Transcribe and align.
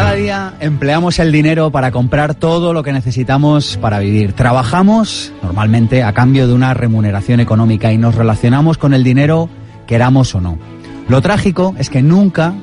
Cada 0.00 0.14
día 0.14 0.54
empleamos 0.60 1.18
el 1.18 1.30
dinero 1.30 1.70
para 1.70 1.90
comprar 1.90 2.34
todo 2.34 2.72
lo 2.72 2.82
que 2.82 2.90
necesitamos 2.90 3.76
para 3.76 3.98
vivir. 3.98 4.32
Trabajamos 4.32 5.30
normalmente 5.42 6.02
a 6.02 6.14
cambio 6.14 6.48
de 6.48 6.54
una 6.54 6.72
remuneración 6.72 7.38
económica 7.38 7.92
y 7.92 7.98
nos 7.98 8.14
relacionamos 8.14 8.78
con 8.78 8.94
el 8.94 9.04
dinero 9.04 9.50
queramos 9.86 10.34
o 10.34 10.40
no. 10.40 10.58
Lo 11.06 11.20
trágico 11.20 11.74
es 11.78 11.90
que 11.90 12.00
nunca, 12.00 12.54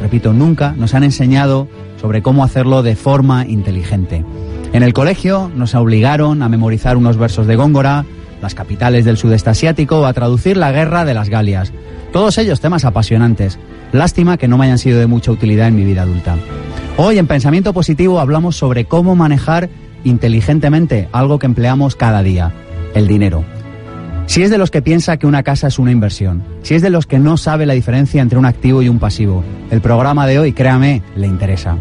repito, 0.00 0.32
nunca 0.32 0.72
nos 0.78 0.94
han 0.94 1.02
enseñado 1.02 1.66
sobre 2.00 2.22
cómo 2.22 2.44
hacerlo 2.44 2.84
de 2.84 2.94
forma 2.94 3.44
inteligente. 3.44 4.24
En 4.72 4.84
el 4.84 4.92
colegio 4.92 5.50
nos 5.52 5.74
obligaron 5.74 6.44
a 6.44 6.48
memorizar 6.48 6.96
unos 6.96 7.16
versos 7.16 7.48
de 7.48 7.56
Góngora, 7.56 8.04
las 8.44 8.54
capitales 8.54 9.04
del 9.04 9.16
sudeste 9.16 9.50
asiático 9.50 10.00
o 10.00 10.06
a 10.06 10.12
traducir 10.12 10.56
la 10.56 10.70
guerra 10.70 11.04
de 11.04 11.14
las 11.14 11.28
Galias. 11.28 11.72
Todos 12.12 12.38
ellos 12.38 12.60
temas 12.60 12.84
apasionantes. 12.84 13.58
Lástima 13.90 14.36
que 14.36 14.46
no 14.46 14.56
me 14.56 14.66
hayan 14.66 14.78
sido 14.78 15.00
de 15.00 15.08
mucha 15.08 15.32
utilidad 15.32 15.66
en 15.66 15.76
mi 15.76 15.84
vida 15.84 16.02
adulta. 16.02 16.36
Hoy 16.96 17.18
en 17.18 17.26
Pensamiento 17.26 17.72
Positivo 17.72 18.20
hablamos 18.20 18.56
sobre 18.56 18.84
cómo 18.84 19.16
manejar 19.16 19.68
inteligentemente 20.04 21.08
algo 21.10 21.40
que 21.40 21.46
empleamos 21.46 21.96
cada 21.96 22.22
día, 22.22 22.52
el 22.94 23.08
dinero. 23.08 23.44
Si 24.26 24.42
es 24.42 24.50
de 24.50 24.58
los 24.58 24.70
que 24.70 24.82
piensa 24.82 25.16
que 25.16 25.26
una 25.26 25.42
casa 25.42 25.68
es 25.68 25.78
una 25.78 25.90
inversión, 25.90 26.42
si 26.62 26.74
es 26.74 26.82
de 26.82 26.90
los 26.90 27.06
que 27.06 27.18
no 27.18 27.36
sabe 27.36 27.66
la 27.66 27.74
diferencia 27.74 28.22
entre 28.22 28.38
un 28.38 28.46
activo 28.46 28.82
y 28.82 28.88
un 28.88 28.98
pasivo, 28.98 29.42
el 29.70 29.80
programa 29.80 30.26
de 30.26 30.38
hoy, 30.38 30.52
créame, 30.52 31.02
le 31.16 31.26
interesa. 31.26 31.76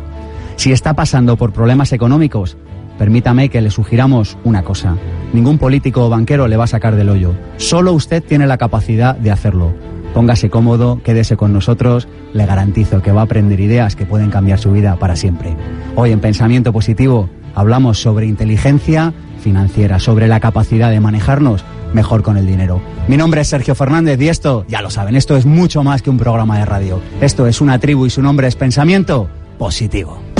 Si 0.55 0.71
está 0.71 0.93
pasando 0.93 1.37
por 1.37 1.53
problemas 1.53 1.93
económicos, 1.93 2.57
permítame 3.03 3.49
que 3.49 3.59
le 3.59 3.69
sugiramos 3.69 4.37
una 4.45 4.63
cosa. 4.63 4.95
Ningún 5.33 5.57
político 5.57 6.05
o 6.05 6.09
banquero 6.09 6.47
le 6.47 6.55
va 6.55 6.63
a 6.63 6.67
sacar 6.67 6.95
del 6.95 7.09
hoyo. 7.09 7.33
Solo 7.57 7.91
usted 7.91 8.23
tiene 8.23 8.47
la 8.47 8.57
capacidad 8.57 9.17
de 9.17 9.29
hacerlo. 9.29 9.73
Póngase 10.13 10.49
cómodo, 10.49 11.01
quédese 11.03 11.35
con 11.35 11.51
nosotros, 11.51 12.07
le 12.31 12.45
garantizo 12.45 13.01
que 13.01 13.11
va 13.11 13.19
a 13.19 13.23
aprender 13.25 13.59
ideas 13.59 13.97
que 13.97 14.05
pueden 14.05 14.29
cambiar 14.29 14.57
su 14.57 14.71
vida 14.71 14.95
para 14.95 15.17
siempre. 15.17 15.53
Hoy 15.97 16.13
en 16.13 16.21
Pensamiento 16.21 16.71
Positivo 16.71 17.29
hablamos 17.55 17.99
sobre 17.99 18.25
inteligencia 18.25 19.13
financiera, 19.41 19.99
sobre 19.99 20.29
la 20.29 20.39
capacidad 20.39 20.89
de 20.89 21.01
manejarnos 21.01 21.65
mejor 21.93 22.23
con 22.23 22.37
el 22.37 22.47
dinero. 22.47 22.79
Mi 23.09 23.17
nombre 23.17 23.41
es 23.41 23.49
Sergio 23.49 23.75
Fernández 23.75 24.17
y 24.21 24.29
esto, 24.29 24.63
ya 24.69 24.81
lo 24.81 24.89
saben, 24.89 25.17
esto 25.17 25.35
es 25.35 25.45
mucho 25.45 25.83
más 25.83 26.01
que 26.01 26.09
un 26.09 26.17
programa 26.17 26.57
de 26.57 26.63
radio. 26.63 27.01
Esto 27.19 27.47
es 27.47 27.59
una 27.59 27.79
tribu 27.79 28.05
y 28.05 28.09
su 28.09 28.21
nombre 28.21 28.47
es 28.47 28.55
Pensamiento 28.55 29.27
Positivo. 29.57 30.32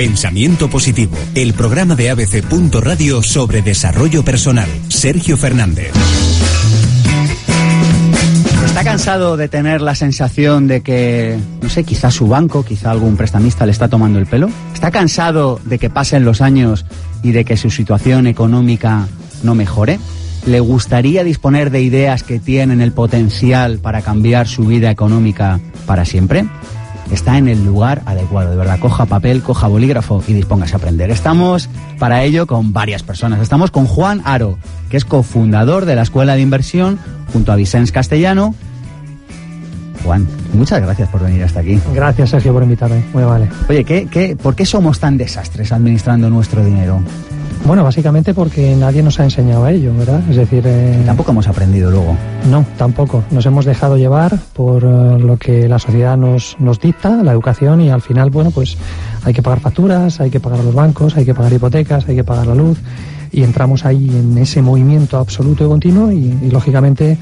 Pensamiento 0.00 0.70
Positivo, 0.70 1.14
el 1.34 1.52
programa 1.52 1.94
de 1.94 2.08
ABC. 2.08 2.42
Radio 2.82 3.22
sobre 3.22 3.60
desarrollo 3.60 4.24
personal. 4.24 4.66
Sergio 4.88 5.36
Fernández. 5.36 5.92
¿Está 8.64 8.82
cansado 8.82 9.36
de 9.36 9.50
tener 9.50 9.82
la 9.82 9.94
sensación 9.94 10.68
de 10.68 10.80
que, 10.80 11.38
no 11.60 11.68
sé, 11.68 11.84
quizá 11.84 12.10
su 12.10 12.28
banco, 12.28 12.64
quizá 12.64 12.92
algún 12.92 13.18
prestamista 13.18 13.66
le 13.66 13.72
está 13.72 13.88
tomando 13.88 14.18
el 14.18 14.24
pelo? 14.24 14.48
¿Está 14.72 14.90
cansado 14.90 15.60
de 15.66 15.78
que 15.78 15.90
pasen 15.90 16.24
los 16.24 16.40
años 16.40 16.86
y 17.22 17.32
de 17.32 17.44
que 17.44 17.58
su 17.58 17.68
situación 17.68 18.26
económica 18.26 19.06
no 19.42 19.54
mejore? 19.54 20.00
¿Le 20.46 20.60
gustaría 20.60 21.24
disponer 21.24 21.70
de 21.70 21.82
ideas 21.82 22.22
que 22.22 22.38
tienen 22.38 22.80
el 22.80 22.92
potencial 22.92 23.80
para 23.80 24.00
cambiar 24.00 24.48
su 24.48 24.64
vida 24.64 24.90
económica 24.90 25.60
para 25.84 26.06
siempre? 26.06 26.46
Está 27.10 27.38
en 27.38 27.48
el 27.48 27.64
lugar 27.64 28.02
adecuado, 28.06 28.50
de 28.50 28.56
verdad. 28.56 28.78
Coja 28.78 29.06
papel, 29.06 29.42
coja 29.42 29.66
bolígrafo 29.66 30.22
y 30.28 30.32
dispóngase 30.32 30.74
a 30.74 30.78
aprender. 30.78 31.10
Estamos 31.10 31.68
para 31.98 32.22
ello 32.22 32.46
con 32.46 32.72
varias 32.72 33.02
personas. 33.02 33.40
Estamos 33.40 33.70
con 33.70 33.86
Juan 33.86 34.22
Aro, 34.24 34.58
que 34.88 34.96
es 34.96 35.04
cofundador 35.04 35.86
de 35.86 35.96
la 35.96 36.02
Escuela 36.02 36.34
de 36.34 36.42
Inversión, 36.42 36.98
junto 37.32 37.52
a 37.52 37.56
Vicens 37.56 37.92
Castellano. 37.92 38.54
Juan, 40.04 40.26
muchas 40.54 40.80
gracias 40.80 41.08
por 41.08 41.22
venir 41.22 41.42
hasta 41.42 41.60
aquí. 41.60 41.78
Gracias, 41.92 42.30
Sergio, 42.30 42.52
por 42.52 42.62
invitarme. 42.62 43.04
Muy 43.12 43.24
vale. 43.24 43.48
Oye, 43.68 43.84
¿qué, 43.84 44.06
qué, 44.06 44.36
¿por 44.36 44.54
qué 44.54 44.64
somos 44.64 44.98
tan 44.98 45.18
desastres 45.18 45.72
administrando 45.72 46.30
nuestro 46.30 46.64
dinero? 46.64 47.02
Bueno, 47.66 47.84
básicamente 47.84 48.34
porque 48.34 48.74
nadie 48.74 49.02
nos 49.02 49.20
ha 49.20 49.24
enseñado 49.24 49.64
a 49.64 49.72
ello, 49.72 49.94
¿verdad? 49.94 50.22
Es 50.28 50.36
decir... 50.36 50.64
Eh, 50.66 51.02
tampoco 51.06 51.30
hemos 51.30 51.46
aprendido 51.46 51.90
luego. 51.90 52.16
No, 52.50 52.64
tampoco. 52.76 53.22
Nos 53.30 53.46
hemos 53.46 53.64
dejado 53.64 53.96
llevar 53.96 54.38
por 54.54 54.82
eh, 54.82 55.18
lo 55.20 55.36
que 55.36 55.68
la 55.68 55.78
sociedad 55.78 56.16
nos, 56.16 56.56
nos 56.58 56.80
dicta, 56.80 57.22
la 57.22 57.32
educación, 57.32 57.80
y 57.80 57.90
al 57.90 58.00
final, 58.00 58.30
bueno, 58.30 58.50
pues 58.50 58.76
hay 59.24 59.34
que 59.34 59.42
pagar 59.42 59.60
facturas, 59.60 60.20
hay 60.20 60.30
que 60.30 60.40
pagar 60.40 60.60
a 60.60 60.62
los 60.62 60.74
bancos, 60.74 61.16
hay 61.16 61.24
que 61.24 61.34
pagar 61.34 61.52
hipotecas, 61.52 62.08
hay 62.08 62.16
que 62.16 62.24
pagar 62.24 62.46
la 62.46 62.54
luz, 62.54 62.78
y 63.30 63.42
entramos 63.44 63.84
ahí 63.84 64.08
en 64.08 64.36
ese 64.38 64.62
movimiento 64.62 65.18
absoluto 65.18 65.64
y 65.64 65.68
continuo, 65.68 66.10
y, 66.10 66.36
y 66.42 66.50
lógicamente 66.50 67.18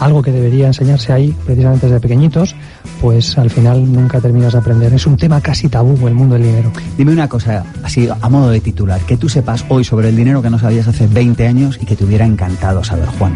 algo 0.00 0.22
que 0.22 0.32
debería 0.32 0.66
enseñarse 0.66 1.12
ahí 1.12 1.34
precisamente 1.44 1.86
desde 1.86 2.00
pequeñitos, 2.00 2.54
pues 3.00 3.36
al 3.38 3.50
final 3.50 3.92
nunca 3.92 4.20
terminas 4.20 4.52
de 4.52 4.58
aprender. 4.58 4.92
Es 4.92 5.06
un 5.06 5.16
tema 5.16 5.40
casi 5.40 5.68
tabú 5.68 6.06
el 6.06 6.14
mundo 6.14 6.34
del 6.34 6.44
dinero. 6.44 6.72
Dime 6.96 7.12
una 7.12 7.28
cosa, 7.28 7.64
así 7.82 8.08
a 8.08 8.28
modo 8.28 8.50
de 8.50 8.60
titular, 8.60 9.00
que 9.02 9.16
tú 9.16 9.28
sepas 9.28 9.64
hoy 9.68 9.84
sobre 9.84 10.08
el 10.08 10.16
dinero 10.16 10.42
que 10.42 10.50
no 10.50 10.58
sabías 10.58 10.88
hace 10.88 11.06
20 11.06 11.46
años 11.46 11.78
y 11.80 11.86
que 11.86 11.96
te 11.96 12.04
hubiera 12.04 12.26
encantado 12.26 12.82
saber, 12.84 13.08
Juan. 13.18 13.34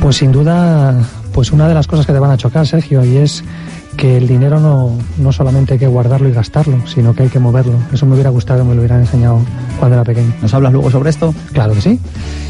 Pues 0.00 0.16
sin 0.16 0.32
duda, 0.32 1.00
pues 1.32 1.52
una 1.52 1.68
de 1.68 1.74
las 1.74 1.86
cosas 1.86 2.06
que 2.06 2.12
te 2.12 2.18
van 2.18 2.30
a 2.30 2.36
chocar, 2.36 2.66
Sergio, 2.66 3.04
y 3.04 3.16
es 3.16 3.44
que 3.96 4.16
el 4.16 4.26
dinero 4.26 4.58
no, 4.60 4.96
no 5.18 5.32
solamente 5.32 5.74
hay 5.74 5.78
que 5.78 5.86
guardarlo 5.86 6.28
y 6.28 6.32
gastarlo, 6.32 6.86
sino 6.86 7.14
que 7.14 7.24
hay 7.24 7.28
que 7.28 7.38
moverlo. 7.38 7.74
Eso 7.92 8.06
me 8.06 8.14
hubiera 8.14 8.30
gustado 8.30 8.64
me 8.64 8.74
lo 8.74 8.80
hubieran 8.80 9.00
enseñado 9.00 9.40
cuando 9.78 9.96
era 9.96 10.04
pequeño. 10.04 10.32
¿Nos 10.40 10.52
hablas 10.54 10.72
luego 10.72 10.90
sobre 10.90 11.10
esto? 11.10 11.34
Claro 11.52 11.74
que 11.74 11.80
sí. 11.80 12.00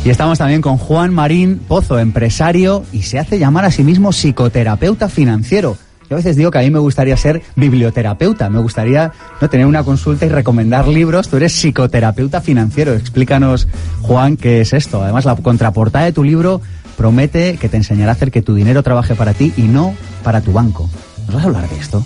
Y 0.05 0.11
estamos 0.11 0.39
también 0.39 0.61
con 0.61 0.79
Juan 0.79 1.13
Marín 1.13 1.61
Pozo, 1.67 1.99
empresario 1.99 2.85
y 2.93 3.03
se 3.03 3.19
hace 3.19 3.39
llamar 3.39 3.65
a 3.65 3.71
sí 3.71 3.85
mismo 3.85 4.13
psicoterapeuta 4.13 5.09
financiero. 5.09 5.77
Yo 6.09 6.17
a 6.17 6.19
veces 6.19 6.37
digo 6.37 6.51
que 6.51 6.59
a 6.59 6.63
mí 6.63 6.71
me 6.71 6.79
gustaría 6.79 7.17
ser 7.17 7.43
biblioterapeuta, 7.57 8.51
me 8.51 8.61
gustaría 8.61 9.13
no 9.41 9.49
tener 9.49 9.65
una 9.67 9.83
consulta 9.83 10.27
y 10.27 10.29
recomendar 10.29 10.87
libros. 10.87 11.29
Tú 11.29 11.39
eres 11.39 11.53
psicoterapeuta 11.53 12.41
financiero. 12.41 12.93
Explícanos, 12.93 13.67
Juan, 14.03 14.37
qué 14.37 14.61
es 14.61 14.73
esto. 14.75 15.03
Además, 15.03 15.25
la 15.25 15.37
contraportada 15.37 16.05
de 16.05 16.13
tu 16.13 16.23
libro 16.23 16.61
promete 16.97 17.57
que 17.57 17.69
te 17.69 17.79
enseñará 17.79 18.13
a 18.13 18.15
hacer 18.15 18.31
que 18.31 18.43
tu 18.43 18.55
dinero 18.55 18.83
trabaje 18.83 19.15
para 19.15 19.33
ti 19.33 19.53
y 19.57 19.63
no 19.63 19.95
para 20.23 20.41
tu 20.43 20.53
banco. 20.53 20.91
¿Nos 21.27 21.35
vas 21.37 21.45
a 21.45 21.47
hablar 21.47 21.69
de 21.69 21.77
esto? 21.77 22.03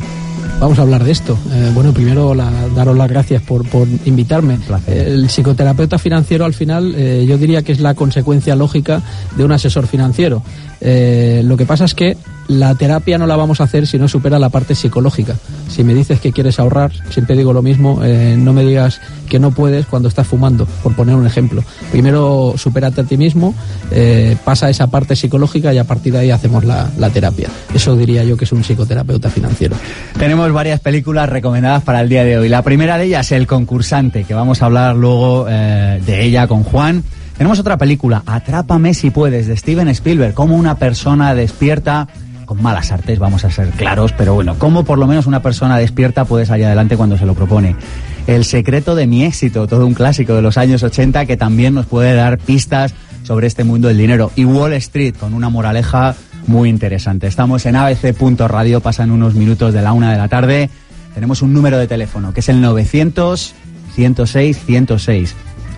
Vamos 0.60 0.78
a 0.78 0.82
hablar 0.82 1.04
de 1.04 1.12
esto. 1.12 1.38
Eh, 1.52 1.70
bueno, 1.74 1.92
primero 1.92 2.34
la, 2.34 2.50
daros 2.74 2.96
las 2.96 3.08
gracias 3.08 3.42
por, 3.42 3.68
por 3.68 3.86
invitarme. 4.04 4.58
El 4.86 5.28
psicoterapeuta 5.28 5.98
financiero 5.98 6.44
al 6.44 6.54
final 6.54 6.94
eh, 6.96 7.26
yo 7.28 7.36
diría 7.36 7.62
que 7.62 7.72
es 7.72 7.80
la 7.80 7.94
consecuencia 7.94 8.56
lógica 8.56 9.02
de 9.36 9.44
un 9.44 9.52
asesor 9.52 9.86
financiero. 9.86 10.42
Eh, 10.80 11.42
lo 11.44 11.56
que 11.56 11.66
pasa 11.66 11.84
es 11.84 11.94
que 11.94 12.16
la 12.48 12.74
terapia 12.74 13.18
no 13.18 13.26
la 13.26 13.36
vamos 13.36 13.60
a 13.60 13.64
hacer 13.64 13.86
si 13.86 13.98
no 13.98 14.08
supera 14.08 14.38
la 14.38 14.50
parte 14.50 14.74
psicológica. 14.74 15.36
Si 15.68 15.82
me 15.82 15.94
dices 15.94 16.20
que 16.20 16.32
quieres 16.32 16.60
ahorrar, 16.60 16.92
siempre 17.10 17.36
digo 17.36 17.52
lo 17.52 17.62
mismo, 17.62 18.04
eh, 18.04 18.36
no 18.38 18.52
me 18.52 18.64
digas 18.64 19.00
que 19.28 19.38
no 19.38 19.50
puedes 19.50 19.86
cuando 19.86 20.08
estás 20.08 20.26
fumando, 20.26 20.66
por 20.82 20.94
poner 20.94 21.16
un 21.16 21.26
ejemplo. 21.26 21.64
Primero 21.90 22.54
supérate 22.56 23.00
a 23.00 23.04
ti 23.04 23.16
mismo, 23.16 23.54
eh, 23.90 24.36
pasa 24.44 24.70
esa 24.70 24.86
parte 24.86 25.16
psicológica 25.16 25.74
y 25.74 25.78
a 25.78 25.84
partir 25.84 26.12
de 26.12 26.20
ahí 26.20 26.30
hacemos 26.30 26.64
la, 26.64 26.88
terapia. 27.12 27.48
Eso 27.74 27.96
diría 27.96 28.22
yo 28.24 28.36
que 28.36 28.44
es 28.44 28.52
un 28.52 28.62
psicoterapeuta 28.62 29.30
financiero. 29.30 29.74
Tenemos 30.26 30.52
varias 30.52 30.80
películas 30.80 31.28
recomendadas 31.28 31.84
para 31.84 32.00
el 32.00 32.08
día 32.08 32.24
de 32.24 32.36
hoy. 32.36 32.48
La 32.48 32.62
primera 32.62 32.98
de 32.98 33.04
ellas, 33.04 33.30
El 33.30 33.46
concursante, 33.46 34.24
que 34.24 34.34
vamos 34.34 34.60
a 34.60 34.66
hablar 34.66 34.96
luego 34.96 35.46
eh, 35.48 36.02
de 36.04 36.24
ella 36.24 36.48
con 36.48 36.64
Juan. 36.64 37.04
Tenemos 37.38 37.60
otra 37.60 37.78
película, 37.78 38.24
Atrápame 38.26 38.92
si 38.92 39.10
puedes, 39.10 39.46
de 39.46 39.56
Steven 39.56 39.86
Spielberg, 39.86 40.34
como 40.34 40.56
una 40.56 40.78
persona 40.78 41.32
despierta 41.32 42.08
con 42.44 42.60
malas 42.60 42.90
artes, 42.90 43.20
vamos 43.20 43.44
a 43.44 43.52
ser 43.52 43.68
claros, 43.70 44.12
pero 44.18 44.34
bueno, 44.34 44.56
cómo 44.58 44.84
por 44.84 44.98
lo 44.98 45.06
menos 45.06 45.26
una 45.26 45.42
persona 45.42 45.78
despierta 45.78 46.24
puede 46.24 46.44
salir 46.44 46.66
adelante 46.66 46.96
cuando 46.96 47.16
se 47.16 47.24
lo 47.24 47.34
propone. 47.34 47.76
El 48.26 48.44
secreto 48.44 48.96
de 48.96 49.06
mi 49.06 49.24
éxito, 49.24 49.68
todo 49.68 49.86
un 49.86 49.94
clásico 49.94 50.34
de 50.34 50.42
los 50.42 50.58
años 50.58 50.82
80 50.82 51.24
que 51.26 51.36
también 51.36 51.72
nos 51.72 51.86
puede 51.86 52.16
dar 52.16 52.38
pistas 52.38 52.94
sobre 53.22 53.46
este 53.46 53.62
mundo 53.62 53.86
del 53.86 53.98
dinero. 53.98 54.32
Y 54.34 54.44
Wall 54.44 54.72
Street, 54.72 55.14
con 55.14 55.34
una 55.34 55.50
moraleja 55.50 56.16
muy 56.46 56.68
interesante. 56.68 57.26
Estamos 57.26 57.66
en 57.66 57.76
abc.radio, 57.76 58.80
pasan 58.80 59.10
unos 59.10 59.34
minutos 59.34 59.72
de 59.74 59.82
la 59.82 59.92
una 59.92 60.12
de 60.12 60.18
la 60.18 60.28
tarde. 60.28 60.70
Tenemos 61.14 61.42
un 61.42 61.52
número 61.52 61.78
de 61.78 61.86
teléfono 61.86 62.32
que 62.32 62.40
es 62.40 62.48
el 62.48 62.60
900 62.60 63.54
106 63.94 64.58
106. 64.66 65.34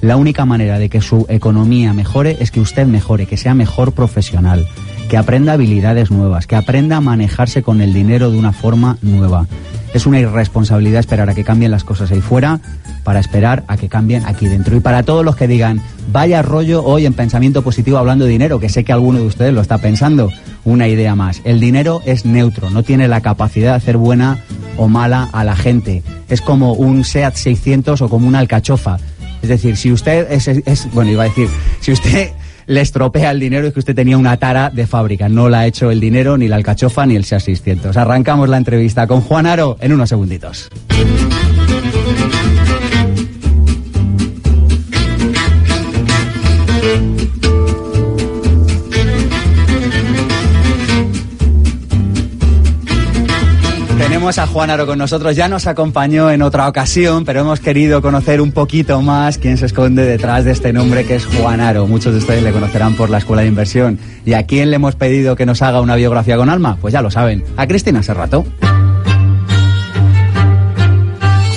La 0.01 0.17
única 0.17 0.45
manera 0.45 0.79
de 0.79 0.89
que 0.89 1.01
su 1.01 1.27
economía 1.29 1.93
mejore 1.93 2.39
es 2.41 2.51
que 2.51 2.61
usted 2.61 2.87
mejore, 2.87 3.27
que 3.27 3.37
sea 3.37 3.55
mejor 3.55 3.93
profesional, 3.93 4.67
que 5.09 5.17
aprenda 5.17 5.53
habilidades 5.53 6.11
nuevas, 6.11 6.47
que 6.47 6.57
aprenda 6.57 6.97
a 6.97 7.01
manejarse 7.01 7.63
con 7.63 7.81
el 7.81 7.93
dinero 7.93 8.31
de 8.31 8.39
una 8.39 8.53
forma 8.53 8.99
nueva. 9.03 9.47
Es 9.93 10.07
una 10.07 10.19
irresponsabilidad 10.19 11.01
esperar 11.01 11.31
a 11.31 11.35
que 11.35 11.45
cambien 11.45 11.71
las 11.71 11.85
cosas 11.85 12.11
ahí 12.11 12.21
fuera 12.21 12.61
para 13.05 13.21
esperar 13.21 13.65
a 13.69 13.77
que 13.77 13.89
cambien 13.89 14.25
aquí 14.27 14.49
dentro. 14.49 14.77
Y 14.77 14.81
para 14.81 15.05
todos 15.05 15.25
los 15.25 15.37
que 15.37 15.47
digan, 15.47 15.81
vaya 16.11 16.43
rollo 16.43 16.83
hoy 16.83 17.07
en 17.07 17.13
pensamiento 17.13 17.63
positivo 17.63 17.99
hablando 17.99 18.25
de 18.25 18.33
dinero, 18.33 18.59
que 18.59 18.69
sé 18.69 18.83
que 18.83 18.93
alguno 18.93 19.21
de 19.21 19.27
ustedes 19.27 19.55
lo 19.55 19.61
está 19.61 19.79
pensando, 19.79 20.31
una 20.65 20.89
idea 20.89 21.15
más. 21.15 21.43
El 21.45 21.61
dinero 21.61 22.01
es 22.07 22.25
neutro, 22.25 22.71
no 22.71 22.83
tiene 22.83 23.07
la 23.07 23.21
capacidad 23.21 23.71
de 23.71 23.77
hacer 23.77 23.97
buena 23.97 24.39
o 24.77 24.89
mala 24.89 25.29
a 25.33 25.45
la 25.45 25.55
gente. 25.55 26.03
Es 26.29 26.41
como 26.41 26.73
un 26.73 27.05
SEAT 27.05 27.37
600 27.37 28.03
o 28.03 28.09
como 28.09 28.27
una 28.27 28.41
alcachofa. 28.41 28.99
Es 29.43 29.49
decir, 29.49 29.77
si 29.77 29.93
usted 29.93 30.33
es, 30.33 30.49
es 30.49 30.93
bueno, 30.93 31.11
iba 31.11 31.23
a 31.23 31.27
decir, 31.27 31.49
si 31.81 31.93
usted 31.93 32.33
le 32.67 32.81
estropea 32.81 33.31
el 33.31 33.41
dinero 33.41 33.67
es 33.67 33.73
que 33.73 33.81
usted 33.81 33.95
tenía 33.95 34.17
una 34.19 34.37
tara 34.37 34.71
de 34.71 34.87
fábrica. 34.87 35.29
No 35.29 35.49
la 35.49 35.61
ha 35.61 35.67
hecho 35.67 35.91
el 35.91 36.01
dinero, 36.01 36.37
ni 36.37 36.49
la 36.49 36.57
alcachofa, 36.57 37.07
ni 37.07 37.17
el 37.17 37.25
SEA 37.25 37.41
600. 37.41 37.97
Arrancamos 37.97 38.49
la 38.49 38.57
entrevista 38.57 39.07
con 39.07 39.21
Juan 39.21 39.47
Aro 39.47 39.77
en 39.81 39.93
unos 39.93 40.09
segunditos. 40.09 40.71
A 54.25 54.47
Juan 54.47 54.71
Aro 54.71 54.87
con 54.87 54.99
nosotros, 54.99 55.37
ya 55.37 55.49
nos 55.49 55.67
acompañó 55.67 56.31
en 56.31 56.41
otra 56.41 56.67
ocasión, 56.67 57.27
pero 57.27 57.41
hemos 57.41 57.61
querido 57.61 58.01
conocer 58.01 58.41
un 58.41 58.53
poquito 58.53 59.03
más 59.03 59.37
quién 59.37 59.59
se 59.59 59.67
esconde 59.67 60.03
detrás 60.07 60.47
de 60.47 60.51
este 60.53 60.73
nombre 60.73 61.05
que 61.05 61.17
es 61.17 61.27
Juan 61.27 61.61
Aro. 61.61 61.87
Muchos 61.87 62.15
de 62.15 62.21
ustedes 62.21 62.43
le 62.43 62.51
conocerán 62.51 62.97
por 62.97 63.11
la 63.11 63.19
Escuela 63.19 63.43
de 63.43 63.49
Inversión. 63.49 63.99
¿Y 64.25 64.33
a 64.33 64.45
quién 64.45 64.71
le 64.71 64.77
hemos 64.77 64.97
pedido 64.97 65.37
que 65.37 65.45
nos 65.45 65.61
haga 65.61 65.83
una 65.83 65.95
biografía 65.95 66.39
con 66.39 66.49
alma? 66.49 66.79
Pues 66.81 66.95
ya 66.95 67.03
lo 67.03 67.11
saben, 67.11 67.45
a 67.59 67.67
Cristina 67.67 68.03
Serrato. 68.03 68.47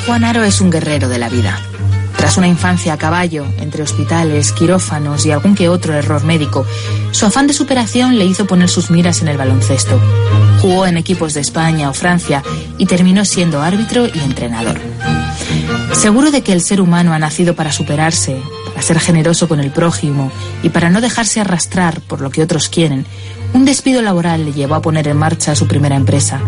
Juan 0.05 0.25
Aro 0.25 0.43
es 0.43 0.59
un 0.59 0.69
guerrero 0.69 1.07
de 1.07 1.19
la 1.19 1.29
vida. 1.29 1.57
Tras 2.17 2.37
una 2.37 2.47
infancia 2.47 2.93
a 2.93 2.97
caballo, 2.97 3.45
entre 3.59 3.83
hospitales, 3.83 4.51
quirófanos 4.51 5.25
y 5.25 5.31
algún 5.31 5.55
que 5.55 5.69
otro 5.69 5.93
error 5.93 6.23
médico, 6.23 6.65
su 7.11 7.25
afán 7.25 7.47
de 7.47 7.53
superación 7.53 8.17
le 8.17 8.25
hizo 8.25 8.47
poner 8.47 8.69
sus 8.69 8.89
miras 8.89 9.21
en 9.21 9.27
el 9.27 9.37
baloncesto. 9.37 9.99
Jugó 10.61 10.87
en 10.87 10.97
equipos 10.97 11.33
de 11.33 11.41
España 11.41 11.89
o 11.89 11.93
Francia 11.93 12.43
y 12.77 12.87
terminó 12.87 13.23
siendo 13.23 13.61
árbitro 13.61 14.07
y 14.07 14.19
entrenador. 14.19 14.79
Seguro 15.93 16.31
de 16.31 16.41
que 16.41 16.53
el 16.53 16.61
ser 16.61 16.81
humano 16.81 17.13
ha 17.13 17.19
nacido 17.19 17.55
para 17.55 17.71
superarse, 17.71 18.41
para 18.67 18.81
ser 18.81 18.99
generoso 18.99 19.47
con 19.47 19.59
el 19.59 19.71
prójimo 19.71 20.31
y 20.63 20.69
para 20.69 20.89
no 20.89 21.01
dejarse 21.01 21.39
arrastrar 21.39 22.01
por 22.01 22.21
lo 22.21 22.29
que 22.29 22.41
otros 22.41 22.69
quieren, 22.69 23.05
un 23.53 23.65
despido 23.65 24.01
laboral 24.01 24.45
le 24.45 24.53
llevó 24.53 24.75
a 24.75 24.81
poner 24.81 25.07
en 25.07 25.17
marcha 25.17 25.55
su 25.55 25.67
primera 25.67 25.95
empresa. 25.95 26.39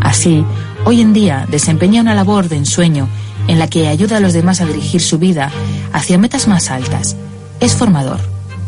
Así, 0.00 0.44
hoy 0.84 1.00
en 1.00 1.12
día 1.12 1.46
desempeña 1.50 2.02
una 2.02 2.14
labor 2.14 2.48
de 2.48 2.56
ensueño 2.56 3.08
en 3.48 3.58
la 3.58 3.68
que 3.68 3.88
ayuda 3.88 4.18
a 4.18 4.20
los 4.20 4.32
demás 4.32 4.60
a 4.60 4.66
dirigir 4.66 5.00
su 5.00 5.18
vida 5.18 5.50
hacia 5.92 6.18
metas 6.18 6.46
más 6.46 6.70
altas. 6.70 7.16
Es 7.58 7.74
formador, 7.74 8.20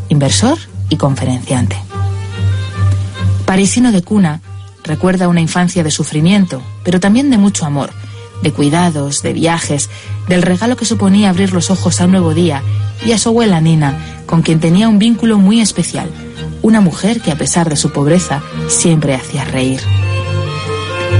inversor 0.09 0.59
y 0.89 0.97
conferenciante. 0.97 1.77
Parisino 3.47 3.93
de 3.93 4.03
cuna, 4.03 4.41
Recuerda 4.85 5.29
una 5.29 5.41
infancia 5.41 5.85
de 5.85 5.91
sufrimiento, 5.91 6.63
pero 6.85 7.01
también 7.01 7.31
de 7.31 7.39
mucho 7.39 7.67
amor, 7.67 7.91
de 8.43 8.53
cuidados, 8.53 9.23
de 9.23 9.33
viajes, 9.33 9.91
del 10.29 10.43
regalo 10.43 10.77
que 10.77 10.85
suponía 10.85 11.31
abrir 11.31 11.53
los 11.53 11.71
ojos 11.71 12.01
a 12.01 12.07
un 12.07 12.13
nuevo 12.13 12.35
día 12.35 12.63
y 13.05 13.13
a 13.13 13.19
su 13.19 13.29
abuela 13.29 13.61
Nina, 13.61 14.23
con 14.27 14.43
quien 14.43 14.61
tenía 14.61 14.89
un 14.89 14.99
vínculo 14.99 15.39
muy 15.39 15.61
especial, 15.61 16.11
una 16.63 16.81
mujer 16.81 17.21
que 17.21 17.31
a 17.31 17.37
pesar 17.37 17.69
de 17.69 17.77
su 17.77 17.93
pobreza 17.93 18.43
siempre 18.69 19.15
hacía 19.15 19.45
reír. 19.45 19.81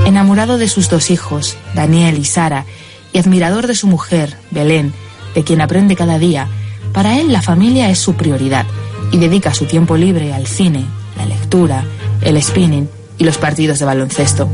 Enamorado 0.07 0.57
de 0.57 0.69
sus 0.69 0.89
dos 0.89 1.11
hijos, 1.11 1.57
Daniel 1.75 2.19
y 2.19 2.25
Sara, 2.25 2.65
y 3.13 3.19
admirador 3.19 3.67
de 3.67 3.75
su 3.75 3.87
mujer, 3.87 4.37
Belén, 4.51 4.93
de 5.35 5.45
quien 5.45 5.61
aprende 5.61 5.97
cada 5.97 6.19
día, 6.19 6.49
para 6.93 7.19
él 7.19 7.33
la 7.33 7.43
familia 7.43 7.91
es 7.91 7.99
su 7.99 8.15
prioridad 8.15 8.67
y 9.13 9.19
dedica 9.19 9.55
su 9.55 9.67
tiempo 9.67 9.97
libre 9.97 10.33
al 10.33 10.47
cine, 10.47 10.85
la 11.17 11.27
lectura, 11.27 11.85
el 12.23 12.41
spinning 12.43 12.89
y 13.19 13.25
los 13.25 13.39
partidos 13.39 13.79
de 13.79 13.85
baloncesto. 13.85 14.49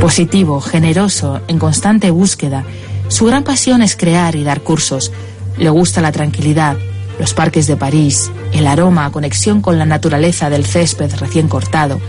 Positivo, 0.00 0.60
generoso, 0.60 1.40
en 1.48 1.58
constante 1.58 2.10
búsqueda, 2.10 2.64
su 3.08 3.24
gran 3.26 3.44
pasión 3.44 3.82
es 3.82 3.96
crear 3.96 4.34
y 4.36 4.44
dar 4.44 4.60
cursos. 4.60 5.12
Le 5.58 5.70
gusta 5.70 6.00
la 6.00 6.12
tranquilidad, 6.12 6.76
los 7.18 7.34
parques 7.34 7.66
de 7.66 7.76
París, 7.76 8.30
el 8.52 8.66
aroma, 8.66 9.10
conexión 9.10 9.62
con 9.62 9.78
la 9.78 9.86
naturaleza 9.86 10.50
del 10.50 10.66
césped 10.66 11.14
recién 11.16 11.48
cortado, 11.48 12.00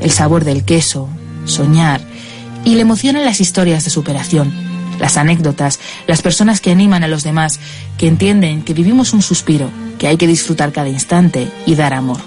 el 0.00 0.10
sabor 0.10 0.44
del 0.44 0.64
queso, 0.64 1.08
soñar, 1.44 2.00
y 2.64 2.74
le 2.74 2.82
emocionan 2.82 3.24
las 3.24 3.40
historias 3.40 3.84
de 3.84 3.90
superación, 3.90 4.52
las 4.98 5.16
anécdotas, 5.16 5.80
las 6.06 6.22
personas 6.22 6.60
que 6.60 6.70
animan 6.70 7.02
a 7.02 7.08
los 7.08 7.22
demás, 7.22 7.58
que 7.98 8.06
entienden 8.06 8.62
que 8.62 8.74
vivimos 8.74 9.12
un 9.12 9.22
suspiro, 9.22 9.70
que 9.98 10.06
hay 10.08 10.16
que 10.16 10.26
disfrutar 10.26 10.72
cada 10.72 10.88
instante 10.88 11.48
y 11.66 11.74
dar 11.74 11.94
amor. 11.94 12.20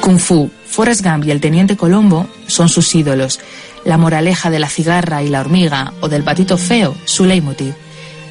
Kung 0.00 0.18
Fu, 0.18 0.50
Forrest 0.66 1.02
Gump 1.02 1.24
y 1.24 1.30
el 1.30 1.40
Teniente 1.40 1.76
Colombo 1.76 2.26
son 2.46 2.68
sus 2.68 2.94
ídolos. 2.94 3.40
La 3.84 3.96
moraleja 3.96 4.50
de 4.50 4.58
la 4.58 4.68
cigarra 4.68 5.22
y 5.22 5.28
la 5.28 5.40
hormiga 5.40 5.94
o 6.00 6.08
del 6.08 6.24
patito 6.24 6.58
feo, 6.58 6.94
su 7.04 7.24
leitmotiv. 7.24 7.74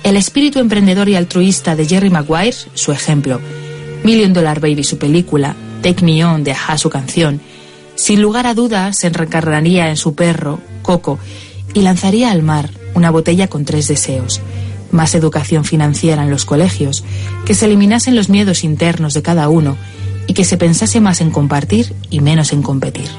El 0.03 0.17
espíritu 0.17 0.60
emprendedor 0.60 1.10
y 1.10 1.15
altruista 1.15 1.75
de 1.75 1.88
Jerry 1.88 2.10
Maguire, 2.10 2.55
su 2.74 2.91
ejemplo. 2.91 3.39
Million 4.03 4.34
Dollar 4.34 4.60
Baby 4.60 4.84
su 4.84 4.98
película, 4.98 5.55
Take 5.82 6.03
Me 6.03 6.24
On 6.25 6.43
de 6.43 6.51
Aja 6.51 6.77
su 6.77 6.89
canción, 6.89 7.41
sin 7.95 8.21
lugar 8.21 8.47
a 8.47 8.53
dudas 8.53 8.97
se 8.97 9.09
reencarnaría 9.09 9.89
en 9.89 9.97
su 9.97 10.15
perro, 10.15 10.59
Coco, 10.81 11.19
y 11.73 11.81
lanzaría 11.81 12.31
al 12.31 12.43
mar 12.43 12.69
una 12.93 13.12
botella 13.12 13.47
con 13.47 13.65
tres 13.65 13.88
deseos. 13.88 14.41
Más 14.91 15.15
educación 15.15 15.65
financiera 15.65 16.23
en 16.23 16.29
los 16.29 16.45
colegios, 16.45 17.03
que 17.45 17.55
se 17.55 17.65
eliminasen 17.65 18.15
los 18.15 18.29
miedos 18.29 18.63
internos 18.63 19.13
de 19.13 19.21
cada 19.21 19.50
uno 19.50 19.75
y 20.27 20.33
que 20.33 20.45
se 20.45 20.57
pensase 20.57 21.01
más 21.01 21.21
en 21.21 21.31
compartir 21.31 21.93
y 22.09 22.21
menos 22.21 22.53
en 22.53 22.62
competir. 22.62 23.09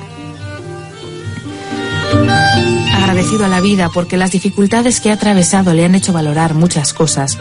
Agradecido 2.94 3.44
a 3.44 3.48
la 3.48 3.60
vida 3.60 3.90
porque 3.92 4.16
las 4.16 4.30
dificultades 4.30 5.00
que 5.00 5.10
ha 5.10 5.14
atravesado 5.14 5.74
le 5.74 5.84
han 5.84 5.94
hecho 5.94 6.12
valorar 6.12 6.54
muchas 6.54 6.92
cosas, 6.92 7.38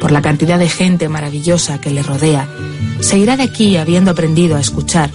por 0.00 0.12
la 0.12 0.22
cantidad 0.22 0.58
de 0.58 0.68
gente 0.68 1.08
maravillosa 1.08 1.80
que 1.80 1.90
le 1.90 2.02
rodea, 2.02 2.48
se 3.00 3.18
irá 3.18 3.36
de 3.36 3.44
aquí 3.44 3.76
habiendo 3.76 4.10
aprendido 4.10 4.56
a 4.56 4.60
escuchar 4.60 5.10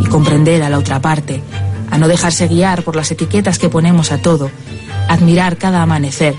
y 0.00 0.06
comprender 0.06 0.62
a 0.62 0.70
la 0.70 0.78
otra 0.78 1.00
parte, 1.00 1.42
a 1.90 1.98
no 1.98 2.08
dejarse 2.08 2.48
guiar 2.48 2.82
por 2.82 2.96
las 2.96 3.10
etiquetas 3.10 3.58
que 3.58 3.68
ponemos 3.68 4.12
a 4.12 4.18
todo, 4.18 4.50
admirar 5.08 5.56
cada 5.56 5.82
amanecer 5.82 6.34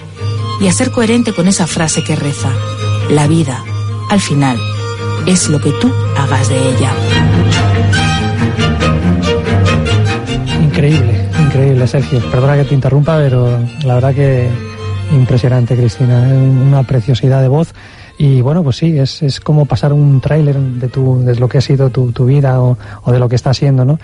y 0.62 0.68
a 0.68 0.74
ser 0.74 0.92
coherente 0.92 1.34
con 1.34 1.48
esa 1.48 1.68
frase 1.68 2.04
que 2.04 2.16
reza, 2.16 2.52
la 3.10 3.28
vida, 3.28 3.64
al 4.10 4.20
final, 4.20 4.58
es 5.26 5.48
lo 5.50 5.60
que 5.60 5.72
tú 5.72 5.92
hagas 6.18 6.50
de 6.50 6.70
ella. 6.70 6.92
Increíble, 10.62 11.30
increíble, 11.40 11.88
Sergio. 11.88 12.20
Perdona 12.32 12.56
que 12.56 12.66
te 12.66 12.74
interrumpa, 12.74 13.18
pero 13.18 13.60
la 13.84 13.96
verdad 13.96 14.14
que 14.14 14.50
impresionante, 15.12 15.76
Cristina. 15.76 16.20
Una 16.20 16.84
preciosidad 16.84 17.42
de 17.42 17.48
voz. 17.48 17.74
Y 18.22 18.42
bueno, 18.42 18.64
pues 18.64 18.76
sí, 18.76 19.00
es, 19.00 19.24
es 19.24 19.40
como 19.40 19.66
pasar 19.66 19.94
un 19.94 20.20
tráiler 20.20 20.60
de, 20.60 20.90
tu, 20.90 21.24
de 21.24 21.36
lo 21.36 21.48
que 21.48 21.60
ha 21.60 21.62
sido 21.62 21.90
tu, 21.90 22.12
tu 22.12 22.26
vida 22.26 22.62
o, 22.62 22.78
o, 23.04 23.12
de 23.14 23.18
lo 23.18 23.30
que 23.30 23.38
está 23.38 23.54
siendo, 23.54 23.86
¿no? 23.86 23.98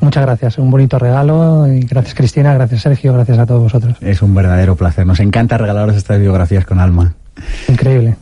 Muchas 0.00 0.24
gracias, 0.24 0.58
un 0.58 0.72
bonito 0.72 0.98
regalo 0.98 1.72
y 1.72 1.82
gracias 1.82 2.16
Cristina, 2.16 2.52
gracias 2.52 2.82
Sergio, 2.82 3.12
gracias 3.12 3.38
a 3.38 3.46
todos 3.46 3.62
vosotros. 3.62 3.96
Es 4.00 4.22
un 4.22 4.34
verdadero 4.34 4.74
placer, 4.74 5.06
nos 5.06 5.20
encanta 5.20 5.56
regalaros 5.56 5.94
estas 5.94 6.18
biografías 6.18 6.66
con 6.66 6.80
alma. 6.80 7.14
Increíble. 7.68 8.16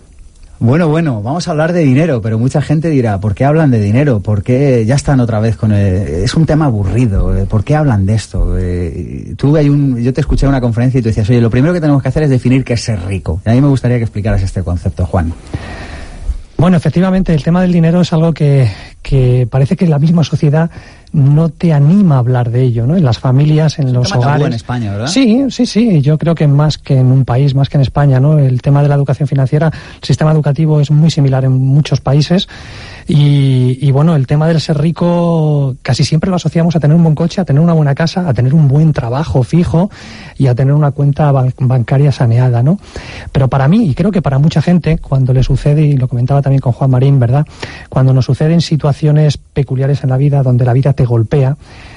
Bueno, 0.61 0.89
bueno, 0.89 1.23
vamos 1.23 1.47
a 1.47 1.53
hablar 1.53 1.73
de 1.73 1.85
dinero, 1.85 2.21
pero 2.21 2.37
mucha 2.37 2.61
gente 2.61 2.91
dirá, 2.91 3.21
¿por 3.21 3.37
qué 3.37 3.45
hablan 3.45 3.71
de 3.71 3.79
dinero? 3.79 4.19
¿Por 4.19 4.43
qué 4.43 4.85
ya 4.85 4.97
están 4.97 5.21
otra 5.21 5.39
vez 5.39 5.57
con 5.57 5.71
el... 5.71 5.95
Es 6.25 6.35
un 6.35 6.47
tema 6.47 6.65
aburrido, 6.65 7.37
eh, 7.37 7.47
¿por 7.47 7.63
qué 7.63 7.77
hablan 7.77 8.05
de 8.07 8.15
esto? 8.15 8.59
Eh, 8.59 9.35
tú 9.37 9.57
hay 9.57 9.69
un... 9.69 10.03
Yo 10.03 10.13
te 10.13 10.21
escuché 10.21 10.47
en 10.47 10.51
una 10.51 10.61
conferencia 10.61 10.99
y 10.99 11.03
tú 11.03 11.11
decías, 11.11 11.31
oye, 11.31 11.41
lo 11.41 11.49
primero 11.49 11.73
que 11.73 11.81
tenemos 11.81 12.03
que 12.03 12.09
hacer 12.09 12.25
es 12.25 12.31
definir 12.31 12.65
qué 12.65 12.73
es 12.73 12.81
ser 12.81 13.01
rico. 13.07 13.41
Y 13.47 13.51
a 13.51 13.53
mí 13.53 13.61
me 13.61 13.69
gustaría 13.69 13.99
que 13.99 14.03
explicaras 14.03 14.43
este 14.43 14.65
concepto, 14.65 15.07
Juan. 15.07 15.33
Bueno, 16.57 16.77
efectivamente, 16.77 17.33
el 17.33 17.45
tema 17.45 17.63
del 17.63 17.71
dinero 17.71 18.01
es 18.01 18.13
algo 18.13 18.35
que, 18.35 18.69
que 19.09 19.49
parece 19.51 19.75
que 19.75 19.87
la 19.87 19.99
misma 19.99 20.23
sociedad 20.23 20.71
no 21.15 21.49
te 21.49 21.73
anima 21.73 22.17
a 22.17 22.19
hablar 22.19 22.51
de 22.51 22.61
ello, 22.61 22.87
¿no? 22.87 22.95
En 22.95 23.07
las 23.07 23.19
familias, 23.19 23.79
en 23.79 23.95
los 23.95 24.15
hogares. 24.15 24.47
en 24.47 24.53
España, 24.53 24.93
¿verdad? 24.93 25.07
Sí, 25.07 25.47
sí, 25.49 25.65
sí. 25.65 26.03
Yo 26.03 26.19
creo 26.19 26.35
que 26.35 26.47
más 26.47 26.77
que 26.77 26.99
en 26.99 27.07
un 27.07 27.25
país, 27.25 27.55
más 27.55 27.71
que 27.71 27.79
en 27.79 27.81
España, 27.81 28.21
¿no? 28.21 28.39
El 28.39 28.61
tema 28.61 28.83
de 28.83 28.89
la 28.91 28.97
educación 28.97 29.27
financiera, 29.27 29.69
el 29.69 30.07
sistema 30.07 30.31
educativo 30.31 30.79
es 30.79 30.91
muy 30.91 31.11
similar 31.11 31.47
en 31.47 31.53
muchos 31.53 32.03
países. 32.03 32.49
Y, 33.11 33.79
y, 33.81 33.91
bueno, 33.91 34.15
el 34.15 34.27
tema 34.27 34.47
del 34.47 34.61
ser 34.61 34.77
rico 34.77 35.75
casi 35.81 36.05
siempre 36.05 36.29
lo 36.29 36.37
asociamos 36.37 36.77
a 36.77 36.81
tener 36.81 36.95
un 36.95 37.03
buen 37.03 37.15
coche, 37.15 37.41
a 37.41 37.45
tener 37.47 37.63
una 37.63 37.73
buena 37.73 37.95
casa, 37.95 38.29
a 38.29 38.35
tener 38.35 38.53
un 38.53 38.69
buen 38.69 38.93
trabajo 38.93 39.43
fijo 39.43 39.91
y 40.37 40.47
a 40.47 40.55
tener 40.55 40.75
una 40.75 40.91
cuenta 40.91 41.33
ban 41.33 41.55
bancaria 41.59 42.13
saneada, 42.13 42.63
¿no? 42.63 42.79
Pero 43.33 43.49
para 43.49 43.67
mí, 43.67 43.87
y 43.87 43.95
creo 43.95 44.11
que 44.11 44.21
para 44.21 44.39
mucha 44.39 44.61
gente, 44.61 44.99
cuando 44.99 45.33
le 45.33 45.43
sucede, 45.43 45.87
y 45.87 45.97
lo 45.97 46.07
comentaba 46.07 46.43
también 46.43 46.61
con 46.61 46.73
Juan 46.73 46.91
Marín, 46.91 47.19
¿verdad? 47.19 47.47
Cuando 47.89 48.13
nos 48.13 48.27
suceden 48.27 48.61
situaciones 48.61 49.39
peculiares 49.39 50.05
en 50.05 50.11
la 50.11 50.19
vida, 50.19 50.43
donde 50.43 50.67
la 50.67 50.75
vida 50.75 50.93
te 50.93 51.07
golpea, 51.07 51.57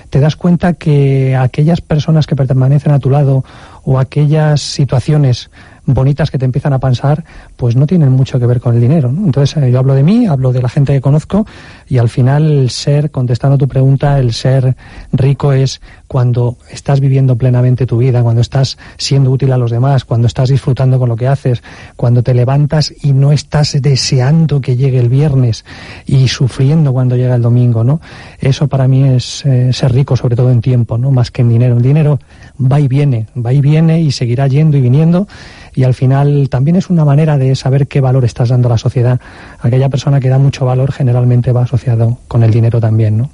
te 0.10 0.20
das 0.20 0.36
cuenta 0.38 0.74
que 0.74 1.36
aquellas 1.36 1.82
personas 1.82 2.25
que 2.25 2.36
permanecen 2.36 2.94
a 2.94 3.00
tu 3.00 3.10
lado 3.10 3.44
o 3.84 4.00
aquellas 4.00 4.62
situaciones 4.62 5.50
bonitas 5.86 6.32
que 6.32 6.38
te 6.38 6.46
empiezan 6.46 6.74
a 6.74 6.80
pasar, 6.80 7.24
pues 7.56 7.76
no 7.76 7.88
tienen 7.88 8.12
mucho 8.12 8.40
que 8.40 8.46
ver 8.46 8.60
con 8.60 8.76
el 8.76 8.82
dinero. 8.82 9.10
Entonces 9.10 9.58
eh, 9.58 9.72
yo 9.72 9.80
hablo 9.80 9.94
de 9.94 10.04
mí, 10.04 10.28
hablo 10.28 10.52
de 10.52 10.62
la 10.62 10.70
gente 10.70 10.94
que 10.94 11.02
conozco 11.02 11.46
y 11.88 11.98
al 11.98 12.10
final 12.10 12.50
el 12.52 12.70
ser, 12.70 13.12
contestando 13.12 13.58
tu 13.58 13.68
pregunta, 13.68 14.20
el 14.20 14.34
ser 14.34 14.76
rico 15.12 15.54
es 15.54 15.82
cuando 16.12 16.58
estás 16.70 17.00
viviendo 17.00 17.38
plenamente 17.38 17.86
tu 17.86 18.00
vida, 18.00 18.22
cuando 18.22 18.41
estás 18.41 18.77
siendo 18.98 19.32
útil 19.32 19.53
a 19.53 19.58
los 19.58 19.72
demás, 19.72 20.03
cuando 20.03 20.27
estás 20.27 20.50
disfrutando 20.50 21.00
con 21.00 21.08
lo 21.08 21.15
que 21.15 21.25
haces, 21.25 21.63
cuando 21.96 22.22
te 22.22 22.34
levantas 22.34 22.94
y 23.01 23.13
no 23.13 23.32
estás 23.32 23.82
deseando 23.82 24.60
que 24.60 24.75
llegue 24.75 25.00
el 25.00 25.08
viernes 25.08 25.63
y 26.06 26.27
sufriendo 26.27 26.91
cuando 26.91 27.15
llega 27.15 27.36
el 27.36 27.41
domingo, 27.41 27.86
¿no? 27.86 28.01
Eso 28.41 28.68
para 28.68 28.89
mí 28.89 29.08
es 29.08 29.46
eh, 29.46 29.72
ser 29.72 29.94
rico, 29.94 30.18
sobre 30.18 30.36
todo 30.36 30.51
en 30.51 30.60
tiempo, 30.60 30.98
¿no? 30.98 31.12
Más 31.12 31.32
que 31.32 31.44
en 31.44 31.48
dinero. 31.48 31.77
El 31.77 31.82
dinero 31.82 32.20
va 32.62 32.82
y 32.82 32.89
viene, 32.89 33.27
va 33.34 33.53
y 33.53 33.62
viene 33.62 34.01
y 34.01 34.12
seguirá 34.12 34.48
yendo 34.48 34.75
y 34.75 34.82
viniendo 34.82 35.30
y 35.74 35.86
al 35.86 35.94
final 35.94 36.50
también 36.50 36.75
es 36.75 36.89
una 36.89 37.06
manera 37.06 37.38
de 37.38 37.56
saber 37.56 37.88
qué 37.88 38.01
valor 38.01 38.25
estás 38.25 38.50
dando 38.50 38.68
a 38.68 38.72
la 38.72 38.77
sociedad. 38.77 39.22
Aquella 39.62 39.88
persona 39.88 40.20
que 40.20 40.27
da 40.27 40.39
mucho 40.39 40.65
valor 40.65 40.91
generalmente 40.91 41.53
va 41.53 41.63
asociado 41.63 42.18
con 42.27 42.44
el 42.44 42.51
dinero 42.51 42.82
también, 42.82 43.18
¿no? 43.18 43.30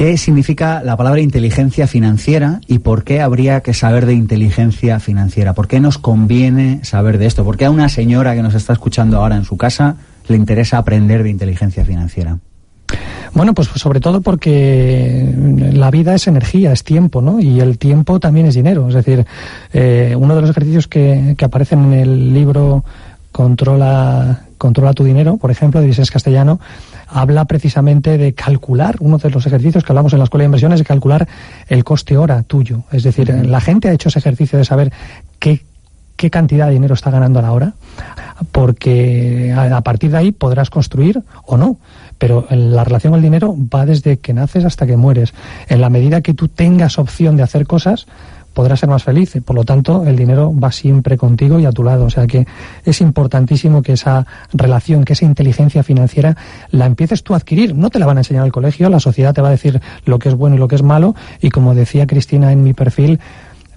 ¿Qué 0.00 0.16
significa 0.16 0.82
la 0.82 0.96
palabra 0.96 1.20
inteligencia 1.20 1.86
financiera 1.86 2.62
y 2.66 2.78
por 2.78 3.04
qué 3.04 3.20
habría 3.20 3.60
que 3.60 3.74
saber 3.74 4.06
de 4.06 4.14
inteligencia 4.14 4.98
financiera? 4.98 5.52
¿Por 5.52 5.68
qué 5.68 5.78
nos 5.78 5.98
conviene 5.98 6.82
saber 6.84 7.18
de 7.18 7.26
esto? 7.26 7.44
¿Por 7.44 7.58
qué 7.58 7.66
a 7.66 7.70
una 7.70 7.90
señora 7.90 8.34
que 8.34 8.42
nos 8.42 8.54
está 8.54 8.72
escuchando 8.72 9.18
ahora 9.18 9.36
en 9.36 9.44
su 9.44 9.58
casa 9.58 9.96
le 10.26 10.36
interesa 10.36 10.78
aprender 10.78 11.22
de 11.22 11.28
inteligencia 11.28 11.84
financiera? 11.84 12.38
Bueno, 13.34 13.52
pues 13.52 13.68
sobre 13.74 14.00
todo 14.00 14.22
porque 14.22 15.34
la 15.74 15.90
vida 15.90 16.14
es 16.14 16.26
energía, 16.28 16.72
es 16.72 16.82
tiempo, 16.82 17.20
¿no? 17.20 17.38
Y 17.38 17.60
el 17.60 17.76
tiempo 17.76 18.18
también 18.20 18.46
es 18.46 18.54
dinero. 18.54 18.88
Es 18.88 18.94
decir, 18.94 19.26
eh, 19.74 20.16
uno 20.18 20.34
de 20.34 20.40
los 20.40 20.48
ejercicios 20.48 20.88
que, 20.88 21.34
que 21.36 21.44
aparecen 21.44 21.92
en 21.92 21.92
el 21.92 22.32
libro 22.32 22.86
Controla, 23.32 24.44
Controla 24.58 24.92
tu 24.92 25.04
dinero, 25.04 25.36
por 25.36 25.50
ejemplo, 25.50 25.80
de 25.80 25.86
Vicente 25.86 26.10
Castellano, 26.10 26.60
habla 27.10 27.44
precisamente 27.44 28.18
de 28.18 28.32
calcular, 28.34 28.96
uno 29.00 29.18
de 29.18 29.30
los 29.30 29.46
ejercicios 29.46 29.84
que 29.84 29.92
hablamos 29.92 30.12
en 30.12 30.18
la 30.18 30.24
Escuela 30.24 30.42
de 30.42 30.46
Inversiones, 30.46 30.78
de 30.78 30.84
calcular 30.84 31.28
el 31.68 31.84
coste 31.84 32.16
hora 32.16 32.42
tuyo. 32.42 32.84
Es 32.92 33.02
decir, 33.02 33.28
la 33.28 33.60
gente 33.60 33.88
ha 33.88 33.92
hecho 33.92 34.08
ese 34.08 34.18
ejercicio 34.18 34.58
de 34.58 34.64
saber 34.64 34.92
qué, 35.38 35.62
qué 36.16 36.30
cantidad 36.30 36.66
de 36.66 36.72
dinero 36.72 36.94
está 36.94 37.10
ganando 37.10 37.38
a 37.38 37.42
la 37.42 37.52
hora, 37.52 37.74
porque 38.52 39.54
a 39.54 39.80
partir 39.82 40.10
de 40.10 40.18
ahí 40.18 40.32
podrás 40.32 40.70
construir 40.70 41.22
o 41.44 41.56
no 41.56 41.78
pero 42.20 42.46
la 42.50 42.84
relación 42.84 43.12
con 43.12 43.18
el 43.18 43.22
dinero 43.22 43.56
va 43.74 43.86
desde 43.86 44.18
que 44.18 44.34
naces 44.34 44.66
hasta 44.66 44.86
que 44.86 44.98
mueres. 44.98 45.32
En 45.68 45.80
la 45.80 45.88
medida 45.88 46.20
que 46.20 46.34
tú 46.34 46.48
tengas 46.48 46.98
opción 46.98 47.38
de 47.38 47.42
hacer 47.42 47.66
cosas, 47.66 48.06
podrás 48.60 48.80
ser 48.80 48.90
más 48.90 49.04
feliz. 49.04 49.38
Por 49.42 49.56
lo 49.56 49.64
tanto, 49.64 50.04
el 50.06 50.16
dinero 50.16 50.52
va 50.54 50.70
siempre 50.70 51.16
contigo 51.16 51.58
y 51.58 51.64
a 51.64 51.72
tu 51.72 51.82
lado. 51.82 52.04
O 52.04 52.10
sea 52.10 52.26
que 52.26 52.46
es 52.84 53.00
importantísimo 53.00 53.80
que 53.80 53.94
esa 53.94 54.26
relación, 54.52 55.06
que 55.06 55.14
esa 55.14 55.24
inteligencia 55.24 55.82
financiera 55.82 56.36
la 56.70 56.84
empieces 56.84 57.22
tú 57.22 57.32
a 57.32 57.38
adquirir. 57.38 57.74
No 57.74 57.88
te 57.88 57.98
la 57.98 58.04
van 58.04 58.18
a 58.18 58.20
enseñar 58.20 58.44
al 58.44 58.52
colegio, 58.52 58.90
la 58.90 59.00
sociedad 59.00 59.32
te 59.32 59.40
va 59.40 59.48
a 59.48 59.52
decir 59.52 59.80
lo 60.04 60.18
que 60.18 60.28
es 60.28 60.34
bueno 60.34 60.56
y 60.56 60.58
lo 60.58 60.68
que 60.68 60.74
es 60.74 60.82
malo. 60.82 61.14
Y 61.40 61.48
como 61.48 61.74
decía 61.74 62.06
Cristina 62.06 62.52
en 62.52 62.62
mi 62.62 62.74
perfil, 62.74 63.18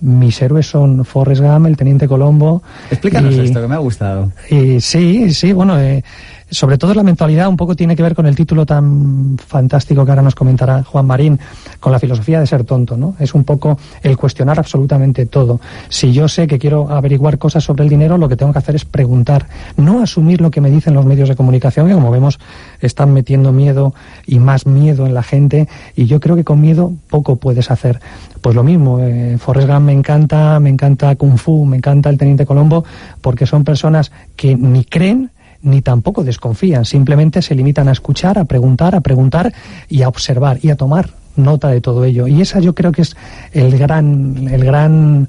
mis 0.02 0.42
héroes 0.42 0.68
son 0.68 1.06
Forrest 1.06 1.42
Gump, 1.42 1.66
el 1.66 1.78
Teniente 1.78 2.10
Colombo. 2.10 2.62
Explícanos 2.92 3.36
y, 3.36 3.40
esto, 3.40 3.62
que 3.62 3.68
me 3.70 3.76
ha 3.76 3.78
gustado. 3.78 4.34
Y 4.50 4.82
sí, 4.82 5.34
sí, 5.34 5.54
bueno, 5.54 5.80
eh, 5.80 6.04
sobre 6.54 6.78
todo 6.78 6.94
la 6.94 7.04
mentalidad 7.04 7.48
un 7.48 7.58
poco 7.58 7.76
tiene 7.76 7.96
que 7.96 8.04
ver 8.04 8.16
con 8.16 8.28
el 8.28 8.36
título 8.36 8.66
tan 8.66 9.38
fantástico 9.38 10.06
que 10.06 10.12
ahora 10.12 10.22
nos 10.22 10.36
comentará 10.36 10.84
Juan 10.84 11.06
Marín, 11.06 11.40
con 11.80 11.92
la 11.92 12.00
filosofía 12.00 12.40
de 12.40 12.48
ser 12.48 12.64
tonto, 12.64 12.96
¿no? 12.96 13.16
Es 13.20 13.34
un 13.34 13.44
poco 13.44 13.78
el 14.02 14.18
cuestionar 14.18 14.60
absolutamente 14.60 15.26
todo. 15.26 15.60
Si 15.90 16.14
yo 16.14 16.28
sé 16.28 16.48
que 16.48 16.60
quiero 16.60 16.90
averiguar 16.92 17.38
cosas 17.40 17.64
sobre 17.64 17.84
el 17.84 17.90
dinero, 17.90 18.18
lo 18.18 18.30
que 18.30 18.36
tengo 18.36 18.54
que 18.54 18.60
hacer 18.60 18.76
es 18.76 18.86
preguntar, 18.86 19.48
no 19.78 20.02
asumir 20.02 20.42
lo 20.42 20.52
que 20.52 20.62
me 20.62 20.70
dicen 20.70 20.94
los 20.94 21.06
medios 21.06 21.28
de 21.28 21.36
comunicación, 21.36 21.88
que 21.88 21.94
como 21.94 22.12
vemos 22.12 22.40
están 22.82 23.14
metiendo 23.14 23.52
miedo 23.52 23.94
y 24.28 24.40
más 24.40 24.68
miedo 24.68 25.08
en 25.08 25.14
la 25.14 25.24
gente, 25.24 25.68
y 25.96 26.06
yo 26.06 26.20
creo 26.20 26.36
que 26.36 26.44
con 26.44 26.62
miedo 26.62 26.94
poco 27.10 27.38
puedes 27.38 27.72
hacer. 27.72 28.00
Pues 28.42 28.56
lo 28.56 28.64
mismo, 28.64 29.00
eh, 29.00 29.38
Forrest 29.40 29.68
Gump 29.68 29.86
me 29.86 29.94
encanta, 29.94 30.60
me 30.60 30.70
encanta 30.70 31.16
Kung 31.16 31.38
Fu, 31.38 31.66
me 31.66 31.78
encanta 31.78 32.10
el 32.10 32.18
Teniente 32.18 32.46
Colombo, 32.46 32.84
porque 33.22 33.46
son 33.46 33.64
personas 33.64 34.12
que 34.36 34.56
ni 34.56 34.86
creen 34.86 35.32
ni 35.64 35.82
tampoco 35.82 36.24
desconfían, 36.24 36.86
simplemente 36.86 37.42
se 37.42 37.56
limitan 37.56 37.88
a 37.88 37.94
escuchar, 37.94 38.38
a 38.38 38.46
preguntar, 38.46 38.96
a 38.96 39.02
preguntar 39.02 39.54
y 39.90 40.04
a 40.04 40.08
observar 40.08 40.60
y 40.62 40.70
a 40.70 40.76
tomar 40.76 41.10
nota 41.36 41.70
de 41.70 41.82
todo 41.82 42.06
ello. 42.06 42.28
Y 42.28 42.42
esa 42.42 42.60
yo 42.60 42.76
creo 42.76 42.92
que 42.92 43.02
es 43.02 43.16
el 43.54 43.78
gran, 43.78 44.48
el 44.52 44.64
gran, 44.64 45.28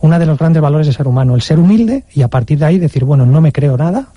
uno 0.00 0.18
de 0.18 0.26
los 0.26 0.38
grandes 0.38 0.60
valores 0.60 0.86
del 0.86 0.96
ser 0.96 1.08
humano, 1.08 1.34
el 1.34 1.42
ser 1.42 1.58
humilde 1.58 2.04
y 2.14 2.22
a 2.22 2.28
partir 2.28 2.58
de 2.58 2.66
ahí 2.66 2.78
decir, 2.78 3.04
bueno, 3.04 3.24
no 3.24 3.40
me 3.40 3.52
creo 3.52 3.76
nada, 3.76 4.08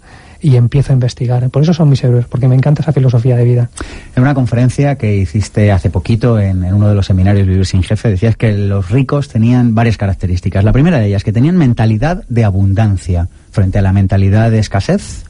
y 0.42 0.56
empiezo 0.56 0.92
a 0.92 0.96
investigar. 0.96 1.48
Por 1.50 1.62
eso 1.62 1.74
son 1.74 1.90
mis 1.90 2.04
héroes, 2.04 2.26
porque 2.26 2.48
me 2.48 2.56
encanta 2.56 2.82
esa 2.82 2.92
filosofía 2.92 3.38
de 3.38 3.44
vida. 3.44 3.70
En 4.16 4.24
una 4.24 4.34
conferencia 4.34 4.96
que 4.96 5.16
hiciste 5.16 5.72
hace 5.72 5.90
poquito 5.90 6.40
en, 6.40 6.64
en, 6.64 6.74
uno 6.74 6.90
de 6.90 6.96
los 6.96 7.06
seminarios 7.06 7.48
Vivir 7.48 7.66
sin 7.66 7.84
Jefe, 7.84 8.10
decías 8.10 8.36
que 8.36 8.52
los 8.54 8.90
ricos 8.90 9.30
tenían 9.30 9.76
varias 9.76 9.98
características. 9.98 10.64
La 10.64 10.74
primera 10.74 10.98
de 10.98 11.08
ellas, 11.08 11.24
que 11.24 11.32
tenían 11.32 11.58
mentalidad 11.58 12.24
de 12.28 12.44
abundancia 12.44 13.28
frente 13.52 13.78
a 13.78 13.82
la 13.82 13.94
mentalidad 13.94 14.50
de 14.50 14.60
escasez. 14.60 15.26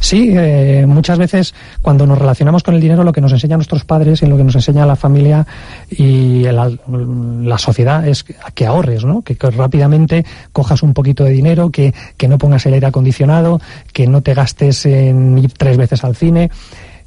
Sí, 0.00 0.30
eh, 0.32 0.84
muchas 0.86 1.18
veces 1.18 1.54
cuando 1.82 2.06
nos 2.06 2.18
relacionamos 2.18 2.62
con 2.62 2.74
el 2.74 2.80
dinero 2.80 3.04
lo 3.04 3.12
que 3.12 3.20
nos 3.20 3.32
enseñan 3.32 3.58
nuestros 3.58 3.84
padres 3.84 4.22
y 4.22 4.26
lo 4.26 4.36
que 4.36 4.44
nos 4.44 4.54
enseña 4.54 4.86
la 4.86 4.96
familia 4.96 5.46
y 5.90 6.42
la, 6.42 7.58
sociedad 7.58 8.06
es 8.06 8.24
que 8.54 8.66
ahorres, 8.66 9.04
¿no? 9.04 9.22
Que, 9.22 9.36
que, 9.36 9.50
rápidamente 9.50 10.24
cojas 10.52 10.82
un 10.82 10.94
poquito 10.94 11.24
de 11.24 11.30
dinero, 11.30 11.70
que, 11.70 11.92
que 12.16 12.28
no 12.28 12.38
pongas 12.38 12.64
el 12.66 12.74
aire 12.74 12.86
acondicionado, 12.86 13.60
que 13.92 14.06
no 14.06 14.22
te 14.22 14.34
gastes 14.34 14.86
en 14.86 15.38
ir 15.38 15.52
tres 15.52 15.76
veces 15.76 16.04
al 16.04 16.16
cine 16.16 16.50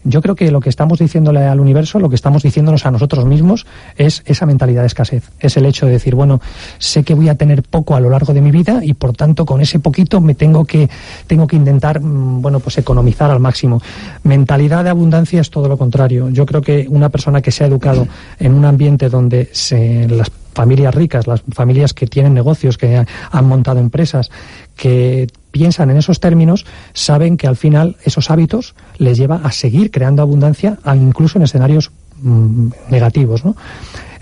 yo 0.03 0.21
creo 0.21 0.35
que 0.35 0.51
lo 0.51 0.59
que 0.59 0.69
estamos 0.69 0.99
diciéndole 0.99 1.41
al 1.45 1.59
universo, 1.59 1.99
lo 1.99 2.09
que 2.09 2.15
estamos 2.15 2.43
diciéndonos 2.43 2.85
a 2.85 2.91
nosotros 2.91 3.25
mismos, 3.25 3.65
es 3.97 4.23
esa 4.25 4.45
mentalidad 4.45 4.81
de 4.81 4.87
escasez. 4.87 5.31
Es 5.39 5.57
el 5.57 5.65
hecho 5.65 5.85
de 5.85 5.93
decir, 5.93 6.15
bueno, 6.15 6.41
sé 6.77 7.03
que 7.03 7.13
voy 7.13 7.29
a 7.29 7.35
tener 7.35 7.63
poco 7.63 7.95
a 7.95 7.99
lo 7.99 8.09
largo 8.09 8.33
de 8.33 8.41
mi 8.41 8.51
vida 8.51 8.81
y 8.83 8.93
por 8.93 9.13
tanto 9.13 9.45
con 9.45 9.61
ese 9.61 9.79
poquito 9.79 10.21
me 10.21 10.35
tengo 10.35 10.65
que, 10.65 10.89
tengo 11.27 11.47
que 11.47 11.55
intentar, 11.55 12.01
mm, 12.01 12.41
bueno, 12.41 12.59
pues 12.59 12.77
economizar 12.77 13.29
al 13.31 13.39
máximo. 13.39 13.81
Mentalidad 14.23 14.83
de 14.83 14.89
abundancia 14.89 15.41
es 15.41 15.49
todo 15.49 15.67
lo 15.67 15.77
contrario. 15.77 16.29
Yo 16.29 16.45
creo 16.45 16.61
que 16.61 16.87
una 16.89 17.09
persona 17.09 17.41
que 17.41 17.51
se 17.51 17.63
ha 17.63 17.67
educado 17.67 18.07
en 18.39 18.53
un 18.53 18.65
ambiente 18.65 19.09
donde 19.09 19.49
se, 19.51 20.07
las 20.07 20.31
familias 20.53 20.93
ricas, 20.93 21.27
las 21.27 21.41
familias 21.51 21.93
que 21.93 22.07
tienen 22.07 22.33
negocios, 22.33 22.77
que 22.77 23.05
han 23.31 23.45
montado 23.45 23.79
empresas, 23.79 24.29
que 24.75 25.27
piensan 25.51 25.89
en 25.89 25.97
esos 25.97 26.19
términos, 26.19 26.65
saben 26.93 27.37
que 27.37 27.47
al 27.47 27.55
final 27.55 27.97
esos 28.03 28.31
hábitos 28.31 28.75
les 28.97 29.17
lleva 29.17 29.41
a 29.43 29.51
seguir 29.51 29.91
creando 29.91 30.21
abundancia, 30.21 30.79
incluso 30.95 31.37
en 31.37 31.43
escenarios 31.43 31.91
mm, 32.21 32.69
negativos, 32.89 33.45
¿no? 33.45 33.55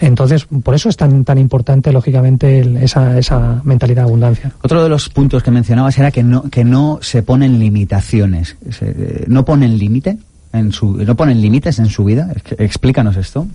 Entonces, 0.02 0.48
por 0.64 0.76
eso 0.76 0.88
es 0.90 0.96
tan, 0.96 1.26
tan 1.26 1.38
importante, 1.38 1.92
lógicamente, 1.92 2.62
esa, 2.84 3.18
esa 3.18 3.62
mentalidad 3.66 4.04
de 4.04 4.08
abundancia. 4.08 4.52
Otro 4.62 4.82
de 4.82 4.90
los 4.90 5.10
puntos 5.10 5.44
que 5.44 5.52
mencionabas 5.52 5.98
era 5.98 6.10
que 6.10 6.24
no, 6.24 6.44
que 6.44 6.64
no 6.64 7.00
se 7.02 7.22
ponen 7.22 7.60
limitaciones. 7.60 8.56
Eh, 8.82 9.26
¿No 9.28 9.44
ponen 9.44 9.78
límite? 9.78 10.18
En 10.54 10.72
su, 10.72 10.94
¿No 10.94 11.16
ponen 11.16 11.42
límites 11.42 11.80
en 11.80 11.88
su 11.88 12.06
vida? 12.06 12.34
Explícanos 12.58 13.18
esto. 13.18 13.46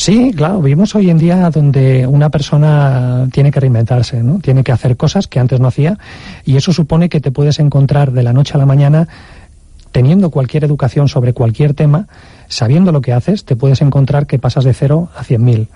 Sí, 0.00 0.32
claro, 0.34 0.62
vivimos 0.62 0.94
hoy 0.94 1.10
en 1.10 1.18
día 1.18 1.50
donde 1.50 2.06
una 2.06 2.30
persona 2.30 3.28
tiene 3.34 3.50
que 3.50 3.60
reinventarse, 3.60 4.22
¿no? 4.22 4.38
Tiene 4.38 4.64
que 4.64 4.72
hacer 4.72 4.96
cosas 4.96 5.26
que 5.26 5.38
antes 5.38 5.60
no 5.60 5.68
hacía 5.68 5.98
y 6.42 6.56
eso 6.56 6.72
supone 6.72 7.10
que 7.10 7.20
te 7.20 7.30
puedes 7.30 7.58
encontrar 7.58 8.10
de 8.10 8.22
la 8.22 8.32
noche 8.32 8.54
a 8.54 8.56
la 8.56 8.64
mañana 8.64 9.08
teniendo 9.92 10.30
cualquier 10.30 10.64
educación 10.64 11.06
sobre 11.08 11.34
cualquier 11.34 11.74
tema, 11.74 12.08
sabiendo 12.48 12.92
lo 12.92 13.02
que 13.02 13.12
haces, 13.12 13.44
te 13.44 13.56
puedes 13.56 13.82
encontrar 13.82 14.26
que 14.26 14.38
pasas 14.38 14.64
de 14.64 14.72
cero 14.72 15.10
a 15.14 15.22
cien 15.22 15.44
mil. 15.44 15.68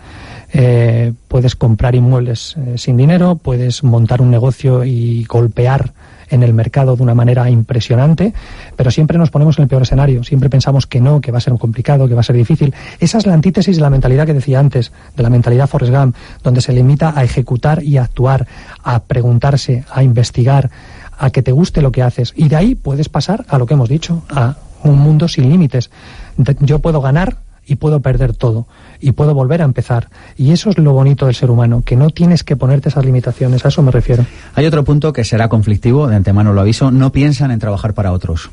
Eh, 0.55 1.13
puedes 1.29 1.55
comprar 1.55 1.95
inmuebles 1.95 2.57
eh, 2.57 2.79
sin 2.79 2.97
dinero, 2.97 3.37
puedes 3.37 3.85
montar 3.85 4.23
un 4.23 4.31
negocio 4.31 4.85
y 4.85 5.25
golpear 5.25 5.93
en 6.29 6.43
el 6.43 6.55
mercado 6.55 6.97
de 6.97 7.03
una 7.03 7.15
manera 7.15 7.49
impresionante, 7.51 8.33
pero 8.77 8.91
siempre 8.91 9.19
nos 9.19 9.31
ponemos 9.31 9.59
en 9.59 9.63
el 9.63 9.69
peor 9.69 9.83
escenario, 9.83 10.25
siempre 10.25 10.51
pensamos 10.51 10.87
que 10.87 11.01
no, 11.01 11.21
que 11.21 11.33
va 11.33 11.39
a 11.39 11.41
ser 11.41 11.55
complicado, 11.55 12.09
que 12.09 12.15
va 12.15 12.21
a 12.21 12.25
ser 12.25 12.37
difícil. 12.37 12.75
Esa 13.01 13.19
es 13.19 13.27
la 13.27 13.35
antítesis 13.35 13.77
de 13.77 13.83
la 13.83 13.91
mentalidad 13.91 14.27
que 14.27 14.35
decía 14.35 14.59
antes, 14.59 14.93
de 15.17 15.23
la 15.23 15.31
mentalidad 15.31 15.69
Forrest 15.69 15.93
Gump, 15.93 16.17
donde 16.43 16.61
se 16.61 16.73
limita 16.73 17.13
a 17.17 17.25
ejecutar 17.25 17.83
y 17.83 17.97
actuar, 17.97 18.47
a 18.83 19.01
preguntarse, 19.01 19.85
a 19.91 20.03
investigar, 20.03 20.71
a 21.17 21.31
que 21.31 21.43
te 21.43 21.53
guste 21.53 21.83
lo 21.83 21.93
que 21.93 22.03
haces. 22.03 22.33
Y 22.37 22.49
de 22.49 22.57
ahí 22.57 22.75
puedes 22.75 23.09
pasar 23.09 23.45
a 23.49 23.59
lo 23.59 23.67
que 23.67 23.75
hemos 23.75 23.89
dicho, 23.89 24.23
a 24.31 24.57
un 24.83 24.99
mundo 24.99 25.29
sin 25.29 25.49
límites. 25.49 25.91
Yo 26.61 26.79
puedo 26.81 27.01
ganar 27.01 27.39
y 27.67 27.77
puedo 27.77 28.01
perder 28.01 28.35
todo 28.35 28.67
y 29.01 29.13
puedo 29.13 29.35
volver 29.35 29.63
a 29.63 29.65
empezar. 29.65 30.09
Y 30.37 30.53
eso 30.53 30.71
es 30.71 30.79
lo 30.79 30.93
bonito 30.93 31.27
del 31.27 31.35
ser 31.35 31.51
humano, 31.51 31.83
que 31.85 31.97
no 31.97 32.11
tienes 32.11 32.45
que 32.45 32.57
ponerte 32.57 32.89
esas 32.89 33.05
limitaciones, 33.05 33.65
a 33.65 33.69
eso 33.69 33.83
me 33.83 33.91
refiero. 33.91 34.25
Hay 34.55 34.67
otro 34.67 34.85
punto 34.85 35.13
que 35.13 35.25
será 35.25 35.49
conflictivo, 35.49 36.07
de 36.07 36.17
antemano 36.17 36.53
lo 36.53 36.61
aviso, 36.61 36.91
no 36.91 37.13
piensan 37.13 37.51
en 37.51 37.59
trabajar 37.59 37.95
para 37.95 38.13
otros. 38.13 38.51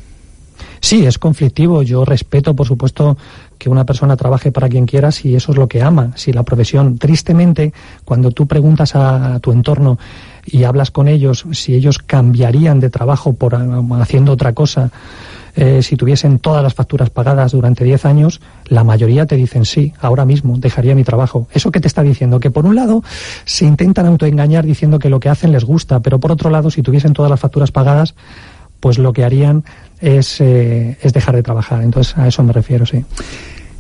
Sí, 0.81 1.05
es 1.05 1.19
conflictivo. 1.19 1.83
Yo 1.83 2.03
respeto, 2.05 2.55
por 2.55 2.67
supuesto, 2.67 3.15
que 3.57 3.69
una 3.69 3.85
persona 3.85 4.17
trabaje 4.17 4.51
para 4.51 4.67
quien 4.67 4.87
quiera 4.87 5.11
si 5.11 5.35
eso 5.35 5.51
es 5.51 5.57
lo 5.57 5.67
que 5.67 5.83
ama, 5.83 6.11
si 6.15 6.33
la 6.33 6.41
profesión. 6.43 6.97
Tristemente, 6.97 7.71
cuando 8.03 8.31
tú 8.31 8.47
preguntas 8.47 8.95
a, 8.95 9.39
tu 9.39 9.51
entorno 9.51 9.99
y 10.43 10.63
hablas 10.63 10.89
con 10.89 11.07
ellos 11.07 11.45
si 11.51 11.75
ellos 11.75 11.99
cambiarían 11.99 12.79
de 12.79 12.89
trabajo 12.89 13.33
por 13.33 13.55
haciendo 14.01 14.31
otra 14.31 14.53
cosa, 14.53 14.89
eh, 15.55 15.81
si 15.81 15.95
tuviesen 15.95 16.39
todas 16.39 16.63
las 16.63 16.73
facturas 16.73 17.09
pagadas 17.09 17.51
durante 17.51 17.83
10 17.83 18.05
años, 18.05 18.41
la 18.65 18.83
mayoría 18.83 19.25
te 19.25 19.35
dicen 19.35 19.65
sí, 19.65 19.93
ahora 19.99 20.25
mismo 20.25 20.57
dejaría 20.57 20.95
mi 20.95 21.03
trabajo. 21.03 21.47
¿Eso 21.53 21.71
qué 21.71 21.79
te 21.79 21.87
está 21.87 22.03
diciendo? 22.03 22.39
Que 22.39 22.51
por 22.51 22.65
un 22.65 22.75
lado 22.75 23.03
se 23.45 23.65
intentan 23.65 24.05
autoengañar 24.05 24.65
diciendo 24.65 24.99
que 24.99 25.09
lo 25.09 25.19
que 25.19 25.29
hacen 25.29 25.51
les 25.51 25.65
gusta, 25.65 25.99
pero 25.99 26.19
por 26.19 26.31
otro 26.31 26.49
lado, 26.49 26.71
si 26.71 26.81
tuviesen 26.81 27.13
todas 27.13 27.29
las 27.29 27.39
facturas 27.39 27.71
pagadas, 27.71 28.15
pues 28.79 28.97
lo 28.97 29.13
que 29.13 29.23
harían 29.23 29.63
es, 29.99 30.41
eh, 30.41 30.97
es 31.01 31.13
dejar 31.13 31.35
de 31.35 31.43
trabajar. 31.43 31.81
Entonces, 31.83 32.17
a 32.17 32.27
eso 32.27 32.43
me 32.43 32.53
refiero, 32.53 32.85
sí. 32.85 33.05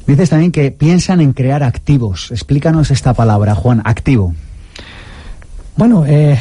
Dices 0.07 0.29
también 0.29 0.51
que 0.51 0.71
piensan 0.71 1.21
en 1.21 1.33
crear 1.33 1.63
activos. 1.63 2.31
Explícanos 2.31 2.91
esta 2.91 3.13
palabra, 3.13 3.55
Juan, 3.55 3.81
activo. 3.85 4.33
Bueno, 5.75 6.05
eh, 6.05 6.39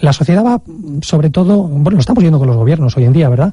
la 0.00 0.12
sociedad 0.12 0.44
va 0.44 0.60
sobre 1.02 1.30
todo, 1.30 1.62
bueno, 1.62 1.96
lo 1.96 2.00
estamos 2.00 2.22
viendo 2.22 2.38
con 2.38 2.46
los 2.46 2.56
gobiernos 2.56 2.96
hoy 2.96 3.04
en 3.04 3.12
día, 3.12 3.28
¿verdad? 3.28 3.52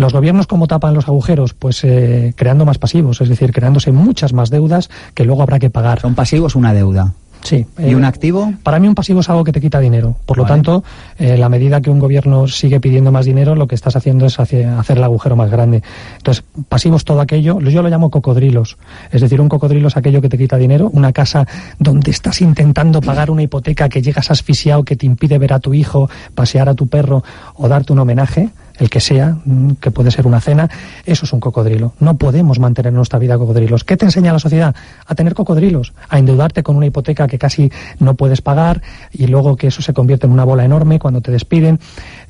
Los 0.00 0.14
gobiernos, 0.14 0.46
¿cómo 0.46 0.66
tapan 0.66 0.94
los 0.94 1.08
agujeros? 1.08 1.52
Pues 1.52 1.84
eh, 1.84 2.32
creando 2.34 2.64
más 2.64 2.78
pasivos, 2.78 3.20
es 3.20 3.28
decir, 3.28 3.52
creándose 3.52 3.92
muchas 3.92 4.32
más 4.32 4.48
deudas 4.48 4.88
que 5.12 5.26
luego 5.26 5.42
habrá 5.42 5.58
que 5.58 5.68
pagar. 5.68 6.00
¿Son 6.00 6.14
pasivos 6.14 6.56
una 6.56 6.72
deuda? 6.72 7.12
Sí. 7.42 7.66
¿Y 7.78 7.92
un 7.92 8.04
eh, 8.04 8.06
activo? 8.06 8.50
Para 8.62 8.78
mí 8.78 8.88
un 8.88 8.94
pasivo 8.94 9.20
es 9.20 9.28
algo 9.28 9.44
que 9.44 9.52
te 9.52 9.60
quita 9.60 9.78
dinero. 9.78 10.16
Por 10.24 10.38
lo 10.38 10.46
tanto, 10.46 10.84
eh, 11.18 11.36
la 11.36 11.50
medida 11.50 11.82
que 11.82 11.90
un 11.90 11.98
gobierno 11.98 12.48
sigue 12.48 12.80
pidiendo 12.80 13.12
más 13.12 13.26
dinero, 13.26 13.54
lo 13.54 13.66
que 13.66 13.74
estás 13.74 13.94
haciendo 13.94 14.24
es 14.24 14.40
hacer 14.40 14.96
el 14.96 15.04
agujero 15.04 15.36
más 15.36 15.50
grande. 15.50 15.82
Entonces, 16.16 16.44
pasivos 16.70 17.04
todo 17.04 17.20
aquello, 17.20 17.60
yo 17.60 17.82
lo 17.82 17.90
llamo 17.90 18.10
cocodrilos. 18.10 18.78
Es 19.12 19.20
decir, 19.20 19.38
un 19.38 19.50
cocodrilo 19.50 19.88
es 19.88 19.98
aquello 19.98 20.22
que 20.22 20.30
te 20.30 20.38
quita 20.38 20.56
dinero, 20.56 20.88
una 20.94 21.12
casa 21.12 21.46
donde 21.78 22.10
estás 22.10 22.40
intentando 22.40 23.02
pagar 23.02 23.30
una 23.30 23.42
hipoteca 23.42 23.90
que 23.90 24.00
llegas 24.00 24.30
asfixiado, 24.30 24.82
que 24.82 24.96
te 24.96 25.04
impide 25.04 25.36
ver 25.36 25.52
a 25.52 25.58
tu 25.58 25.74
hijo, 25.74 26.08
pasear 26.34 26.70
a 26.70 26.74
tu 26.74 26.86
perro 26.86 27.22
o 27.56 27.68
darte 27.68 27.92
un 27.92 27.98
homenaje 27.98 28.48
el 28.80 28.90
que 28.90 29.00
sea, 29.00 29.36
mm, 29.44 29.72
que 29.72 29.90
puede 29.90 30.10
ser 30.10 30.26
una 30.26 30.40
cena, 30.40 30.68
eso 31.04 31.24
es 31.24 31.32
un 31.32 31.38
cocodrilo. 31.38 31.92
No 32.00 32.16
podemos 32.16 32.58
mantener 32.58 32.92
nuestra 32.92 33.18
vida 33.18 33.38
cocodrilos. 33.38 33.84
¿Qué 33.84 33.96
te 33.96 34.06
enseña 34.06 34.32
la 34.32 34.38
sociedad? 34.38 34.74
A 35.06 35.14
tener 35.14 35.34
cocodrilos, 35.34 35.92
a 36.08 36.18
endeudarte 36.18 36.62
con 36.62 36.76
una 36.76 36.86
hipoteca 36.86 37.28
que 37.28 37.38
casi 37.38 37.70
no 37.98 38.14
puedes 38.14 38.40
pagar 38.40 38.80
y 39.12 39.26
luego 39.26 39.56
que 39.56 39.68
eso 39.68 39.82
se 39.82 39.92
convierte 39.92 40.26
en 40.26 40.32
una 40.32 40.44
bola 40.44 40.64
enorme 40.64 40.98
cuando 40.98 41.20
te 41.20 41.30
despiden, 41.30 41.78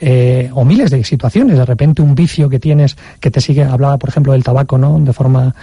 eh, 0.00 0.50
o 0.52 0.64
miles 0.64 0.90
de 0.90 1.04
situaciones. 1.04 1.56
De 1.56 1.64
repente 1.64 2.02
un 2.02 2.14
vicio 2.14 2.48
que 2.48 2.58
tienes 2.58 2.96
que 3.20 3.30
te 3.30 3.40
sigue, 3.40 3.64
hablaba 3.64 3.98
por 3.98 4.10
ejemplo 4.10 4.32
del 4.32 4.42
tabaco, 4.42 4.76
¿no? 4.76 4.98
De 4.98 5.12
forma 5.12 5.54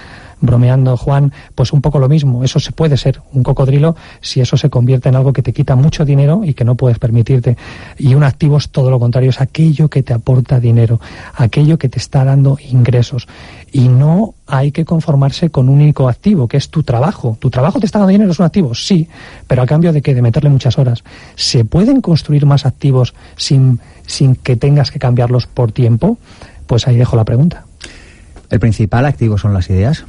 bromeando 0.42 0.98
Juan, 0.98 1.34
pues 1.56 1.74
un 1.74 1.82
poco 1.82 2.00
lo 2.00 2.10
mismo. 2.10 2.44
Eso 2.44 2.60
se 2.60 2.72
puede 2.72 2.98
ser 2.98 3.22
un 3.34 3.44
cocodrilo 3.44 3.96
si 4.22 4.42
eso 4.42 4.58
se 4.58 4.70
convierte 4.70 5.10
en 5.10 5.16
algo 5.16 5.34
que 5.34 5.42
te 5.42 5.54
quita 5.54 5.76
mucho 5.76 6.06
dinero 6.06 6.42
y 6.44 6.54
que 6.54 6.64
no 6.64 6.76
puedes 6.76 7.00
permitirte. 7.00 7.58
Y 7.98 8.14
un 8.16 8.24
activo 8.24 8.58
es 8.58 8.70
todo 8.70 8.92
lo 8.92 9.00
contrario, 9.00 9.30
es 9.30 9.42
aquello 9.42 9.90
que 9.90 10.04
te 10.04 10.14
aporta 10.14 10.60
dinero, 10.60 11.00
aquello 11.36 11.78
que 11.78 11.90
te 11.90 12.00
está 12.00 12.24
dando 12.24 12.58
ingresos. 12.70 13.28
Y 13.72 13.88
no 13.88 14.36
hay 14.46 14.72
que 14.72 14.86
conformarse 14.86 15.50
con 15.50 15.70
un 15.70 15.82
único 15.82 16.08
activo, 16.08 16.48
que 16.48 16.58
es 16.58 16.70
tu 16.70 16.84
trabajo. 16.84 17.38
¿Tu 17.40 17.50
trabajo 17.50 17.80
te 17.80 17.86
está 17.86 18.00
dando 18.00 18.12
dinero? 18.12 18.32
¿Es 18.32 18.40
un 18.40 18.46
activo? 18.46 18.74
Sí, 18.74 19.08
pero 19.48 19.62
a 19.62 19.66
cambio 19.66 19.92
de 19.92 20.02
que 20.02 20.16
de 20.16 20.22
meterle 20.22 20.50
muchas 20.50 20.78
horas. 20.78 21.04
¿Se 21.36 21.66
pueden 21.66 22.02
construir 22.02 22.46
más 22.46 22.66
activos 22.66 23.14
sin, 23.36 23.80
sin 24.06 24.36
que 24.36 24.56
tengas 24.56 24.92
que 24.92 25.00
cambiarlos 25.00 25.48
por 25.48 25.72
tiempo? 25.72 26.18
Pues 26.66 26.88
ahí 26.88 26.96
dejo 26.96 27.16
la 27.16 27.26
pregunta. 27.26 27.66
¿El 28.50 28.60
principal 28.60 29.06
activo 29.06 29.38
son 29.38 29.54
las 29.54 29.70
ideas? 29.70 30.06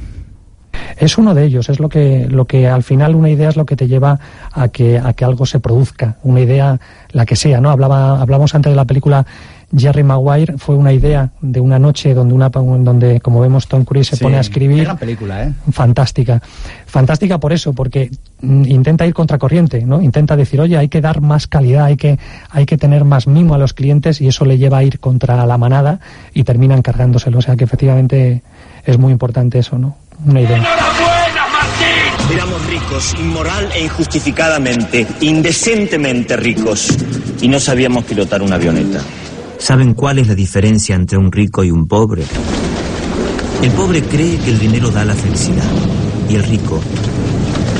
Es 0.97 1.17
uno 1.17 1.33
de 1.33 1.45
ellos, 1.45 1.69
es 1.69 1.79
lo 1.79 1.89
que, 1.89 2.27
lo 2.29 2.45
que 2.45 2.67
al 2.67 2.83
final 2.83 3.15
una 3.15 3.29
idea 3.29 3.49
es 3.49 3.55
lo 3.55 3.65
que 3.65 3.75
te 3.75 3.87
lleva 3.87 4.19
a 4.51 4.67
que, 4.69 4.97
a 4.97 5.13
que 5.13 5.25
algo 5.25 5.45
se 5.45 5.59
produzca, 5.59 6.17
una 6.23 6.41
idea, 6.41 6.79
la 7.11 7.25
que 7.25 7.35
sea, 7.35 7.61
¿no? 7.61 7.69
Hablaba, 7.69 8.21
hablamos 8.21 8.55
antes 8.55 8.71
de 8.71 8.75
la 8.75 8.85
película 8.85 9.25
Jerry 9.75 10.03
Maguire 10.03 10.57
fue 10.57 10.75
una 10.75 10.91
idea 10.91 11.29
de 11.41 11.59
una 11.59 11.77
noche 11.77 12.13
donde 12.13 12.33
una 12.33 12.49
donde 12.49 13.19
como 13.21 13.39
vemos 13.39 13.67
Tom 13.67 13.85
Cruise 13.85 14.07
se 14.07 14.17
pone 14.17 14.37
a 14.37 14.39
escribir. 14.39 14.83
gran 14.83 14.97
película 14.97 15.43
¿eh? 15.43 15.53
fantástica. 15.71 16.41
Fantástica 16.85 17.39
por 17.39 17.53
eso 17.53 17.73
porque 17.73 18.09
mm, 18.41 18.65
intenta 18.65 19.05
ir 19.05 19.13
contracorriente 19.13 19.85
no 19.85 20.01
intenta 20.01 20.35
decir 20.35 20.59
oye 20.59 20.77
hay 20.77 20.89
que 20.89 21.01
dar 21.01 21.21
más 21.21 21.47
calidad 21.47 21.85
hay 21.85 21.97
que 21.97 22.17
hay 22.49 22.65
que 22.65 22.77
tener 22.77 23.05
más 23.05 23.27
mimo 23.27 23.53
a 23.53 23.57
los 23.57 23.73
clientes 23.73 24.21
y 24.21 24.27
eso 24.27 24.45
le 24.45 24.57
lleva 24.57 24.79
a 24.79 24.83
ir 24.83 24.99
contra 24.99 25.45
la 25.45 25.57
manada 25.57 25.99
y 26.33 26.43
termina 26.43 26.75
encargándoselo. 26.75 27.37
O 27.37 27.41
sea 27.41 27.55
que 27.55 27.63
efectivamente 27.63 28.41
es 28.85 28.97
muy 28.97 29.11
importante 29.11 29.59
eso 29.59 29.77
no 29.77 29.95
una 30.25 30.41
idea. 30.41 30.63
Éramos 32.31 32.65
ricos, 32.67 33.15
inmoral 33.19 33.71
e 33.73 33.83
injustificadamente, 33.83 35.07
indecentemente 35.21 36.37
ricos, 36.37 36.95
y 37.41 37.47
no 37.47 37.59
sabíamos 37.59 38.03
pilotar 38.03 38.41
una 38.41 38.55
avioneta. 38.55 39.01
¿Saben 39.57 39.93
cuál 39.93 40.19
es 40.19 40.27
la 40.27 40.35
diferencia 40.35 40.95
entre 40.95 41.17
un 41.17 41.31
rico 41.31 41.63
y 41.63 41.71
un 41.71 41.87
pobre? 41.87 42.23
El 43.61 43.71
pobre 43.71 44.03
cree 44.03 44.37
que 44.37 44.51
el 44.51 44.59
dinero 44.59 44.89
da 44.89 45.03
la 45.03 45.15
felicidad, 45.15 45.65
y 46.29 46.35
el 46.35 46.43
rico, 46.43 46.79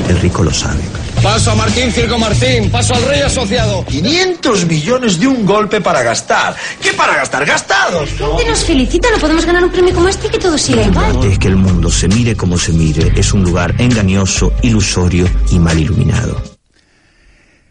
el 0.08 0.20
rico 0.20 0.42
lo 0.42 0.52
sabe. 0.52 0.82
Paso 1.22 1.50
a 1.50 1.54
Martín 1.54 1.92
Circo 1.92 2.18
Martín, 2.18 2.70
paso 2.70 2.94
al 2.94 3.04
rey 3.04 3.20
asociado. 3.20 3.84
500 3.84 4.66
millones 4.66 5.20
de 5.20 5.26
un 5.26 5.44
golpe 5.44 5.82
para 5.82 6.02
gastar. 6.02 6.56
¿Qué 6.82 6.94
para 6.94 7.14
gastar? 7.14 7.44
¡Gastados! 7.44 8.08
Te 8.38 8.48
nos 8.48 8.64
felicita, 8.64 9.08
no 9.12 9.18
podemos 9.18 9.44
ganar 9.44 9.62
un 9.62 9.70
premio 9.70 9.94
como 9.94 10.08
este 10.08 10.28
y 10.28 10.30
que 10.30 10.38
todo 10.38 10.56
siga 10.56 10.82
igual. 10.82 11.22
Es 11.24 11.38
que 11.38 11.48
el 11.48 11.56
mundo, 11.56 11.90
se 11.90 12.08
mire 12.08 12.34
como 12.34 12.56
se 12.56 12.72
mire, 12.72 13.12
es 13.14 13.34
un 13.34 13.42
lugar 13.42 13.74
engañoso, 13.78 14.50
ilusorio 14.62 15.26
y 15.50 15.58
mal 15.58 15.78
iluminado. 15.78 16.40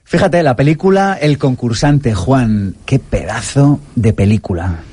Fíjate, 0.03 0.43
la 0.43 0.55
película 0.55 1.17
El 1.19 1.39
concursante, 1.39 2.13
Juan, 2.13 2.75
qué 2.85 2.99
pedazo 2.99 3.79
de 3.95 4.13
película. 4.13 4.83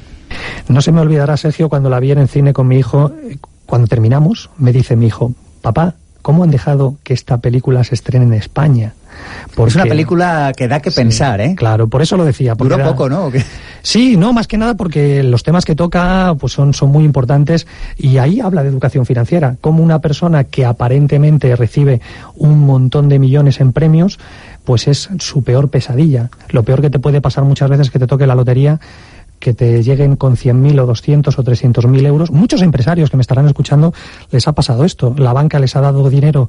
No 0.69 0.81
se 0.81 0.93
me 0.93 1.03
olvidará, 1.03 1.37
Sergio, 1.37 1.69
cuando 1.69 1.91
la 1.91 2.01
vi 2.01 2.13
en 2.13 2.19
el 2.19 2.29
cine 2.29 2.55
con 2.55 2.69
mi 2.69 2.79
hijo, 2.79 3.13
eh, 3.23 3.37
cuando 3.67 3.87
terminamos, 3.87 4.49
me 4.57 4.73
dice 4.73 4.97
mi 4.97 5.09
hijo, 5.09 5.35
papá, 5.61 5.95
¿cómo 6.27 6.43
han 6.43 6.51
dejado 6.51 6.97
que 7.05 7.15
esta 7.15 7.39
película 7.39 7.85
se 7.85 7.95
estrene 7.95 8.25
en 8.25 8.33
España? 8.33 8.95
Porque, 9.55 9.71
es 9.71 9.77
una 9.77 9.85
película 9.85 10.53
que 10.57 10.67
da 10.67 10.81
que 10.81 10.91
pensar, 10.91 11.41
¿eh? 11.41 11.55
Claro, 11.55 11.87
por 11.87 12.03
eso 12.03 12.17
lo 12.17 12.25
decía. 12.25 12.57
Duró 12.57 12.83
poco, 12.83 13.09
¿no? 13.09 13.31
Sí, 13.83 14.17
no, 14.17 14.33
más 14.33 14.49
que 14.49 14.59
nada 14.59 14.75
porque 14.75 15.23
los 15.23 15.45
temas 15.45 15.65
que 15.65 15.77
toca 15.77 16.35
pues 16.41 16.53
son, 16.53 16.75
son 16.75 16.91
muy 16.91 17.05
importantes 17.05 17.69
y 17.97 18.19
ahí 18.19 18.41
habla 18.41 18.65
de 18.65 18.71
educación 18.71 19.07
financiera, 19.07 19.55
como 19.61 19.85
una 19.85 20.01
persona 20.01 20.43
que 20.43 20.65
aparentemente 20.65 21.55
recibe 21.55 22.01
un 22.35 22.59
montón 22.59 23.09
de 23.09 23.21
millones 23.21 23.61
en 23.61 23.73
premios, 23.73 24.19
pues 24.65 24.89
es 24.89 25.09
su 25.21 25.45
peor 25.45 25.71
pesadilla. 25.71 26.31
Lo 26.49 26.65
peor 26.65 26.81
que 26.81 26.91
te 26.91 26.99
puede 26.99 27.21
pasar 27.21 27.45
muchas 27.45 27.71
veces 27.71 27.87
es 27.87 27.93
que 27.93 28.01
te 28.01 28.09
toque 28.09 28.27
la 28.27 28.35
lotería 28.35 28.81
que 29.39 29.55
te 29.55 29.83
lleguen 29.83 30.17
con 30.17 30.37
100.000 30.37 30.81
o 30.81 30.87
200 30.87 31.39
o 31.39 31.45
300.000 31.45 32.07
euros. 32.07 32.31
Muchos 32.31 32.63
empresarios 32.63 33.11
que 33.11 33.17
me 33.17 33.21
estarán 33.21 33.47
escuchando 33.47 33.93
les 34.31 34.49
ha 34.49 34.53
pasado 34.53 34.85
esto. 34.85 35.15
La 35.19 35.33
banca 35.33 35.59
les 35.59 35.77
ha 35.77 35.81
dado 35.81 36.09
dinero 36.11 36.49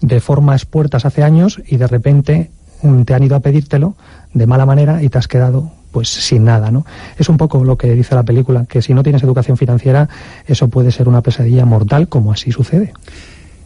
de 0.00 0.20
forma 0.20 0.54
expuertas 0.54 1.04
hace 1.04 1.22
años 1.22 1.60
y 1.66 1.76
de 1.76 1.86
repente 1.86 2.50
mm, 2.82 3.02
te 3.02 3.14
han 3.14 3.22
ido 3.22 3.36
a 3.36 3.40
pedírtelo 3.40 3.94
de 4.32 4.46
mala 4.46 4.66
manera 4.66 5.02
y 5.02 5.08
te 5.08 5.18
has 5.18 5.28
quedado 5.28 5.72
pues 5.90 6.08
sin 6.08 6.44
nada, 6.44 6.70
¿no? 6.70 6.84
Es 7.18 7.28
un 7.28 7.38
poco 7.38 7.64
lo 7.64 7.78
que 7.78 7.94
dice 7.94 8.14
la 8.14 8.22
película, 8.22 8.66
que 8.66 8.82
si 8.82 8.92
no 8.92 9.02
tienes 9.02 9.22
educación 9.22 9.56
financiera, 9.56 10.08
eso 10.46 10.68
puede 10.68 10.90
ser 10.90 11.08
una 11.08 11.22
pesadilla 11.22 11.64
mortal, 11.64 12.08
como 12.08 12.30
así 12.30 12.52
sucede. 12.52 12.92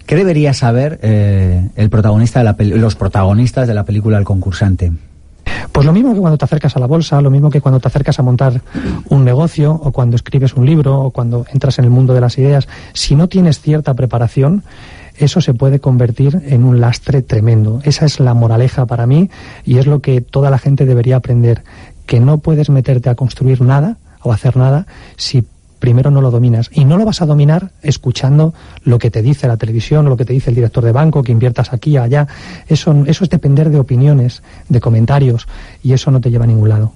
¿Qué 0.07 0.15
debería 0.17 0.55
saber 0.55 1.01
eh, 1.03 1.69
el 1.77 1.91
protagonista 1.91 2.39
de 2.39 2.45
la 2.45 2.77
los 2.77 2.95
protagonistas 2.95 3.67
de 3.67 3.75
la 3.75 3.85
película 3.85 4.19
El 4.19 4.25
concursante? 4.25 4.93
Pues 5.73 5.87
lo 5.87 5.93
mismo 5.93 6.13
que 6.13 6.21
cuando 6.21 6.37
te 6.37 6.45
acercas 6.45 6.77
a 6.77 6.81
la 6.81 6.87
bolsa, 6.87 7.21
lo 7.21 7.31
mismo 7.31 7.51
que 7.51 7.61
cuando 7.61 7.81
te 7.81 7.89
acercas 7.89 8.19
a 8.19 8.23
montar 8.23 8.61
un 9.09 9.25
negocio 9.25 9.73
o 9.73 9.91
cuando 9.91 10.17
escribes 10.17 10.55
un 10.55 10.67
libro 10.67 11.01
o 11.01 11.11
cuando 11.11 11.47
entras 11.53 11.79
en 11.79 11.85
el 11.87 11.91
mundo 11.91 12.15
de 12.15 12.21
las 12.21 12.37
ideas, 12.39 12.69
si 12.93 13.17
no 13.17 13.29
tienes 13.29 13.61
cierta 13.61 13.95
preparación, 13.95 14.63
eso 15.17 15.41
se 15.41 15.55
puede 15.55 15.81
convertir 15.81 16.43
en 16.47 16.65
un 16.65 16.81
lastre 16.81 17.23
tremendo. 17.23 17.81
Esa 17.85 18.05
es 18.05 18.21
la 18.21 18.35
moraleja 18.35 18.87
para 18.87 19.07
mí 19.07 19.31
y 19.65 19.79
es 19.79 19.87
lo 19.87 20.01
que 20.01 20.21
toda 20.21 20.51
la 20.51 20.59
gente 20.59 20.85
debería 20.85 21.17
aprender, 21.17 21.65
que 22.07 22.21
no 22.21 22.39
puedes 22.39 22.71
meterte 22.71 23.11
a 23.11 23.15
construir 23.15 23.61
nada 23.63 23.99
o 24.23 24.33
hacer 24.33 24.57
nada 24.57 24.87
si 25.17 25.45
primero 25.83 26.13
no 26.13 26.21
lo 26.21 26.31
dominas. 26.31 26.71
Y 26.73 26.85
no 26.85 26.97
lo 26.97 27.05
vas 27.05 27.23
a 27.23 27.27
dominar 27.27 27.73
escuchando 27.83 28.55
lo 28.85 29.01
que 29.01 29.11
te 29.11 29.21
dice 29.21 29.49
la 29.49 29.57
televisión 29.57 30.05
lo 30.05 30.17
que 30.17 30.25
te 30.25 30.33
dice 30.33 30.51
el 30.51 30.55
director 30.55 30.85
de 30.85 30.93
banco, 30.93 31.25
que 31.25 31.33
inviertas 31.33 31.73
aquí 31.73 31.97
allá. 31.97 32.29
Eso, 32.69 33.03
eso 33.07 33.25
es 33.25 33.31
depender 33.31 33.69
de 33.69 33.81
opiniones, 33.81 34.45
de 34.69 34.81
comentarios, 34.81 35.49
y 35.83 35.93
eso 35.93 36.13
no 36.13 36.21
te 36.21 36.31
lleva 36.31 36.45
a 36.45 36.47
ningún 36.47 36.69
lado. 36.69 36.93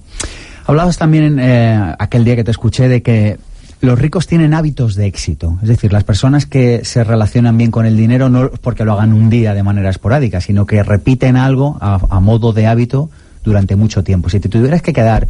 Hablabas 0.67 0.99
también 0.99 1.41
eh, 1.41 1.97
aquel 1.99 2.25
día 2.25 2.37
que 2.37 2.45
te 2.45 2.53
escuché 2.53 2.89
de 2.89 3.03
que 3.03 3.39
los 3.81 3.99
ricos 3.99 4.29
tienen 4.29 4.55
hábitos 4.55 4.95
de 4.95 5.07
éxito. 5.07 5.59
Es 5.63 5.69
decir, 5.69 5.93
las 5.93 6.05
personas 6.05 6.47
que 6.47 6.85
se 6.85 7.03
relacionan 7.03 7.59
bien 7.59 7.73
con 7.73 7.87
el 7.87 7.97
dinero 7.97 8.29
no 8.29 8.53
porque 8.53 8.85
lo 8.85 8.93
hagan 8.93 9.13
un 9.13 9.31
día 9.31 9.53
de 9.53 9.65
manera 9.65 9.91
esporádica, 9.91 10.41
sino 10.41 10.65
que 10.65 10.85
repiten 10.85 11.37
algo 11.37 11.77
a 11.81 12.21
modo 12.21 12.53
de 12.53 12.69
hábito 12.69 13.11
durante 13.43 13.75
mucho 13.75 14.05
tiempo. 14.05 14.29
Si 14.29 14.39
te 14.39 14.49
tuvieras 14.49 14.81
que 14.81 14.93
quedar 14.93 15.27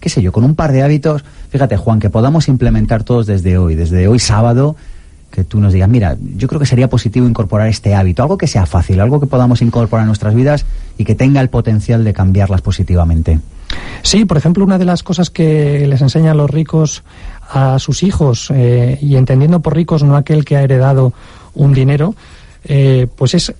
qué 0.00 0.08
sé 0.08 0.22
yo, 0.22 0.32
con 0.32 0.44
un 0.44 0.54
par 0.54 0.72
de 0.72 0.82
hábitos, 0.82 1.24
fíjate 1.50 1.76
Juan, 1.76 2.00
que 2.00 2.10
podamos 2.10 2.48
implementar 2.48 3.04
todos 3.04 3.26
desde 3.26 3.58
hoy, 3.58 3.74
desde 3.74 4.08
hoy 4.08 4.18
sábado, 4.18 4.76
que 5.30 5.44
tú 5.44 5.60
nos 5.60 5.72
digas, 5.72 5.88
mira, 5.88 6.16
yo 6.36 6.48
creo 6.48 6.58
que 6.58 6.66
sería 6.66 6.88
positivo 6.88 7.28
incorporar 7.28 7.68
este 7.68 7.94
hábito, 7.94 8.22
algo 8.22 8.38
que 8.38 8.46
sea 8.46 8.66
fácil, 8.66 9.00
algo 9.00 9.20
que 9.20 9.26
podamos 9.26 9.60
incorporar 9.60 10.04
en 10.04 10.08
nuestras 10.08 10.34
vidas 10.34 10.64
y 10.96 11.04
que 11.04 11.14
tenga 11.14 11.40
el 11.40 11.48
potencial 11.48 12.02
de 12.04 12.12
cambiarlas 12.12 12.62
positivamente. 12.62 13.40
Sí, 14.02 14.24
por 14.24 14.36
ejemplo, 14.36 14.64
una 14.64 14.78
de 14.78 14.84
las 14.84 15.02
cosas 15.02 15.30
que 15.30 15.86
les 15.86 16.00
enseñan 16.00 16.36
los 16.36 16.50
ricos 16.50 17.02
a 17.50 17.78
sus 17.78 18.02
hijos, 18.02 18.50
eh, 18.54 18.98
y 19.02 19.16
entendiendo 19.16 19.60
por 19.60 19.74
ricos 19.74 20.02
no 20.02 20.16
aquel 20.16 20.44
que 20.44 20.56
ha 20.56 20.62
heredado 20.62 21.12
un 21.54 21.74
dinero, 21.74 22.14
eh, 22.64 23.06
pues 23.16 23.34
es 23.34 23.54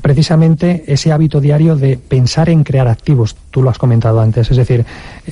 precisamente 0.00 0.84
ese 0.86 1.12
hábito 1.12 1.40
diario 1.40 1.76
de 1.76 1.96
pensar 1.96 2.48
en 2.48 2.64
crear 2.64 2.88
activos. 2.88 3.36
Tú 3.50 3.62
lo 3.62 3.70
has 3.70 3.78
comentado 3.78 4.20
antes. 4.20 4.50
Es 4.50 4.56
decir, 4.56 4.84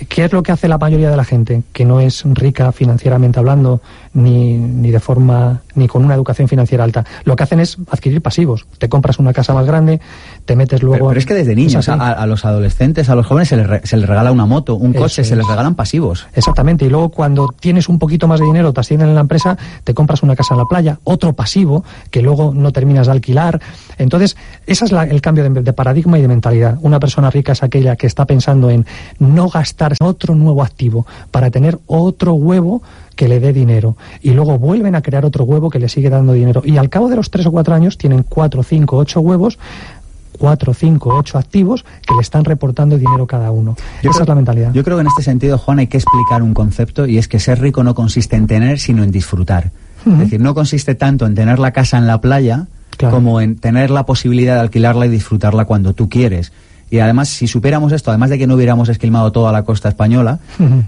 ¿qué 0.09 0.25
es 0.25 0.33
lo 0.33 0.43
que 0.43 0.53
hace 0.53 0.69
la 0.69 0.79
mayoría 0.79 1.11
de 1.11 1.17
la 1.17 1.25
gente 1.25 1.63
que 1.73 1.85
no 1.85 2.01
es 2.01 2.23
rica 2.25 2.73
financieramente 2.73 3.39
hablando, 3.39 3.81
ni, 4.15 4.57
ni 4.57 4.91
de 4.91 5.01
forma, 5.01 5.63
ni 5.75 5.89
con 5.89 6.05
una 6.05 6.15
educación 6.15 6.49
financiera 6.49 6.85
alta? 6.85 7.05
Lo 7.25 7.37
que 7.37 7.43
hacen 7.43 7.61
es 7.61 7.79
adquirir 7.91 8.23
pasivos. 8.23 8.67
Te 8.79 8.89
compras 8.89 9.19
una 9.19 9.33
casa 9.33 9.55
más 9.55 9.67
grande, 9.67 10.01
te 10.45 10.57
metes 10.57 10.83
luego... 10.83 11.09
Pero, 11.09 11.19
es 11.19 11.27
que 11.27 11.35
desde 11.35 11.55
niños, 11.55 11.89
a, 11.89 12.27
los 12.27 12.45
adolescentes, 12.45 13.09
a 13.09 13.15
los 13.15 13.27
jóvenes 13.27 13.49
se 13.49 13.57
les, 13.57 13.89
se 13.89 13.97
les 13.97 14.09
regala 14.09 14.33
una 14.33 14.47
moto, 14.47 14.75
un 14.75 14.93
coche, 14.93 15.25
se 15.25 15.37
les 15.37 15.47
regalan 15.47 15.75
pasivos. 15.75 16.27
Exactamente. 16.35 16.85
Y 16.85 16.89
luego 16.89 17.11
cuando 17.11 17.55
tienes 17.59 17.89
un 17.89 17.99
poquito 17.99 18.29
más 18.29 18.41
de 18.41 18.47
dinero, 18.47 18.73
te 18.73 18.81
ascienden 18.81 19.09
en 19.09 19.15
la 19.15 19.21
empresa, 19.23 19.57
te 19.85 19.95
compras 19.95 20.23
una 20.23 20.37
casa 20.37 20.55
en 20.55 20.59
la 20.59 20.65
playa, 20.67 20.99
otro 21.05 21.33
pasivo 21.33 21.85
que 22.11 22.23
luego 22.23 22.53
no 22.55 22.73
terminas 22.73 23.07
de 23.07 23.13
alquilar. 23.13 23.61
Entonces, 23.99 24.37
ese 24.67 24.85
es 24.85 24.93
el 24.93 25.21
cambio 25.21 25.49
de, 25.49 25.73
paradigma 25.73 26.19
y 26.19 26.23
de 26.23 26.29
mentalidad. 26.29 26.79
Una 26.83 27.01
persona 27.01 27.31
rica 27.31 27.53
es 27.53 27.63
aquella 27.63 27.97
que 27.97 28.07
está 28.07 28.25
pensando 28.25 28.71
en 28.71 28.87
no 29.19 29.49
gastar 29.49 29.95
otro 30.01 30.35
nuevo 30.35 30.63
activo 30.63 31.07
para 31.31 31.51
tener 31.51 31.79
otro 31.87 32.35
huevo 32.35 32.83
que 33.15 33.29
le 33.29 33.41
dé 33.41 33.53
dinero. 33.53 33.97
Y 34.21 34.31
luego 34.31 34.59
vuelven 34.59 34.95
a 34.95 35.03
crear 35.03 35.25
otro 35.25 35.45
huevo 35.45 35.71
que 35.71 35.79
le 35.79 35.89
sigue 35.89 36.11
dando 36.11 36.35
dinero. 36.35 36.63
Y 36.65 36.77
al 36.77 36.91
cabo 36.91 37.09
de 37.09 37.17
los 37.17 37.31
tres 37.31 37.47
o 37.47 37.53
cuatro 37.53 37.75
años 37.75 37.97
tienen 37.97 38.23
cuatro, 38.23 38.63
cinco, 38.63 38.99
ocho 38.99 39.21
huevos 39.21 39.59
cuatro, 40.37 40.75
cinco, 40.75 41.15
ocho 41.15 41.39
activos 41.39 41.85
que 42.07 42.15
le 42.15 42.21
están 42.21 42.45
reportando 42.45 42.99
dinero 42.99 43.27
cada 43.27 43.51
uno. 43.51 43.77
Esa 44.03 44.23
es 44.23 44.29
la 44.29 44.35
mentalidad. 44.35 44.73
Yo 44.73 44.85
creo 44.85 44.97
que 44.97 45.01
en 45.03 45.07
este 45.07 45.23
sentido, 45.23 45.59
Juan, 45.59 45.79
hay 45.79 45.87
que 45.87 45.97
explicar 45.97 46.43
un 46.43 46.55
concepto 46.55 47.07
y 47.07 47.19
es 47.19 47.27
que 47.27 47.41
ser 47.41 47.61
rico 47.61 47.83
no 47.83 47.95
consiste 47.95 48.37
en 48.37 48.47
tener, 48.47 48.79
sino 48.79 49.03
en 49.03 49.11
disfrutar. 49.11 49.71
Es 50.07 50.19
decir, 50.19 50.41
no 50.41 50.55
consiste 50.55 50.95
tanto 50.95 51.27
en 51.27 51.35
tener 51.35 51.59
la 51.59 51.73
casa 51.73 51.99
en 51.99 52.07
la 52.07 52.21
playa, 52.21 52.67
como 52.99 53.41
en 53.41 53.57
tener 53.57 53.91
la 53.91 54.07
posibilidad 54.07 54.55
de 54.55 54.61
alquilarla 54.61 55.07
y 55.07 55.09
disfrutarla 55.09 55.65
cuando 55.65 55.93
tú 55.95 56.09
quieres. 56.09 56.53
Y 56.89 57.01
además, 57.01 57.29
si 57.29 57.49
supiéramos 57.49 57.91
esto, 57.91 58.11
además 58.11 58.31
de 58.31 58.39
que 58.39 58.47
no 58.47 58.55
hubiéramos 58.55 58.89
esquilmado 58.89 59.33
toda 59.33 59.51
la 59.51 59.65
costa 59.65 59.89
española, 59.89 60.39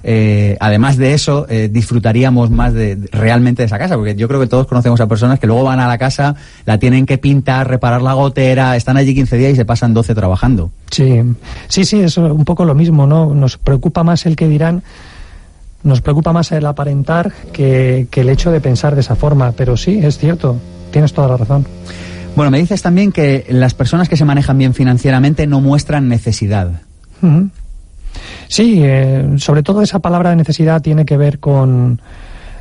eh, 0.05 0.57
además 0.61 0.97
de 0.97 1.13
eso, 1.13 1.47
eh, 1.49 1.69
disfrutaríamos 1.73 2.51
más 2.51 2.73
de, 2.73 2.97
realmente 3.11 3.63
de 3.63 3.67
esa 3.67 3.79
casa, 3.79 3.97
porque 3.97 4.15
yo 4.15 4.29
creo 4.29 4.39
que 4.39 4.47
todos 4.47 4.69
conocemos 4.69 5.01
a 5.01 5.09
personas 5.09 5.41
que 5.41 5.49
luego 5.49 5.65
van 5.65 5.81
a 5.81 5.89
la 5.89 5.99
casa, 5.99 6.37
la 6.67 6.79
tienen 6.79 7.05
que 7.05 7.19
pintar, 7.19 7.69
reparar 7.69 8.01
la 8.01 8.13
gotera, 8.13 8.77
están 8.77 8.97
allí 8.97 9.13
15 9.13 9.37
días 9.39 9.53
y 9.55 9.57
se 9.57 9.65
pasan 9.65 9.93
12 9.93 10.15
trabajando. 10.15 10.71
Sí, 10.89 11.21
sí, 11.67 11.85
sí, 11.85 12.01
es 12.01 12.17
un 12.17 12.45
poco 12.45 12.65
lo 12.65 12.77
mismo, 12.77 13.07
¿no? 13.09 13.35
Nos 13.35 13.59
preocupa 13.59 14.05
más 14.05 14.25
el 14.27 14.37
que 14.37 14.47
dirán 14.49 14.83
nos 15.85 16.01
preocupa 16.01 16.33
más 16.33 16.51
el 16.51 16.67
aparentar 16.67 17.33
que, 17.53 18.09
que, 18.11 18.23
el 18.23 18.29
hecho 18.31 18.51
de 18.51 18.61
pensar 18.61 18.97
de 18.97 19.01
esa 19.01 19.15
forma, 19.15 19.53
pero 19.53 19.77
sí, 19.77 20.01
es 20.03 20.19
cierto, 20.19 20.57
tienes 20.91 21.13
toda 21.13 21.29
la 21.29 21.37
razón. 21.37 21.67
Bueno, 22.37 22.51
me 22.51 22.59
dices 22.59 22.83
también 22.83 23.11
que 23.11 23.47
las 23.49 23.75
personas 23.75 24.09
que 24.09 24.17
se 24.17 24.25
manejan 24.25 24.59
bien 24.59 24.75
financieramente 24.75 25.47
no 25.47 25.61
muestran 25.61 26.09
necesidad. 26.09 26.71
Sí, 28.47 28.81
eh, 28.83 29.35
sobre 29.39 29.63
todo 29.63 29.83
esa 29.83 29.99
palabra 29.99 30.31
de 30.31 30.37
necesidad 30.37 30.81
tiene 30.81 31.05
que 31.05 31.17
ver 31.17 31.39
con 31.39 32.01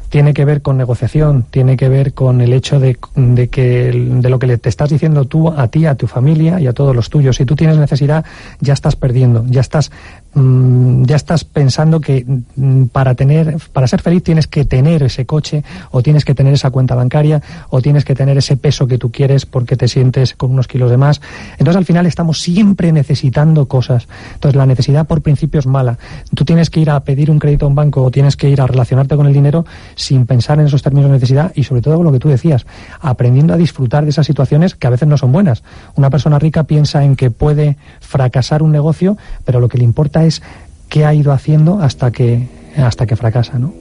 tiene 0.09 0.33
que 0.33 0.45
ver 0.45 0.61
con 0.61 0.77
negociación, 0.77 1.45
tiene 1.49 1.75
que 1.75 1.89
ver 1.89 2.13
con 2.13 2.39
el 2.39 2.53
hecho 2.53 2.79
de, 2.79 2.97
de, 3.15 3.49
que 3.49 3.91
de 3.91 4.29
lo 4.29 4.39
que 4.39 4.57
te 4.57 4.69
estás 4.69 4.89
diciendo 4.89 5.25
tú 5.25 5.49
a 5.49 5.67
ti, 5.67 5.85
a 5.85 5.95
tu 5.95 6.07
familia 6.07 6.59
y 6.61 6.67
a 6.67 6.73
todos 6.73 6.95
los 6.95 7.09
tuyos. 7.09 7.35
Si 7.35 7.45
tú 7.45 7.55
tienes 7.55 7.77
necesidad, 7.77 8.25
ya 8.61 8.73
estás 8.73 8.95
perdiendo, 8.95 9.45
ya 9.47 9.61
estás 9.61 9.91
Mm, 10.33 11.05
ya 11.05 11.15
estás 11.15 11.45
pensando 11.45 12.01
que 12.01 12.25
mm, 12.55 12.85
para 12.87 13.15
tener 13.15 13.57
para 13.71 13.87
ser 13.87 14.01
feliz 14.01 14.21
tienes 14.23 14.45
que 14.45 14.65
tener 14.65 15.01
ese 15.01 15.25
coche 15.25 15.63
o 15.89 16.03
tienes 16.03 16.25
que 16.25 16.35
tener 16.35 16.53
esa 16.53 16.69
cuenta 16.69 16.95
bancaria 16.95 17.41
o 17.69 17.81
tienes 17.81 18.05
que 18.05 18.13
tener 18.13 18.37
ese 18.37 18.57
peso 18.57 18.87
que 18.87 18.97
tú 18.97 19.11
quieres 19.11 19.45
porque 19.45 19.77
te 19.77 19.87
sientes 19.87 20.35
con 20.35 20.51
unos 20.51 20.67
kilos 20.67 20.91
de 20.91 20.97
más. 20.97 21.21
Entonces 21.53 21.77
al 21.77 21.85
final 21.85 22.05
estamos 22.05 22.41
siempre 22.41 22.91
necesitando 22.91 23.67
cosas. 23.67 24.07
Entonces 24.33 24.57
la 24.57 24.65
necesidad 24.65 25.07
por 25.07 25.21
principio 25.21 25.59
es 25.59 25.65
mala. 25.65 25.97
Tú 26.35 26.45
tienes 26.45 26.69
que 26.69 26.81
ir 26.81 26.89
a 26.89 26.99
pedir 26.99 27.31
un 27.31 27.39
crédito 27.39 27.65
a 27.65 27.69
un 27.69 27.75
banco 27.75 28.03
o 28.03 28.11
tienes 28.11 28.35
que 28.35 28.49
ir 28.49 28.61
a 28.61 28.67
relacionarte 28.67 29.15
con 29.15 29.27
el 29.27 29.33
dinero 29.33 29.65
sin 29.95 30.25
pensar 30.25 30.59
en 30.59 30.67
esos 30.67 30.83
términos 30.83 31.09
de 31.09 31.15
necesidad 31.15 31.51
y 31.55 31.63
sobre 31.63 31.81
todo 31.81 31.95
con 31.95 32.05
lo 32.05 32.11
que 32.11 32.19
tú 32.19 32.29
decías, 32.29 32.65
aprendiendo 32.99 33.53
a 33.53 33.57
disfrutar 33.57 34.03
de 34.03 34.11
esas 34.11 34.27
situaciones 34.27 34.75
que 34.75 34.87
a 34.87 34.91
veces 34.91 35.07
no 35.07 35.17
son 35.17 35.31
buenas. 35.31 35.63
Una 35.95 36.09
persona 36.09 36.37
rica 36.37 36.65
piensa 36.65 37.03
en 37.03 37.15
que 37.15 37.31
puede 37.31 37.77
fracasar 38.01 38.61
un 38.61 38.71
negocio, 38.71 39.17
pero 39.45 39.59
lo 39.59 39.69
que 39.69 39.77
le 39.77 39.83
importa 39.83 40.16
es 40.25 40.41
qué 40.89 41.05
ha 41.05 41.13
ido 41.13 41.31
haciendo 41.31 41.79
hasta 41.79 42.11
que, 42.11 42.47
hasta 42.77 43.05
que 43.05 43.15
fracasa, 43.15 43.59
¿no? 43.59 43.73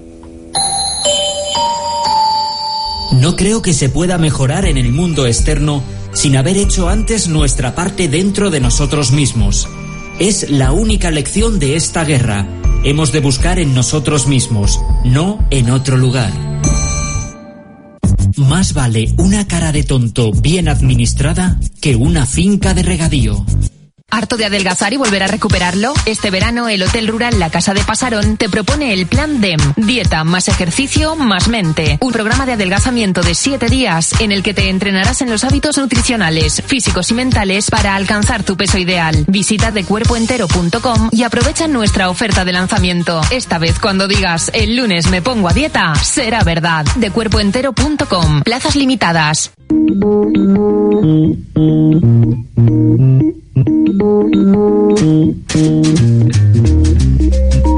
No 3.12 3.36
creo 3.36 3.62
que 3.62 3.72
se 3.72 3.88
pueda 3.88 4.18
mejorar 4.18 4.66
en 4.66 4.76
el 4.76 4.92
mundo 4.92 5.26
externo 5.26 5.82
sin 6.12 6.36
haber 6.36 6.56
hecho 6.56 6.88
antes 6.88 7.28
nuestra 7.28 7.74
parte 7.74 8.08
dentro 8.08 8.50
de 8.50 8.60
nosotros 8.60 9.12
mismos. 9.12 9.68
Es 10.18 10.50
la 10.50 10.72
única 10.72 11.10
lección 11.10 11.58
de 11.58 11.76
esta 11.76 12.04
guerra. 12.04 12.46
Hemos 12.84 13.12
de 13.12 13.20
buscar 13.20 13.58
en 13.58 13.74
nosotros 13.74 14.26
mismos, 14.26 14.80
no 15.04 15.38
en 15.50 15.70
otro 15.70 15.96
lugar. 15.96 16.32
Más 18.36 18.74
vale 18.74 19.14
una 19.18 19.46
cara 19.46 19.72
de 19.72 19.82
tonto 19.82 20.32
bien 20.32 20.68
administrada 20.68 21.58
que 21.80 21.96
una 21.96 22.26
finca 22.26 22.74
de 22.74 22.82
regadío. 22.82 23.44
¿Harto 24.10 24.36
de 24.36 24.46
adelgazar 24.46 24.92
y 24.92 24.96
volver 24.96 25.22
a 25.24 25.26
recuperarlo? 25.26 25.92
Este 26.06 26.30
verano 26.30 26.68
el 26.68 26.82
Hotel 26.82 27.08
Rural 27.08 27.38
La 27.38 27.50
Casa 27.50 27.74
de 27.74 27.82
Pasarón 27.82 28.36
te 28.36 28.48
propone 28.48 28.92
el 28.92 29.06
Plan 29.06 29.40
DEM. 29.40 29.58
Dieta 29.76 30.24
más 30.24 30.48
ejercicio 30.48 31.16
más 31.16 31.48
mente. 31.48 31.98
Un 32.00 32.12
programa 32.12 32.46
de 32.46 32.52
adelgazamiento 32.52 33.20
de 33.20 33.34
7 33.34 33.68
días 33.68 34.18
en 34.20 34.32
el 34.32 34.42
que 34.42 34.54
te 34.54 34.70
entrenarás 34.70 35.20
en 35.22 35.30
los 35.30 35.44
hábitos 35.44 35.76
nutricionales, 35.76 36.62
físicos 36.66 37.10
y 37.10 37.14
mentales 37.14 37.68
para 37.68 37.94
alcanzar 37.96 38.42
tu 38.42 38.56
peso 38.56 38.78
ideal. 38.78 39.24
Visita 39.28 39.70
decuerpoentero.com 39.70 41.10
y 41.12 41.24
aprovecha 41.24 41.66
nuestra 41.68 42.08
oferta 42.08 42.44
de 42.44 42.52
lanzamiento. 42.52 43.20
Esta 43.30 43.58
vez 43.58 43.78
cuando 43.78 44.08
digas 44.08 44.50
el 44.54 44.76
lunes 44.76 45.10
me 45.10 45.20
pongo 45.20 45.48
a 45.48 45.52
dieta, 45.52 45.94
será 45.96 46.42
verdad. 46.44 46.86
Decuerpoentero.com. 46.96 48.42
Plazas 48.42 48.76
limitadas. 48.76 49.50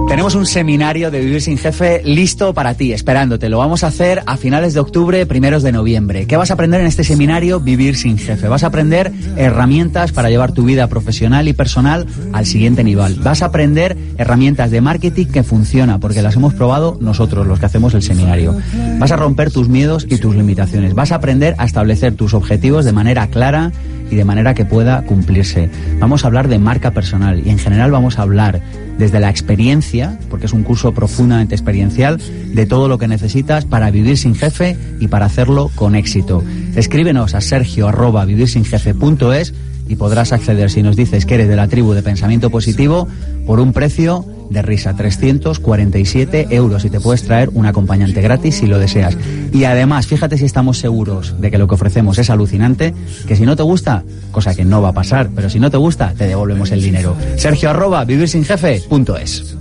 Tenemos 0.09 0.35
un 0.35 0.45
seminario 0.45 1.13
de 1.13 1.21
Vivir 1.21 1.41
sin 1.41 1.57
Jefe 1.57 2.03
listo 2.05 2.53
para 2.53 2.75
ti, 2.75 2.93
esperándote. 2.93 3.49
Lo 3.49 3.59
vamos 3.59 3.85
a 3.85 3.87
hacer 3.87 4.25
a 4.27 4.37
finales 4.37 4.75
de 4.75 4.81
octubre, 4.81 5.25
primeros 5.27 5.63
de 5.63 5.71
noviembre. 5.71 6.27
¿Qué 6.27 6.37
vas 6.37 6.51
a 6.51 6.55
aprender 6.55 6.81
en 6.81 6.89
este 6.89 7.05
seminario? 7.05 7.61
Vivir 7.61 7.95
sin 7.97 8.19
Jefe. 8.19 8.49
Vas 8.49 8.65
a 8.65 8.69
aprender 8.69 9.13
herramientas 9.37 10.11
para 10.11 10.31
llevar 10.31 10.51
tu 10.51 10.65
vida 10.65 10.89
profesional 10.89 11.47
y 11.47 11.53
personal 11.53 12.07
al 12.33 12.47
siguiente 12.47 12.83
nivel. 12.83 13.15
Vas 13.21 13.43
a 13.43 13.47
aprender 13.47 13.97
herramientas 14.17 14.73
de 14.73 14.81
marketing 14.81 15.27
que 15.27 15.45
funciona, 15.45 16.01
porque 16.01 16.23
las 16.23 16.35
hemos 16.35 16.55
probado 16.55 16.99
nosotros, 17.01 17.47
los 17.47 17.61
que 17.61 17.67
hacemos 17.67 17.95
el 17.95 18.03
seminario. 18.03 18.57
Vas 18.99 19.13
a 19.13 19.17
romper 19.17 19.53
tus 19.53 19.69
miedos 19.69 20.09
y 20.11 20.19
tus 20.19 20.35
limitaciones. 20.35 20.95
Vas 20.95 21.13
a 21.13 21.17
aprender 21.17 21.55
a 21.59 21.67
establecer 21.67 22.15
tus 22.15 22.35
objetivos 22.35 22.85
de 22.85 22.93
manera 22.93 23.29
clara 23.29 23.71
y 24.11 24.17
de 24.17 24.25
manera 24.25 24.55
que 24.55 24.65
pueda 24.65 25.03
cumplirse. 25.03 25.71
Vamos 25.99 26.25
a 26.25 26.29
hablar 26.29 26.49
de 26.49 26.59
marca 26.59 26.93
personal 26.93 27.43
y 27.45 27.51
en 27.51 27.59
general 27.59 27.91
vamos 27.91 28.19
a 28.19 28.23
hablar 28.23 28.61
desde 28.99 29.21
la 29.21 29.31
experiencia, 29.31 30.19
porque 30.29 30.47
es 30.47 30.53
un 30.53 30.65
curso 30.65 30.93
profundamente 30.93 31.55
experiencial, 31.55 32.21
de 32.53 32.67
todo 32.67 32.89
lo 32.89 32.99
que 32.99 33.09
necesitas 33.09 33.65
para 33.65 33.91
vivir 33.91 34.19
sin 34.19 34.35
jefe 34.35 34.77
y 35.01 35.09
para 35.09 35.27
hacerlo 35.27 35.71
con 35.75 35.95
éxito. 35.95 36.43
Escríbenos 36.75 37.35
a 37.35 37.41
sergio 37.41 37.89
arroba 37.89 38.25
vivirsinjefe.es 38.25 39.55
y 39.89 39.97
podrás 39.97 40.33
acceder 40.33 40.71
si 40.71 40.83
nos 40.83 40.97
dices 40.97 41.25
que 41.25 41.35
eres 41.35 41.49
de 41.49 41.57
la 41.57 41.69
tribu 41.69 41.95
de 41.95 42.03
pensamiento 42.03 42.51
positivo 42.51 43.09
por 43.47 43.61
un 43.61 43.73
precio 43.73 44.25
de 44.51 44.63
risa, 44.63 44.95
347 44.95 46.49
euros 46.51 46.85
y 46.85 46.91
te 46.91 47.01
puedes 47.01 47.23
traer 47.23 47.51
un 47.53 47.67
acompañante 47.67 48.21
gratis 48.21 48.57
si 48.57 48.67
lo 48.67 48.79
deseas. 48.79 49.17
Y 49.53 49.65
además, 49.65 50.07
fíjate 50.07 50.39
si 50.39 50.45
estamos 50.45 50.79
seguros 50.79 51.41
de 51.41 51.51
que 51.51 51.59
lo 51.59 51.69
que 51.69 51.75
ofrecemos 51.75 52.19
es 52.19 52.31
alucinante, 52.31 52.95
que 53.27 53.37
si 53.37 53.45
no 53.45 53.57
te 53.57 53.63
gusta, 53.63 54.05
cosa 54.31 54.55
que 54.55 54.65
no 54.65 54.83
va 54.83 54.91
a 54.91 54.95
pasar, 54.95 55.31
pero 55.35 55.51
si 55.51 55.59
no 55.59 55.71
te 55.71 55.77
gusta, 55.77 56.15
te 56.17 56.27
devolvemos 56.27 56.71
el 56.71 56.83
dinero. 56.83 57.17
Sergio 57.37 57.71
arroba 57.71 58.05
vivirsinjefe.es. 58.05 59.57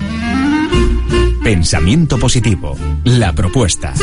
Pensamiento 1.43 2.17
positivo, 2.17 2.75
la 3.05 3.33
propuesta. 3.33 3.93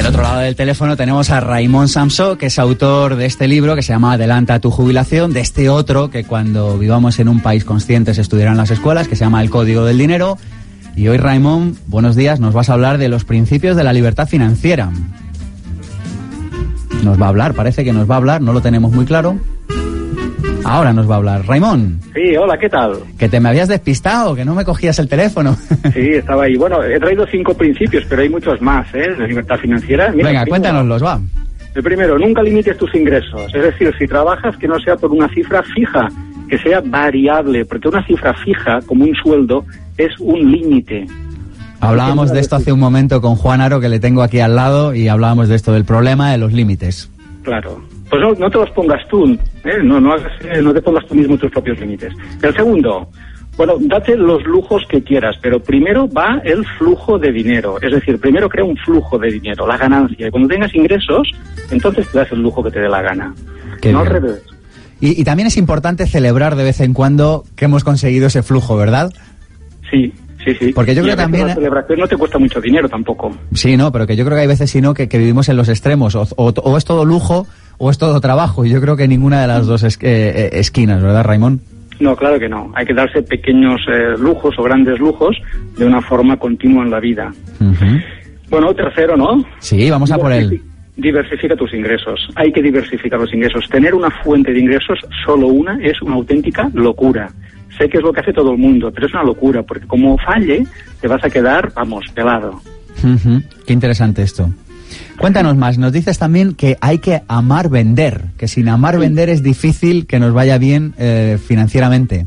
Del 0.00 0.06
otro 0.06 0.22
lado 0.22 0.40
del 0.40 0.56
teléfono 0.56 0.96
tenemos 0.96 1.28
a 1.28 1.40
Raimón 1.40 1.86
Samso, 1.86 2.38
que 2.38 2.46
es 2.46 2.58
autor 2.58 3.16
de 3.16 3.26
este 3.26 3.46
libro 3.46 3.76
que 3.76 3.82
se 3.82 3.92
llama 3.92 4.14
Adelanta 4.14 4.58
tu 4.58 4.70
jubilación, 4.70 5.34
de 5.34 5.40
este 5.40 5.68
otro 5.68 6.08
que 6.08 6.24
cuando 6.24 6.78
vivamos 6.78 7.18
en 7.18 7.28
un 7.28 7.40
país 7.40 7.66
consciente 7.66 8.14
se 8.14 8.22
estudiará 8.22 8.52
en 8.52 8.56
las 8.56 8.70
escuelas, 8.70 9.08
que 9.08 9.14
se 9.14 9.26
llama 9.26 9.42
El 9.42 9.50
Código 9.50 9.84
del 9.84 9.98
Dinero. 9.98 10.38
Y 10.96 11.08
hoy, 11.08 11.18
Raimón, 11.18 11.76
buenos 11.86 12.16
días, 12.16 12.40
nos 12.40 12.54
vas 12.54 12.70
a 12.70 12.72
hablar 12.72 12.96
de 12.96 13.10
los 13.10 13.26
principios 13.26 13.76
de 13.76 13.84
la 13.84 13.92
libertad 13.92 14.26
financiera. 14.26 14.90
Nos 17.04 17.20
va 17.20 17.26
a 17.26 17.28
hablar, 17.28 17.52
parece 17.52 17.84
que 17.84 17.92
nos 17.92 18.08
va 18.10 18.14
a 18.14 18.18
hablar, 18.18 18.40
no 18.40 18.54
lo 18.54 18.62
tenemos 18.62 18.92
muy 18.92 19.04
claro. 19.04 19.38
Ahora 20.64 20.92
nos 20.92 21.08
va 21.08 21.14
a 21.14 21.18
hablar. 21.18 21.46
Raimón. 21.46 22.00
Sí, 22.14 22.36
hola, 22.36 22.58
¿qué 22.58 22.68
tal? 22.68 22.92
Que 23.18 23.28
te 23.28 23.40
me 23.40 23.48
habías 23.48 23.68
despistado, 23.68 24.34
que 24.34 24.44
no 24.44 24.54
me 24.54 24.64
cogías 24.64 24.98
el 24.98 25.08
teléfono. 25.08 25.56
Sí, 25.94 26.10
estaba 26.12 26.44
ahí. 26.44 26.56
Bueno, 26.56 26.82
he 26.82 27.00
traído 27.00 27.26
cinco 27.26 27.52
principios, 27.54 28.04
pero 28.08 28.22
hay 28.22 28.28
muchos 28.28 28.60
más, 28.60 28.86
¿eh? 28.94 29.12
De 29.18 29.26
libertad 29.26 29.56
financiera. 29.58 30.12
Mira, 30.12 30.28
Venga, 30.28 30.46
cuéntanoslos, 30.46 31.02
va. 31.02 31.20
El 31.74 31.82
primero, 31.82 32.18
nunca 32.18 32.42
limites 32.42 32.76
tus 32.76 32.94
ingresos. 32.94 33.52
Es 33.54 33.62
decir, 33.62 33.92
si 33.98 34.06
trabajas, 34.06 34.56
que 34.56 34.68
no 34.68 34.78
sea 34.78 34.96
por 34.96 35.10
una 35.10 35.28
cifra 35.28 35.62
fija, 35.62 36.08
que 36.48 36.58
sea 36.58 36.80
variable, 36.84 37.64
porque 37.64 37.88
una 37.88 38.04
cifra 38.06 38.34
fija, 38.34 38.80
como 38.86 39.04
un 39.04 39.14
sueldo, 39.14 39.64
es 39.96 40.12
un 40.20 40.50
límite. 40.50 41.06
Hablábamos 41.80 42.32
de 42.32 42.40
esto 42.40 42.56
hace 42.56 42.72
un 42.72 42.80
momento 42.80 43.20
con 43.20 43.36
Juan 43.36 43.60
Aro, 43.60 43.80
que 43.80 43.88
le 43.88 44.00
tengo 44.00 44.22
aquí 44.22 44.40
al 44.40 44.54
lado, 44.54 44.94
y 44.94 45.08
hablábamos 45.08 45.48
de 45.48 45.56
esto, 45.56 45.72
del 45.72 45.84
problema 45.84 46.30
de 46.30 46.38
los 46.38 46.52
límites. 46.52 47.10
Claro. 47.42 47.82
Pues 48.10 48.20
no, 48.20 48.32
no 48.32 48.50
te 48.50 48.58
los 48.58 48.70
pongas 48.70 49.06
tú, 49.08 49.24
¿eh? 49.64 49.78
no, 49.84 50.00
no, 50.00 50.16
eh, 50.16 50.60
no 50.60 50.74
te 50.74 50.82
pongas 50.82 51.06
tú 51.06 51.14
mismo 51.14 51.38
tus 51.38 51.50
propios 51.50 51.78
límites. 51.78 52.12
El 52.42 52.52
segundo, 52.54 53.08
bueno, 53.56 53.74
date 53.78 54.16
los 54.16 54.42
lujos 54.44 54.82
que 54.88 55.02
quieras, 55.02 55.36
pero 55.40 55.62
primero 55.62 56.08
va 56.08 56.40
el 56.44 56.66
flujo 56.78 57.18
de 57.18 57.30
dinero. 57.30 57.76
Es 57.80 57.92
decir, 57.92 58.18
primero 58.18 58.48
crea 58.48 58.64
un 58.64 58.76
flujo 58.76 59.18
de 59.18 59.30
dinero, 59.30 59.66
la 59.66 59.76
ganancia. 59.76 60.26
Y 60.26 60.30
cuando 60.30 60.48
tengas 60.48 60.74
ingresos, 60.74 61.30
entonces 61.70 62.08
te 62.08 62.18
das 62.18 62.32
el 62.32 62.40
lujo 62.40 62.64
que 62.64 62.70
te 62.70 62.80
dé 62.80 62.88
la 62.88 63.02
gana. 63.02 63.34
no 63.84 63.98
al 64.00 64.06
revés. 64.06 64.42
Y, 65.00 65.20
y, 65.20 65.24
también 65.24 65.46
es 65.46 65.56
importante 65.56 66.06
celebrar 66.06 66.56
de 66.56 66.64
vez 66.64 66.80
en 66.80 66.92
cuando 66.92 67.44
que 67.54 67.66
hemos 67.66 67.84
conseguido 67.84 68.26
ese 68.26 68.42
flujo, 68.42 68.76
¿verdad? 68.76 69.10
Sí, 69.90 70.12
sí, 70.44 70.54
sí. 70.58 70.72
Porque 70.74 70.94
yo 70.94 71.02
creo 71.02 71.16
que 71.16 71.22
también... 71.22 71.46
La 71.48 71.54
celebración 71.54 72.00
no 72.00 72.08
te 72.08 72.16
cuesta 72.16 72.38
mucho 72.38 72.60
dinero 72.60 72.88
tampoco. 72.88 73.30
Sí, 73.54 73.76
no, 73.76 73.92
pero 73.92 74.06
que 74.06 74.16
yo 74.16 74.24
creo 74.24 74.36
que 74.36 74.42
hay 74.42 74.48
veces, 74.48 74.70
si 74.70 74.80
no, 74.80 74.92
que, 74.92 75.08
que 75.08 75.18
vivimos 75.18 75.48
en 75.48 75.56
los 75.56 75.68
extremos. 75.68 76.14
O, 76.14 76.26
o, 76.36 76.48
o, 76.48 76.76
es 76.76 76.84
todo 76.84 77.04
lujo 77.04 77.46
o 77.82 77.90
es 77.90 77.96
todo 77.96 78.20
trabajo. 78.20 78.64
Y 78.64 78.70
yo 78.70 78.80
creo 78.80 78.94
que 78.94 79.08
ninguna 79.08 79.40
de 79.40 79.46
las 79.46 79.66
dos 79.66 79.82
es, 79.82 79.98
eh, 80.02 80.50
esquinas, 80.52 81.02
¿verdad, 81.02 81.24
Raimón? 81.24 81.60
No, 81.98 82.14
claro 82.14 82.38
que 82.38 82.48
no. 82.48 82.70
Hay 82.74 82.84
que 82.84 82.92
darse 82.92 83.22
pequeños 83.22 83.80
eh, 83.88 84.16
lujos 84.18 84.54
o 84.58 84.62
grandes 84.62 84.98
lujos 84.98 85.36
de 85.78 85.86
una 85.86 86.02
forma 86.02 86.36
continua 86.36 86.84
en 86.84 86.90
la 86.90 87.00
vida. 87.00 87.32
Uh 87.58 87.64
-huh. 87.64 88.04
Bueno, 88.50 88.74
tercero, 88.74 89.16
¿no? 89.16 89.44
Sí, 89.60 89.90
vamos 89.90 90.10
a 90.10 90.18
por 90.18 90.30
él. 90.30 90.60
Diversifica 90.96 91.56
tus 91.56 91.72
ingresos. 91.72 92.28
Hay 92.36 92.52
que 92.52 92.62
diversificar 92.62 93.18
los 93.18 93.32
ingresos. 93.32 93.66
Tener 93.70 93.94
una 93.94 94.10
fuente 94.10 94.52
de 94.52 94.60
ingresos, 94.60 94.98
solo 95.24 95.46
una, 95.46 95.78
es 95.82 96.02
una 96.02 96.16
auténtica 96.16 96.70
locura. 96.74 97.30
Sé 97.78 97.88
que 97.88 97.96
es 97.96 98.02
lo 98.02 98.12
que 98.12 98.20
hace 98.20 98.32
todo 98.34 98.52
el 98.52 98.58
mundo, 98.58 98.90
pero 98.92 99.06
es 99.06 99.14
una 99.14 99.22
locura, 99.22 99.62
porque 99.62 99.86
como 99.86 100.18
falle, 100.18 100.64
te 101.00 101.08
vas 101.08 101.24
a 101.24 101.30
quedar, 101.30 101.72
vamos, 101.74 102.04
pelado. 102.14 102.60
Uh 103.02 103.06
-huh. 103.06 103.42
Qué 103.66 103.72
interesante 103.72 104.22
esto. 104.22 104.50
Cuéntanos 105.18 105.56
más, 105.56 105.78
nos 105.78 105.92
dices 105.92 106.18
también 106.18 106.54
que 106.54 106.76
hay 106.80 106.98
que 106.98 107.22
amar 107.28 107.68
vender, 107.68 108.22
que 108.38 108.48
sin 108.48 108.68
amar 108.68 108.94
sí. 108.94 109.00
vender 109.00 109.28
es 109.28 109.42
difícil 109.42 110.06
que 110.06 110.18
nos 110.18 110.32
vaya 110.32 110.58
bien 110.58 110.94
eh, 110.98 111.38
financieramente. 111.44 112.26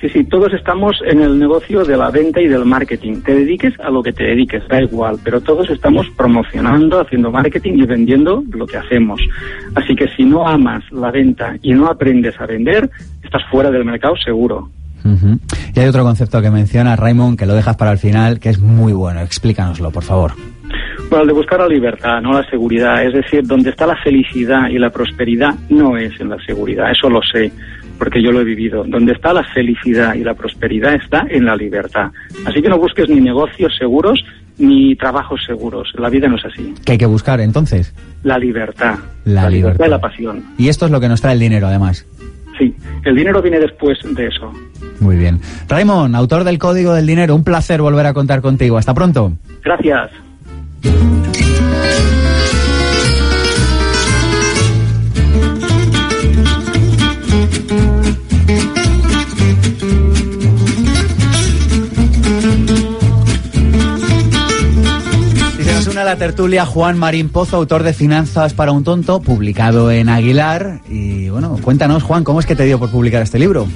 Sí, 0.00 0.08
sí, 0.10 0.24
todos 0.24 0.52
estamos 0.54 0.96
en 1.04 1.20
el 1.20 1.40
negocio 1.40 1.84
de 1.84 1.96
la 1.96 2.10
venta 2.10 2.40
y 2.40 2.46
del 2.46 2.64
marketing. 2.64 3.20
Te 3.22 3.34
dediques 3.34 3.74
a 3.80 3.90
lo 3.90 4.00
que 4.00 4.12
te 4.12 4.22
dediques, 4.22 4.62
da 4.68 4.80
igual, 4.80 5.18
pero 5.24 5.40
todos 5.40 5.68
estamos 5.70 6.06
promocionando, 6.16 7.00
haciendo 7.00 7.32
marketing 7.32 7.78
y 7.78 7.86
vendiendo 7.86 8.44
lo 8.52 8.64
que 8.64 8.76
hacemos. 8.76 9.20
Así 9.74 9.96
que 9.96 10.06
si 10.16 10.24
no 10.24 10.46
amas 10.46 10.84
la 10.92 11.10
venta 11.10 11.56
y 11.62 11.72
no 11.72 11.88
aprendes 11.88 12.40
a 12.40 12.46
vender, 12.46 12.88
estás 13.24 13.42
fuera 13.50 13.72
del 13.72 13.84
mercado 13.84 14.14
seguro. 14.24 14.70
Uh 15.04 15.08
-huh. 15.08 15.38
Y 15.74 15.80
hay 15.80 15.88
otro 15.88 16.04
concepto 16.04 16.40
que 16.40 16.50
menciona 16.50 16.94
Raymond, 16.94 17.36
que 17.36 17.46
lo 17.46 17.54
dejas 17.54 17.76
para 17.76 17.90
el 17.90 17.98
final, 17.98 18.38
que 18.38 18.50
es 18.50 18.60
muy 18.60 18.92
bueno. 18.92 19.20
Explícanoslo, 19.20 19.90
por 19.90 20.04
favor. 20.04 20.32
Bueno, 21.08 21.22
el 21.22 21.28
de 21.28 21.34
buscar 21.34 21.60
la 21.60 21.68
libertad, 21.68 22.20
no 22.20 22.32
la 22.32 22.48
seguridad. 22.50 23.02
Es 23.04 23.14
decir, 23.14 23.46
donde 23.46 23.70
está 23.70 23.86
la 23.86 23.96
felicidad 23.96 24.68
y 24.68 24.78
la 24.78 24.90
prosperidad 24.90 25.54
no 25.70 25.96
es 25.96 26.18
en 26.20 26.28
la 26.28 26.38
seguridad, 26.44 26.90
eso 26.90 27.08
lo 27.08 27.20
sé, 27.22 27.50
porque 27.98 28.22
yo 28.22 28.30
lo 28.30 28.40
he 28.40 28.44
vivido. 28.44 28.84
Donde 28.84 29.12
está 29.12 29.32
la 29.32 29.44
felicidad 29.44 30.14
y 30.14 30.24
la 30.24 30.34
prosperidad 30.34 30.94
está 30.94 31.26
en 31.30 31.44
la 31.44 31.56
libertad. 31.56 32.10
Así 32.44 32.60
que 32.60 32.68
no 32.68 32.78
busques 32.78 33.08
ni 33.08 33.20
negocios 33.20 33.74
seguros 33.78 34.22
ni 34.58 34.96
trabajos 34.96 35.40
seguros. 35.46 35.88
La 35.96 36.10
vida 36.10 36.28
no 36.28 36.36
es 36.36 36.44
así. 36.44 36.74
¿Qué 36.84 36.92
hay 36.92 36.98
que 36.98 37.06
buscar 37.06 37.40
entonces? 37.40 37.94
La 38.24 38.38
libertad. 38.38 38.96
La, 39.24 39.42
la 39.42 39.50
libertad. 39.50 39.52
libertad 39.52 39.86
y 39.86 39.90
la 39.90 40.00
pasión. 40.00 40.44
Y 40.58 40.68
esto 40.68 40.86
es 40.86 40.90
lo 40.90 41.00
que 41.00 41.08
nos 41.08 41.20
trae 41.20 41.34
el 41.34 41.40
dinero, 41.40 41.68
además. 41.68 42.06
Sí, 42.58 42.74
el 43.04 43.14
dinero 43.14 43.40
viene 43.40 43.60
después 43.60 43.98
de 44.02 44.26
eso. 44.26 44.52
Muy 45.00 45.16
bien. 45.16 45.40
Raymond, 45.68 46.16
autor 46.16 46.42
del 46.42 46.58
Código 46.58 46.92
del 46.92 47.06
Dinero, 47.06 47.36
un 47.36 47.44
placer 47.44 47.80
volver 47.80 48.06
a 48.06 48.12
contar 48.12 48.40
contigo. 48.40 48.76
Hasta 48.76 48.94
pronto. 48.94 49.32
Gracias. 49.62 50.10
La 66.08 66.16
tertulia 66.16 66.64
Juan 66.64 66.96
Marín 66.96 67.28
Pozo, 67.28 67.56
autor 67.56 67.82
de 67.82 67.92
Finanzas 67.92 68.54
para 68.54 68.72
un 68.72 68.82
tonto, 68.82 69.20
publicado 69.20 69.90
en 69.90 70.08
Aguilar. 70.08 70.80
Y 70.88 71.28
bueno, 71.28 71.58
cuéntanos, 71.60 72.02
Juan, 72.02 72.24
¿cómo 72.24 72.40
es 72.40 72.46
que 72.46 72.56
te 72.56 72.64
dio 72.64 72.78
por 72.78 72.90
publicar 72.90 73.20
este 73.20 73.38
libro? 73.38 73.66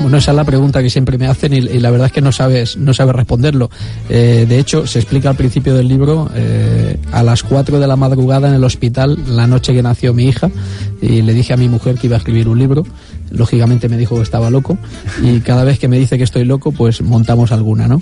Bueno, 0.00 0.18
esa 0.18 0.30
es 0.30 0.36
la 0.36 0.44
pregunta 0.44 0.82
que 0.82 0.90
siempre 0.90 1.18
me 1.18 1.26
hacen 1.26 1.52
y, 1.52 1.60
la 1.60 1.90
verdad 1.90 2.06
es 2.06 2.12
que 2.12 2.20
no 2.20 2.30
sabes, 2.30 2.76
no 2.76 2.92
sabes 2.92 3.14
responderlo. 3.14 3.70
Eh, 4.08 4.46
de 4.48 4.58
hecho, 4.58 4.86
se 4.86 4.98
explica 4.98 5.30
al 5.30 5.36
principio 5.36 5.74
del 5.74 5.88
libro, 5.88 6.30
eh, 6.34 6.98
a 7.12 7.22
las 7.22 7.42
4 7.42 7.80
de 7.80 7.86
la 7.86 7.96
madrugada 7.96 8.48
en 8.48 8.54
el 8.54 8.64
hospital, 8.64 9.18
la 9.28 9.46
noche 9.46 9.74
que 9.74 9.82
nació 9.82 10.14
mi 10.14 10.24
hija, 10.24 10.50
y 11.00 11.22
le 11.22 11.34
dije 11.34 11.54
a 11.54 11.56
mi 11.56 11.68
mujer 11.68 11.96
que 11.96 12.06
iba 12.06 12.16
a 12.16 12.18
escribir 12.18 12.48
un 12.48 12.58
libro. 12.58 12.84
Lógicamente 13.30 13.88
me 13.88 13.96
dijo 13.96 14.14
que 14.16 14.22
estaba 14.22 14.50
loco 14.50 14.78
y 15.20 15.40
cada 15.40 15.64
vez 15.64 15.80
que 15.80 15.88
me 15.88 15.98
dice 15.98 16.16
que 16.16 16.24
estoy 16.24 16.44
loco, 16.44 16.70
pues 16.70 17.02
montamos 17.02 17.50
alguna, 17.50 17.88
¿no? 17.88 18.00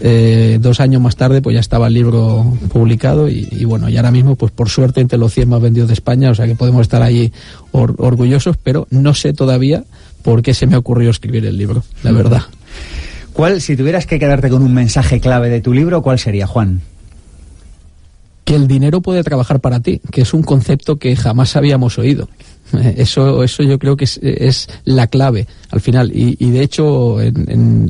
Eh, 0.00 0.58
dos 0.60 0.80
años 0.80 1.00
más 1.00 1.16
tarde, 1.16 1.40
pues 1.40 1.54
ya 1.54 1.60
estaba 1.60 1.86
el 1.86 1.94
libro 1.94 2.52
publicado 2.70 3.28
y, 3.28 3.64
bueno, 3.64 3.88
y 3.88 3.96
ahora 3.96 4.10
mismo, 4.10 4.36
pues 4.36 4.52
por 4.52 4.68
suerte, 4.68 5.00
entre 5.00 5.18
los 5.18 5.32
100 5.32 5.48
más 5.48 5.62
vendidos 5.62 5.88
de 5.88 5.94
España, 5.94 6.30
o 6.30 6.34
sea 6.34 6.46
que 6.46 6.54
podemos 6.54 6.82
estar 6.82 7.02
ahí 7.02 7.32
orgullosos, 7.72 8.56
pero 8.62 8.86
no 8.90 9.14
sé 9.14 9.32
todavía 9.32 9.84
por 10.26 10.42
qué 10.42 10.54
se 10.54 10.66
me 10.66 10.76
ocurrió 10.76 11.10
escribir 11.10 11.46
el 11.46 11.56
libro, 11.56 11.84
la 12.02 12.10
verdad. 12.10 12.42
¿Cuál, 13.32 13.60
si 13.60 13.76
tuvieras 13.76 14.06
que 14.06 14.18
quedarte 14.18 14.50
con 14.50 14.60
un 14.60 14.74
mensaje 14.74 15.20
clave 15.20 15.48
de 15.48 15.60
tu 15.60 15.72
libro, 15.72 16.02
cuál 16.02 16.18
sería, 16.18 16.48
Juan? 16.48 16.80
Que 18.44 18.56
el 18.56 18.66
dinero 18.66 19.00
puede 19.00 19.22
trabajar 19.22 19.60
para 19.60 19.78
ti, 19.78 20.00
que 20.10 20.22
es 20.22 20.34
un 20.34 20.42
concepto 20.42 20.96
que 20.96 21.14
jamás 21.14 21.54
habíamos 21.54 21.96
oído. 21.98 22.28
Eso, 22.96 23.44
eso 23.44 23.62
yo 23.62 23.78
creo 23.78 23.96
que 23.96 24.06
es, 24.06 24.68
la 24.84 25.06
clave 25.06 25.46
al 25.70 25.80
final. 25.80 26.10
Y, 26.12 26.50
de 26.50 26.62
hecho 26.62 27.18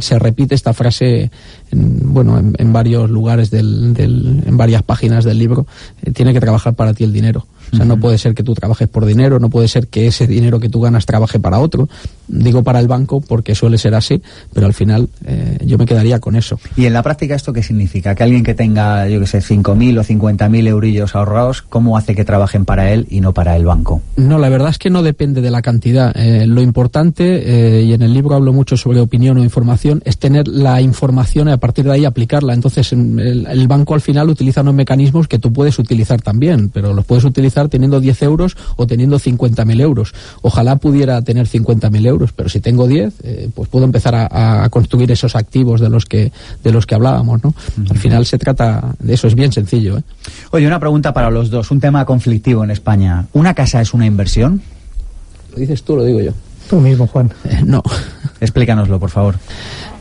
se 0.01 0.18
repite 0.18 0.55
esta 0.55 0.75
frase 0.75 1.31
en, 1.70 2.12
bueno, 2.12 2.38
en, 2.38 2.72
varios 2.75 3.09
lugares, 3.09 3.51
del, 3.51 3.94
en 3.96 4.57
varias 4.59 4.83
páginas 4.83 5.25
del 5.25 5.38
libro. 5.38 5.66
Eh, 6.03 6.11
tiene 6.12 6.35
que 6.35 6.40
trabajar 6.40 6.75
para 6.75 6.92
ti 6.92 7.05
el 7.05 7.14
dinero. 7.14 7.46
O 7.76 7.78
sea, 7.78 7.86
no 7.86 7.98
puede 7.98 8.16
ser 8.16 8.34
que 8.34 8.42
tú 8.42 8.54
trabajes 8.54 8.88
por 8.88 9.04
dinero, 9.04 9.38
no 9.38 9.50
puede 9.50 9.68
ser 9.68 9.88
que 9.88 10.06
ese 10.06 10.26
dinero 10.26 10.58
que 10.60 10.68
tú 10.70 10.80
ganas 10.80 11.04
trabaje 11.04 11.38
para 11.38 11.58
otro. 11.58 11.88
Digo 12.28 12.62
para 12.62 12.80
el 12.80 12.88
banco 12.88 13.20
porque 13.20 13.54
suele 13.54 13.78
ser 13.78 13.94
así, 13.94 14.22
pero 14.52 14.66
al 14.66 14.74
final 14.74 15.08
eh, 15.26 15.58
yo 15.64 15.78
me 15.78 15.86
quedaría 15.86 16.18
con 16.18 16.36
eso. 16.36 16.58
¿Y 16.76 16.86
en 16.86 16.92
la 16.92 17.02
práctica 17.02 17.34
esto 17.34 17.52
qué 17.52 17.62
significa? 17.62 18.14
Que 18.14 18.24
alguien 18.24 18.42
que 18.42 18.54
tenga, 18.54 19.08
yo 19.08 19.20
que 19.20 19.26
sé, 19.26 19.38
5.000 19.38 20.00
o 20.00 20.04
50.000 20.04 20.66
eurillos 20.66 21.14
ahorrados, 21.14 21.62
¿cómo 21.62 21.96
hace 21.96 22.14
que 22.14 22.24
trabajen 22.24 22.64
para 22.64 22.90
él 22.92 23.06
y 23.10 23.20
no 23.20 23.32
para 23.32 23.56
el 23.56 23.64
banco? 23.64 24.02
No, 24.16 24.38
la 24.38 24.48
verdad 24.48 24.70
es 24.70 24.78
que 24.78 24.90
no 24.90 25.02
depende 25.02 25.40
de 25.40 25.50
la 25.50 25.62
cantidad. 25.62 26.16
Eh, 26.16 26.46
lo 26.46 26.62
importante, 26.62 27.78
eh, 27.78 27.82
y 27.82 27.92
en 27.92 28.02
el 28.02 28.12
libro 28.12 28.34
hablo 28.34 28.52
mucho 28.52 28.76
sobre 28.76 29.00
opinión 29.00 29.36
o 29.36 29.44
información, 29.44 30.02
es 30.04 30.18
tener 30.18 30.48
la 30.48 30.80
información 30.80 31.48
y 31.48 31.52
a 31.52 31.58
partir 31.58 31.84
de 31.84 31.92
ahí 31.92 32.04
aplicarla. 32.04 32.54
Entonces, 32.54 32.92
el, 32.92 33.46
el 33.48 33.68
banco 33.68 33.94
al 33.94 34.00
final 34.00 34.30
utiliza 34.30 34.62
unos 34.62 34.74
mecanismos 34.74 35.28
que 35.28 35.38
tú 35.38 35.52
puedes 35.52 35.78
utilizar 35.78 36.20
también, 36.22 36.70
pero 36.70 36.94
los 36.94 37.04
puedes 37.04 37.24
utilizar 37.24 37.65
teniendo 37.68 38.00
10 38.00 38.22
euros 38.22 38.57
o 38.76 38.87
teniendo 38.87 39.18
50.000 39.18 39.81
euros. 39.81 40.14
Ojalá 40.42 40.76
pudiera 40.76 41.22
tener 41.22 41.46
50.000 41.46 42.07
euros, 42.07 42.33
pero 42.33 42.48
si 42.48 42.61
tengo 42.61 42.87
10, 42.87 43.14
eh, 43.22 43.50
pues 43.55 43.68
puedo 43.68 43.85
empezar 43.85 44.14
a, 44.14 44.68
construir 44.70 45.11
esos 45.11 45.37
activos 45.37 45.81
de 45.81 45.88
los 45.88 46.05
que, 46.05 46.33
de 46.62 46.72
los 46.72 46.87
que 46.87 46.94
hablábamos, 46.94 47.42
¿no? 47.42 47.55
Al 47.88 47.98
final 47.98 48.26
se 48.26 48.38
trata 48.38 48.94
de 48.98 49.14
eso, 49.14 49.26
es 49.26 49.35
bien 49.35 49.52
sencillo. 49.52 49.98
¿eh? 49.98 50.02
Oye, 50.50 50.66
una 50.66 50.81
pregunta 50.81 51.12
para 51.12 51.31
los 51.31 51.50
dos, 51.50 51.70
un 51.70 51.81
tema 51.81 52.05
conflictivo 52.05 52.64
en 52.64 52.70
España. 52.70 53.26
¿Una 53.33 53.55
casa 53.55 53.81
es 53.81 53.94
una 53.94 54.07
inversión? 54.07 54.62
Lo 55.52 55.59
dices 55.59 55.83
tú, 55.83 55.96
lo 55.96 56.05
digo 56.05 56.20
yo. 56.20 56.33
Tú 56.68 56.81
mismo, 56.81 57.07
Juan. 57.07 57.31
Eh, 57.44 57.62
no. 57.64 57.83
Explícanoslo, 58.40 58.98
por 58.98 59.11
favor. 59.11 59.37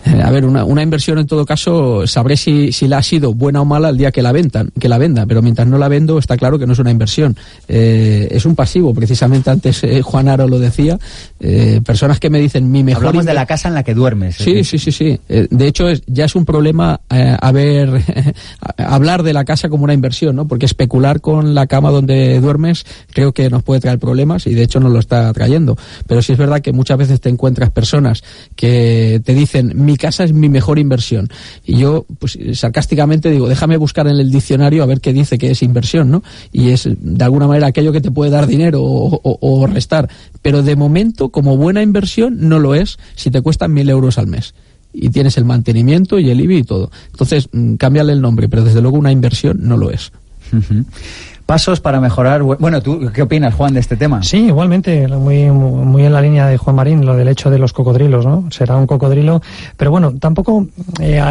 Eh, 0.06 0.22
a 0.22 0.30
ver, 0.30 0.46
una, 0.46 0.64
una, 0.64 0.84
inversión 0.84 1.18
en 1.18 1.26
todo 1.26 1.46
caso 1.46 2.06
sabré 2.06 2.38
si, 2.38 2.72
si 2.72 2.88
la 2.88 3.00
ha 3.00 3.04
sido 3.04 3.34
buena 3.34 3.62
o 3.62 3.66
mala 3.66 3.90
el 3.90 3.98
día 3.98 4.12
que 4.12 4.22
la 4.22 4.32
vendan, 4.32 4.72
que 4.80 4.88
la 4.88 5.00
venda, 5.00 5.26
pero 5.26 5.42
mientras 5.42 5.68
no 5.68 5.80
la 5.80 5.88
vendo 5.88 6.20
está 6.20 6.38
claro 6.38 6.60
que 6.60 6.68
no 6.68 6.74
es 6.74 6.80
una 6.80 6.92
inversión. 6.92 7.36
Eh, 7.68 8.28
es 8.30 8.46
un 8.46 8.56
pasivo, 8.56 8.94
precisamente 8.94 9.50
antes 9.50 9.84
eh, 9.84 10.02
Juan 10.02 10.28
Aro 10.28 10.48
lo 10.48 10.60
decía. 10.60 11.00
personas 11.84 12.20
que 12.20 12.30
me 12.30 12.40
dicen 12.40 12.72
mi 12.72 12.84
mejor. 12.84 13.08
Hablamos 13.08 13.26
de 13.26 13.34
la 13.34 13.46
casa 13.46 13.68
en 13.68 13.74
la 13.74 13.84
que 13.84 13.94
duermes. 13.94 14.36
Sí, 14.36 14.64
sí, 14.64 14.78
sí, 14.78 14.92
sí. 14.92 15.20
de 15.28 15.68
hecho, 15.68 15.86
ya 16.08 16.26
es 16.26 16.36
un 16.36 16.46
problema 16.46 17.00
a 17.10 17.52
ver, 17.52 18.02
hablar 18.78 19.24
de 19.24 19.34
la 19.34 19.46
casa 19.46 19.70
como 19.70 19.84
una 19.84 19.94
inversión, 19.94 20.36
¿no? 20.36 20.48
Porque 20.48 20.66
especular 20.66 21.22
con 21.22 21.56
la 21.56 21.68
cama 21.68 21.90
donde 21.90 22.40
duermes 22.40 22.86
creo 23.12 23.34
que 23.34 23.50
nos 23.50 23.64
puede 23.64 23.82
traer 23.82 24.00
problemas 24.00 24.48
y 24.48 24.54
de 24.54 24.64
hecho 24.64 24.80
nos 24.80 24.92
lo 24.92 25.00
está 25.00 25.32
trayendo. 25.34 25.78
Pero 26.08 26.22
sí 26.22 26.34
es 26.34 26.38
verdad 26.38 26.62
que 26.62 26.74
muchas 26.74 26.98
veces 26.98 27.22
te 27.22 27.30
encuentras 27.30 27.72
personas 27.72 28.24
que 28.56 29.22
te 29.24 29.34
dicen 29.34 29.74
mi 29.76 29.95
casa 29.98 30.24
es 30.24 30.34
mi 30.34 30.50
mejor 30.50 30.80
inversión. 30.80 31.30
Y 31.66 31.78
yo, 31.78 32.06
pues 32.20 32.38
sarcásticamente 32.54 33.30
digo, 33.30 33.48
déjame 33.48 33.78
buscar 33.78 34.08
en 34.08 34.18
el 34.18 34.32
diccionario 34.32 34.84
a 34.84 34.86
ver 34.86 35.02
qué 35.02 35.14
dice 35.14 35.38
que 35.38 35.52
es 35.52 35.64
inversión, 35.64 36.12
¿no? 36.12 36.24
Y 36.52 36.70
es 36.70 36.88
de 36.88 37.24
alguna 37.24 37.48
manera 37.48 37.68
aquello 37.68 37.92
que 37.92 38.02
te 38.02 38.12
puede 38.12 38.32
dar 38.32 38.48
dinero 38.48 38.82
o, 38.84 39.68
restar. 39.68 40.10
Pero 40.42 40.64
de 40.64 40.76
momento, 40.76 41.30
como 41.30 41.58
buena 41.58 41.82
inversión, 41.82 42.48
no 42.48 42.60
lo 42.60 42.76
es 42.76 42.98
si 43.16 43.32
te 43.32 43.42
cuestan 43.42 43.74
mil 43.74 43.90
euros 43.90 44.18
al 44.18 44.28
mes 44.28 44.54
y 44.94 45.10
tienes 45.10 45.38
el 45.38 45.46
mantenimiento 45.46 46.20
y 46.20 46.30
el 46.30 46.40
IBI 46.40 46.58
y 46.58 46.64
todo. 46.64 46.92
Entonces, 47.12 47.50
mm, 47.52 47.76
cámbiale 47.76 48.14
el 48.14 48.22
nombre, 48.22 48.48
pero 48.48 48.64
desde 48.64 48.82
luego 48.82 48.98
una 48.98 49.12
inversión 49.12 49.60
no 49.62 49.78
lo 49.78 49.92
es 49.92 50.12
pasos 51.46 51.80
para 51.80 52.00
mejorar. 52.00 52.42
Bueno, 52.42 52.82
¿tú 52.82 53.12
qué 53.14 53.22
opinas, 53.22 53.54
Juan, 53.54 53.74
de 53.74 53.80
este 53.80 53.96
tema? 53.96 54.24
Sí, 54.24 54.48
igualmente, 54.48 55.08
muy, 55.08 55.52
muy 55.52 56.04
en 56.04 56.14
la 56.14 56.22
línea 56.22 56.48
de 56.48 56.58
Juan 56.58 56.76
Marín, 56.76 57.06
lo 57.06 57.16
del 57.16 57.28
hecho 57.28 57.50
de 57.50 57.60
los 57.60 57.74
cocodrilos, 57.74 58.26
¿no? 58.26 58.46
Será 58.52 58.76
un 58.78 58.88
cocodrilo, 58.88 59.42
pero 59.78 59.92
bueno, 59.92 60.14
tampoco. 60.20 60.68
Eh, 61.00 61.22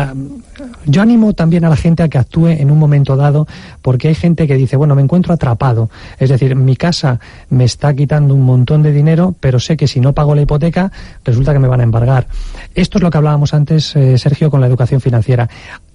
yo 0.87 1.03
animo 1.03 1.33
también 1.33 1.64
a 1.64 1.68
la 1.68 1.77
gente 1.77 2.03
a 2.03 2.09
que 2.09 2.18
actúe 2.18 2.48
en 2.48 2.70
un 2.70 2.79
momento 2.79 3.16
dado, 3.16 3.46
porque 3.83 4.09
hay 4.09 4.14
gente 4.14 4.46
que 4.46 4.55
dice, 4.55 4.77
bueno, 4.77 4.94
me 4.94 5.03
encuentro 5.03 5.35
atrapado, 5.35 5.90
es 6.18 6.29
decir, 6.29 6.55
mi 6.55 6.77
casa 6.77 7.18
me 7.50 7.64
está 7.64 7.94
quitando 7.94 8.35
un 8.35 8.42
montón 8.42 8.83
de 8.83 8.92
dinero, 8.92 9.35
pero 9.40 9.59
sé 9.59 9.77
que 9.77 9.88
si 9.88 10.00
no 10.00 10.12
pago 10.12 10.35
la 10.35 10.42
hipoteca, 10.42 10.92
resulta 11.24 11.53
que 11.53 11.59
me 11.59 11.68
van 11.68 11.81
a 11.81 11.85
embargar. 11.85 12.27
Esto 12.74 12.98
es 12.98 13.03
lo 13.03 13.11
que 13.11 13.18
hablábamos 13.18 13.55
antes, 13.55 13.96
eh, 13.96 14.18
Sergio, 14.18 14.50
con 14.50 14.61
la 14.61 14.66
educación 14.66 15.00
financiera 15.00 15.48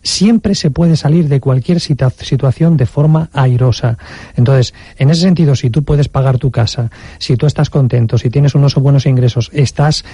siempre 0.03 0.55
se 0.55 0.71
puede 0.71 0.95
salir 0.95 1.27
de 1.27 1.39
cualquier 1.39 1.79
situación 1.79 2.77
de 2.77 2.85
forma 2.85 3.29
airosa. 3.33 3.97
Entonces, 4.35 4.73
en 4.97 5.09
ese 5.09 5.21
sentido, 5.21 5.55
si 5.55 5.69
tú 5.69 5.83
puedes 5.83 6.07
pagar 6.07 6.37
tu 6.37 6.51
casa, 6.51 6.89
si 7.17 7.35
tú 7.37 7.45
estás 7.45 7.69
contento, 7.69 8.17
si 8.17 8.29
tienes 8.29 8.55
unos 8.55 8.75
buenos 8.75 9.05
ingresos, 9.05 9.49
estás 9.53 10.05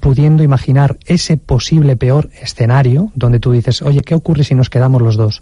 pudiendo 0.00 0.42
imaginar 0.42 0.98
ese 1.06 1.36
posible 1.36 1.96
peor 1.96 2.28
escenario 2.40 3.10
donde 3.14 3.40
tú 3.40 3.52
dices, 3.52 3.82
oye, 3.82 4.02
¿qué 4.02 4.14
ocurre 4.14 4.44
si 4.44 4.54
nos 4.54 4.68
quedamos 4.68 5.00
los 5.00 5.16
dos? 5.16 5.40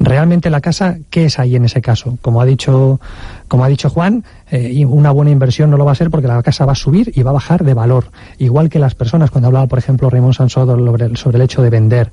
Realmente 0.00 0.50
la 0.50 0.60
casa, 0.60 0.98
¿qué 1.10 1.26
es 1.26 1.38
ahí 1.38 1.54
en 1.54 1.64
ese 1.64 1.80
caso? 1.80 2.18
Como 2.20 2.40
ha 2.40 2.44
dicho, 2.44 3.00
como 3.48 3.64
ha 3.64 3.68
dicho 3.68 3.90
Juan, 3.90 4.24
eh, 4.50 4.84
una 4.84 5.10
buena 5.10 5.30
inversión 5.30 5.70
no 5.70 5.76
lo 5.76 5.84
va 5.84 5.92
a 5.92 5.94
ser 5.94 6.10
porque 6.10 6.28
la 6.28 6.42
casa 6.42 6.66
va 6.66 6.72
a 6.72 6.76
subir 6.76 7.12
y 7.14 7.22
va 7.22 7.30
a 7.30 7.34
bajar 7.34 7.64
de 7.64 7.74
valor. 7.74 8.10
Igual 8.38 8.68
que 8.68 8.78
las 8.78 8.94
personas, 8.94 9.30
cuando 9.30 9.48
hablaba, 9.48 9.66
por 9.66 9.78
ejemplo, 9.78 10.10
Raymond 10.10 10.34
sobre, 10.34 11.16
sobre 11.16 11.36
el 11.36 11.42
hecho 11.42 11.62
de 11.62 11.70
vender, 11.70 12.12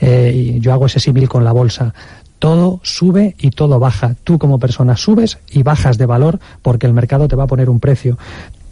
eh, 0.00 0.32
y 0.34 0.60
yo 0.60 0.72
hago 0.72 0.86
ese 0.86 1.00
símil 1.00 1.28
con 1.28 1.44
la 1.44 1.52
bolsa 1.52 1.94
todo 2.38 2.80
sube 2.82 3.34
y 3.38 3.50
todo 3.50 3.78
baja. 3.78 4.14
Tú 4.22 4.38
como 4.38 4.58
persona 4.58 4.96
subes 4.96 5.38
y 5.50 5.62
bajas 5.62 5.96
de 5.96 6.04
valor 6.04 6.38
porque 6.60 6.86
el 6.86 6.92
mercado 6.92 7.28
te 7.28 7.36
va 7.36 7.44
a 7.44 7.46
poner 7.46 7.70
un 7.70 7.80
precio 7.80 8.18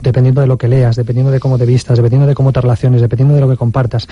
dependiendo 0.00 0.42
de 0.42 0.46
lo 0.46 0.58
que 0.58 0.68
leas, 0.68 0.96
dependiendo 0.96 1.32
de 1.32 1.40
cómo 1.40 1.56
te 1.58 1.64
vistas, 1.64 1.96
dependiendo 1.96 2.26
de 2.26 2.34
cómo 2.34 2.52
te 2.52 2.60
relaciones, 2.60 3.00
dependiendo 3.00 3.34
de 3.34 3.40
lo 3.40 3.48
que 3.48 3.56
compartas. 3.56 4.06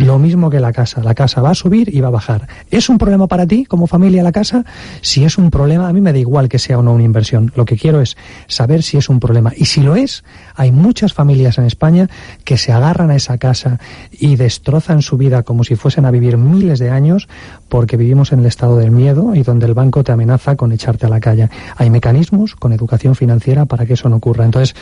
Lo 0.00 0.18
mismo 0.18 0.48
que 0.48 0.60
la 0.60 0.72
casa. 0.72 1.02
La 1.02 1.14
casa 1.14 1.42
va 1.42 1.50
a 1.50 1.54
subir 1.54 1.94
y 1.94 2.00
va 2.00 2.08
a 2.08 2.10
bajar. 2.10 2.48
¿Es 2.70 2.88
un 2.88 2.96
problema 2.96 3.26
para 3.26 3.46
ti 3.46 3.66
como 3.66 3.86
familia 3.86 4.22
la 4.22 4.32
casa? 4.32 4.64
Si 5.02 5.24
es 5.24 5.36
un 5.36 5.50
problema, 5.50 5.88
a 5.88 5.92
mí 5.92 6.00
me 6.00 6.14
da 6.14 6.18
igual 6.18 6.48
que 6.48 6.58
sea 6.58 6.78
o 6.78 6.82
no 6.82 6.94
una 6.94 7.04
inversión. 7.04 7.52
Lo 7.54 7.66
que 7.66 7.76
quiero 7.76 8.00
es 8.00 8.16
saber 8.46 8.82
si 8.82 8.96
es 8.96 9.10
un 9.10 9.20
problema. 9.20 9.52
Y 9.54 9.66
si 9.66 9.82
lo 9.82 9.96
es, 9.96 10.24
hay 10.54 10.72
muchas 10.72 11.12
familias 11.12 11.58
en 11.58 11.66
España 11.66 12.08
que 12.44 12.56
se 12.56 12.72
agarran 12.72 13.10
a 13.10 13.16
esa 13.16 13.36
casa 13.36 13.78
y 14.10 14.36
destrozan 14.36 15.02
su 15.02 15.18
vida 15.18 15.42
como 15.42 15.64
si 15.64 15.76
fuesen 15.76 16.06
a 16.06 16.10
vivir 16.10 16.38
miles 16.38 16.78
de 16.78 16.88
años 16.88 17.28
porque 17.68 17.98
vivimos 17.98 18.32
en 18.32 18.40
el 18.40 18.46
estado 18.46 18.78
del 18.78 18.92
miedo 18.92 19.34
y 19.34 19.42
donde 19.42 19.66
el 19.66 19.74
banco 19.74 20.02
te 20.02 20.12
amenaza 20.12 20.56
con 20.56 20.72
echarte 20.72 21.04
a 21.04 21.10
la 21.10 21.20
calle. 21.20 21.50
Hay 21.76 21.90
mecanismos 21.90 22.56
con 22.56 22.72
educación 22.72 23.16
financiera 23.16 23.66
para 23.66 23.84
que 23.84 23.92
eso 23.92 24.08
no 24.08 24.16
ocurra. 24.16 24.46
Entonces, 24.46 24.74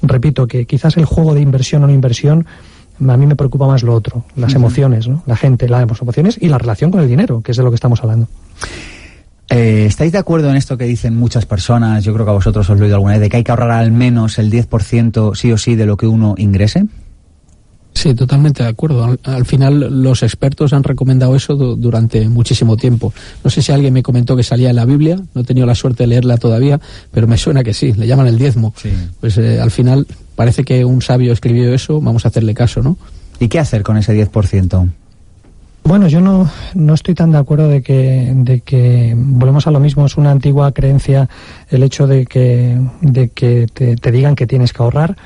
repito 0.00 0.46
que 0.46 0.64
quizás 0.64 0.96
el 0.96 1.04
juego 1.04 1.34
de 1.34 1.42
inversión 1.42 1.84
o 1.84 1.88
no 1.88 1.92
inversión 1.92 2.46
a 3.00 3.16
mí 3.16 3.26
me 3.26 3.36
preocupa 3.36 3.66
más 3.66 3.82
lo 3.82 3.94
otro, 3.94 4.24
las 4.36 4.54
emociones, 4.54 5.08
¿no? 5.08 5.22
la 5.26 5.36
gente, 5.36 5.68
las 5.68 5.82
emociones 5.82 6.38
y 6.40 6.48
la 6.48 6.58
relación 6.58 6.90
con 6.90 7.00
el 7.00 7.08
dinero, 7.08 7.40
que 7.42 7.52
es 7.52 7.56
de 7.56 7.62
lo 7.62 7.70
que 7.70 7.76
estamos 7.76 8.00
hablando. 8.02 8.28
Eh, 9.48 9.84
¿Estáis 9.86 10.12
de 10.12 10.18
acuerdo 10.18 10.48
en 10.48 10.56
esto 10.56 10.78
que 10.78 10.84
dicen 10.84 11.14
muchas 11.16 11.44
personas? 11.44 12.04
Yo 12.04 12.14
creo 12.14 12.24
que 12.24 12.30
a 12.30 12.34
vosotros 12.34 12.68
os 12.70 12.78
lo 12.78 12.84
he 12.84 12.86
oído 12.86 12.96
alguna 12.96 13.12
vez, 13.12 13.20
de 13.20 13.28
que 13.28 13.36
hay 13.36 13.44
que 13.44 13.50
ahorrar 13.50 13.72
al 13.72 13.92
menos 13.92 14.38
el 14.38 14.50
10% 14.50 15.34
sí 15.34 15.52
o 15.52 15.58
sí 15.58 15.74
de 15.74 15.84
lo 15.84 15.96
que 15.96 16.06
uno 16.06 16.34
ingrese. 16.38 16.86
Sí, 17.94 18.14
totalmente 18.14 18.62
de 18.62 18.68
acuerdo. 18.68 19.16
Al, 19.22 19.44
final 19.44 20.02
los 20.02 20.22
expertos 20.22 20.72
han 20.72 20.82
recomendado 20.82 21.36
eso 21.36 21.54
durante 21.54 22.28
muchísimo 22.28 22.76
tiempo. 22.76 23.12
No 23.44 23.50
sé 23.50 23.62
si 23.62 23.70
alguien 23.70 23.92
me 23.92 24.02
comentó 24.02 24.34
que 24.34 24.42
salía 24.42 24.70
en 24.70 24.76
la 24.76 24.84
Biblia, 24.84 25.20
no 25.34 25.42
he 25.42 25.44
tenido 25.44 25.66
la 25.66 25.74
suerte 25.74 26.04
de 26.04 26.08
leerla 26.08 26.38
todavía, 26.38 26.80
pero 27.10 27.26
me 27.26 27.36
suena 27.36 27.62
que 27.62 27.74
sí, 27.74 27.92
le 27.92 28.06
llaman 28.06 28.26
el 28.26 28.38
diezmo. 28.38 28.74
Pues 29.20 29.36
eh, 29.38 29.60
al 29.60 29.70
final 29.70 30.06
parece 30.36 30.64
que 30.64 30.84
un 30.84 31.02
sabio 31.02 31.32
escribió 31.32 31.72
eso, 31.74 32.00
vamos 32.00 32.24
a 32.24 32.28
hacerle 32.28 32.54
caso, 32.54 32.82
¿no? 32.82 32.96
¿Y 33.38 33.48
qué 33.48 33.58
hacer 33.58 33.82
con 33.82 33.96
ese 33.96 34.14
10%? 34.14 34.90
Bueno, 35.84 36.06
yo 36.06 36.20
no, 36.20 36.48
no 36.74 36.94
estoy 36.94 37.14
tan 37.14 37.32
de 37.32 37.38
acuerdo 37.38 37.68
de 37.68 37.82
que, 37.82 38.32
de 38.34 38.60
que 38.60 39.14
volvemos 39.16 39.66
a 39.66 39.72
lo 39.72 39.80
mismo. 39.80 40.06
Es 40.06 40.16
una 40.16 40.30
antigua 40.30 40.70
creencia 40.72 41.28
el 41.70 41.82
hecho 41.82 42.06
de 42.06 42.24
que, 42.24 42.80
de 43.00 43.28
que 43.30 43.66
te, 43.72 43.96
te 43.96 44.12
digan 44.12 44.36
que 44.36 44.46
tienes 44.46 44.72
que 44.72 44.82
ahorrar. 44.82 45.16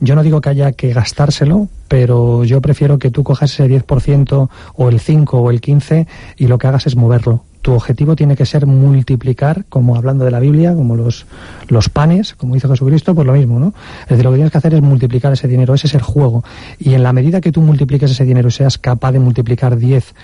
Yo 0.00 0.14
no 0.14 0.22
digo 0.22 0.40
que 0.40 0.48
haya 0.48 0.72
que 0.72 0.92
gastárselo, 0.92 1.68
pero 1.88 2.44
yo 2.44 2.60
prefiero 2.60 2.98
que 2.98 3.10
tú 3.10 3.22
cojas 3.22 3.52
ese 3.52 3.68
10% 3.68 4.48
o 4.74 4.88
el 4.88 5.00
5 5.00 5.38
o 5.38 5.50
el 5.50 5.60
15 5.60 6.06
y 6.36 6.46
lo 6.46 6.58
que 6.58 6.66
hagas 6.66 6.86
es 6.86 6.96
moverlo 6.96 7.44
tu 7.62 7.72
objetivo 7.72 8.16
tiene 8.16 8.36
que 8.36 8.46
ser 8.46 8.66
multiplicar, 8.66 9.64
como 9.68 9.96
hablando 9.96 10.24
de 10.24 10.30
la 10.30 10.40
Biblia, 10.40 10.74
como 10.74 10.96
los, 10.96 11.26
los 11.68 11.88
panes, 11.88 12.34
como 12.34 12.54
dice 12.54 12.68
Jesucristo, 12.68 13.14
pues 13.14 13.26
lo 13.26 13.34
mismo, 13.34 13.60
¿no? 13.60 13.74
Es 14.02 14.08
decir, 14.08 14.24
lo 14.24 14.30
que 14.30 14.36
tienes 14.36 14.52
que 14.52 14.58
hacer 14.58 14.74
es 14.74 14.82
multiplicar 14.82 15.32
ese 15.32 15.46
dinero, 15.46 15.74
ese 15.74 15.86
es 15.86 15.94
el 15.94 16.02
juego. 16.02 16.42
Y 16.78 16.94
en 16.94 17.02
la 17.02 17.12
medida 17.12 17.40
que 17.40 17.52
tú 17.52 17.60
multipliques 17.60 18.10
ese 18.10 18.24
dinero 18.24 18.48
y 18.48 18.52
seas 18.52 18.78
capaz 18.78 19.12
de 19.12 19.18
multiplicar 19.18 19.76
10 19.76 20.14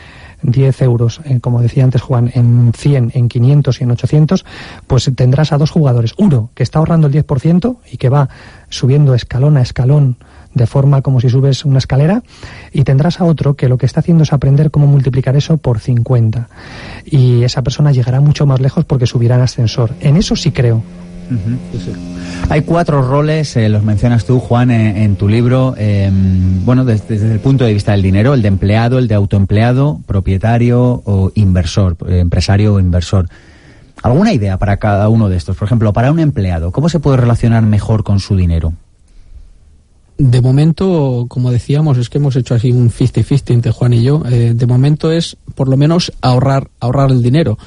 10 0.43 0.83
euros, 0.83 1.21
eh, 1.25 1.41
como 1.41 1.61
decía 1.61 1.85
antes 1.85 2.03
Juan, 2.03 2.31
en 2.35 2.73
100, 2.77 3.13
en 3.15 3.29
500 3.29 3.81
y 3.81 3.85
en 3.85 3.91
800, 3.91 4.45
pues 4.87 5.11
tendrás 5.15 5.53
a 5.53 5.59
dos 5.59 5.71
jugadores. 5.71 6.15
Uno 6.19 6.51
que 6.55 6.63
está 6.63 6.79
ahorrando 6.79 7.07
el 7.07 7.13
10% 7.13 7.77
y 7.91 7.97
que 7.97 8.09
va 8.09 8.29
subiendo 8.69 9.15
escalón 9.15 9.57
a 9.57 9.63
escalón 9.63 10.17
de 10.55 10.67
forma 10.67 11.03
como 11.03 11.21
si 11.21 11.29
subes 11.29 11.67
una 11.67 11.79
escalera 11.79 12.23
y 12.73 12.85
tendrás 12.85 13.21
a 13.21 13.25
otro 13.25 13.55
que 13.55 13.69
lo 13.69 13.77
que 13.77 13.85
está 13.85 14.01
haciendo 14.01 14.23
es 14.23 14.33
aprender 14.33 14.71
cómo 14.71 14.87
multiplicar 14.87 15.37
eso 15.37 15.59
por 15.59 15.81
50 15.81 16.49
y 17.05 17.43
esa 17.45 17.63
persona 17.63 17.93
llegará 17.93 18.21
mucho 18.21 18.47
más 18.47 18.61
lejos 18.61 18.87
porque 18.87 19.07
subirá 19.07 19.37
en 19.37 19.43
ascensor. 19.43 19.93
En 20.01 20.17
eso 20.17 20.35
sí 20.35 20.53
creo. 20.53 20.83
Hay 22.49 22.63
cuatro 22.63 23.03
roles, 23.03 23.57
eh, 23.57 23.69
los 23.69 23.83
mencionas 23.83 24.25
tú, 24.25 24.39
Juan, 24.39 24.71
en, 24.71 25.17
tu 25.17 25.29
libro. 25.29 25.75
Em, 25.77 26.65
bueno, 26.65 26.85
desde, 26.85 27.33
el 27.33 27.41
punto 27.41 27.65
de 27.65 27.75
vista 27.75 27.93
del 27.93 28.03
dinero, 28.03 28.35
el 28.35 28.43
de 28.43 28.49
empleado, 28.49 28.99
el 28.99 29.09
de 29.09 29.15
autoempleado, 29.15 30.01
propietario 30.07 31.03
o 31.05 31.33
inversor, 31.35 31.97
eh, 32.09 32.21
empresario 32.21 32.75
o 32.75 32.81
inversor. 32.81 33.29
¿Alguna 34.03 34.33
idea 34.33 34.59
para 34.59 34.77
cada 34.77 35.09
uno 35.09 35.29
de 35.29 35.37
estos? 35.37 35.57
Por 35.57 35.67
ejemplo, 35.67 35.93
para 35.93 36.13
un 36.13 36.21
empleado, 36.21 36.71
¿cómo 36.71 36.89
se 36.89 37.01
puede 37.01 37.17
relacionar 37.17 37.63
mejor 37.65 38.05
con 38.05 38.21
su 38.21 38.37
dinero? 38.37 38.75
De 40.19 40.41
momento, 40.41 41.27
como 41.29 41.51
decíamos, 41.51 41.99
es 41.99 42.09
que 42.09 42.17
hemos 42.17 42.37
hecho 42.37 42.55
así 42.55 42.73
un 42.73 42.91
50-50 42.91 43.53
entre 43.53 43.73
Juan 43.73 43.93
y 43.93 44.03
yo. 44.03 44.23
Eh, 44.31 44.53
de 44.55 44.67
momento 44.67 45.13
es, 45.13 45.37
por 45.55 45.69
lo 45.69 45.77
menos, 45.77 46.11
ahorrar, 46.23 46.71
ahorrar 46.81 47.11
el 47.11 47.23
dinero. 47.23 47.59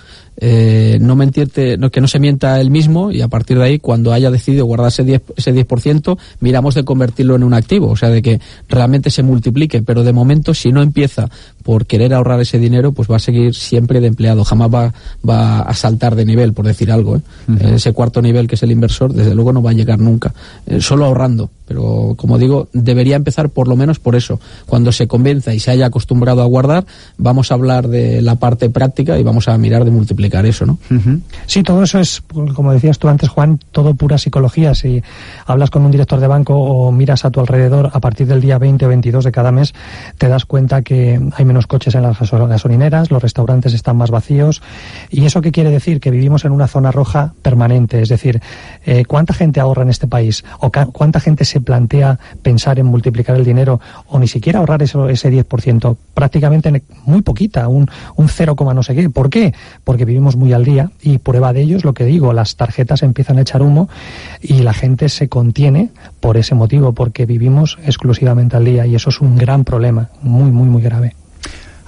Eh, 0.41 0.97
no 1.01 1.17
mentirte, 1.17 1.77
que 1.91 1.99
no 1.99 2.07
se 2.07 2.17
mienta 2.17 2.61
él 2.61 2.71
mismo 2.71 3.11
y 3.11 3.21
a 3.21 3.27
partir 3.27 3.57
de 3.57 3.65
ahí, 3.65 3.79
cuando 3.79 4.13
haya 4.13 4.31
decidido 4.31 4.65
guardar 4.65 4.87
ese 4.87 5.05
10%, 5.05 5.21
ese 5.35 5.53
10%, 5.53 6.17
miramos 6.39 6.75
de 6.75 6.85
convertirlo 6.85 7.35
en 7.35 7.43
un 7.43 7.53
activo, 7.53 7.87
o 7.87 7.97
sea, 7.97 8.09
de 8.09 8.21
que 8.21 8.39
realmente 8.69 9.09
se 9.09 9.21
multiplique, 9.21 9.81
pero 9.81 10.03
de 10.03 10.13
momento, 10.13 10.53
si 10.53 10.71
no 10.71 10.81
empieza 10.81 11.29
por 11.63 11.85
querer 11.85 12.13
ahorrar 12.13 12.39
ese 12.39 12.59
dinero, 12.59 12.91
pues 12.91 13.09
va 13.09 13.17
a 13.17 13.19
seguir 13.19 13.53
siempre 13.53 13.99
de 13.99 14.07
empleado, 14.07 14.43
jamás 14.43 14.69
va, 14.73 14.93
va 15.27 15.61
a 15.61 15.73
saltar 15.73 16.15
de 16.15 16.25
nivel, 16.25 16.53
por 16.53 16.65
decir 16.65 16.91
algo. 16.91 17.17
¿eh? 17.17 17.21
Ese 17.75 17.93
cuarto 17.93 18.21
nivel 18.21 18.47
que 18.47 18.55
es 18.55 18.63
el 18.63 18.71
inversor, 18.71 19.13
desde 19.13 19.35
luego 19.35 19.53
no 19.53 19.61
va 19.61 19.71
a 19.71 19.73
llegar 19.73 19.99
nunca, 19.99 20.33
eh, 20.65 20.81
solo 20.81 21.05
ahorrando. 21.05 21.49
Pero 21.67 22.15
como 22.17 22.39
digo, 22.39 22.67
debería 22.73 23.15
empezar 23.15 23.49
por 23.49 23.67
lo 23.67 23.75
menos 23.75 23.99
por 23.99 24.15
eso. 24.15 24.39
Cuando 24.65 24.91
se 24.91 25.07
convenza 25.07 25.53
y 25.53 25.59
se 25.59 25.69
haya 25.69 25.85
acostumbrado 25.85 26.41
a 26.41 26.45
guardar, 26.45 26.85
vamos 27.17 27.51
a 27.51 27.53
hablar 27.53 27.87
de 27.87 28.23
la 28.23 28.35
parte 28.37 28.71
práctica 28.71 29.19
y 29.19 29.23
vamos 29.23 29.47
a 29.47 29.55
mirar 29.59 29.85
de 29.85 29.91
multiplicar 29.91 30.47
eso, 30.47 30.65
¿no? 30.65 30.79
Sí, 31.45 31.61
todo 31.61 31.83
eso 31.83 31.99
es, 31.99 32.23
como 32.55 32.73
decías 32.73 32.97
tú 32.97 33.07
antes, 33.07 33.29
Juan, 33.29 33.59
todo 33.71 33.93
pura 33.93 34.17
psicología. 34.17 34.73
Si 34.73 35.03
hablas 35.45 35.69
con 35.69 35.83
un 35.83 35.91
director 35.91 36.19
de 36.19 36.25
banco 36.25 36.55
o 36.55 36.91
miras 36.91 37.23
a 37.23 37.29
tu 37.29 37.39
alrededor 37.39 37.91
a 37.93 37.99
partir 37.99 38.25
del 38.25 38.41
día 38.41 38.57
20 38.57 38.85
o 38.85 38.89
22 38.89 39.23
de 39.25 39.31
cada 39.31 39.51
mes, 39.51 39.75
te 40.17 40.27
das 40.27 40.45
cuenta 40.45 40.81
que 40.81 41.21
hay 41.35 41.45
menos 41.49 41.67
coches 41.67 41.95
en 41.95 42.03
las 42.03 42.17
gasolineras, 42.19 43.09
los 43.09 43.21
restaurantes 43.21 43.73
están 43.73 43.97
más 43.97 44.11
vacíos. 44.11 44.61
¿Y 45.09 45.25
eso 45.25 45.41
qué 45.41 45.51
quiere 45.51 45.71
decir? 45.71 45.99
Que 45.99 46.11
vivimos 46.11 46.45
en 46.45 46.51
una 46.51 46.67
zona 46.67 46.91
roja 46.91 47.33
permanente. 47.41 48.01
Es 48.01 48.09
decir, 48.09 48.39
eh, 48.85 49.03
¿cuánta 49.05 49.33
gente 49.33 49.59
ahorra 49.59 49.81
en 49.81 49.89
este 49.89 50.07
país? 50.07 50.45
¿O 50.59 50.71
cuánta 50.71 51.19
gente 51.19 51.43
se 51.43 51.59
plantea 51.59 52.19
pensar 52.43 52.77
en 52.77 52.85
multiplicar 52.85 53.35
el 53.35 53.43
dinero 53.43 53.81
o 54.07 54.19
ni 54.19 54.27
siquiera 54.27 54.59
ahorrar 54.59 54.83
eso, 54.83 55.09
ese 55.09 55.31
10%? 55.31 55.97
Prácticamente 56.13 56.83
muy 57.05 57.21
poquita, 57.21 57.67
un, 57.67 57.89
un 58.15 58.29
0, 58.29 58.55
no 58.73 58.83
sé 58.83 58.95
qué. 58.95 59.09
¿Por 59.09 59.29
qué? 59.29 59.53
Porque 59.83 60.05
vivimos 60.05 60.35
muy 60.35 60.53
al 60.53 60.63
día 60.63 60.91
y 61.01 61.17
prueba 61.17 61.51
de 61.51 61.61
ello 61.61 61.77
es 61.77 61.85
lo 61.85 61.93
que 61.93 62.05
digo, 62.05 62.31
las 62.31 62.55
tarjetas 62.55 63.01
empiezan 63.01 63.39
a 63.39 63.41
echar 63.41 63.61
humo 63.61 63.89
y 64.41 64.61
la 64.61 64.73
gente 64.73 65.09
se 65.09 65.29
contiene 65.29 65.89
por 66.19 66.37
ese 66.37 66.55
motivo, 66.55 66.93
porque 66.93 67.25
vivimos 67.25 67.77
exclusivamente 67.85 68.57
al 68.57 68.65
día 68.65 68.85
y 68.85 68.95
eso 68.95 69.09
es 69.09 69.21
un 69.21 69.37
gran 69.37 69.63
problema, 69.63 70.09
muy, 70.21 70.51
muy, 70.51 70.67
muy 70.67 70.81
grave. 70.81 71.15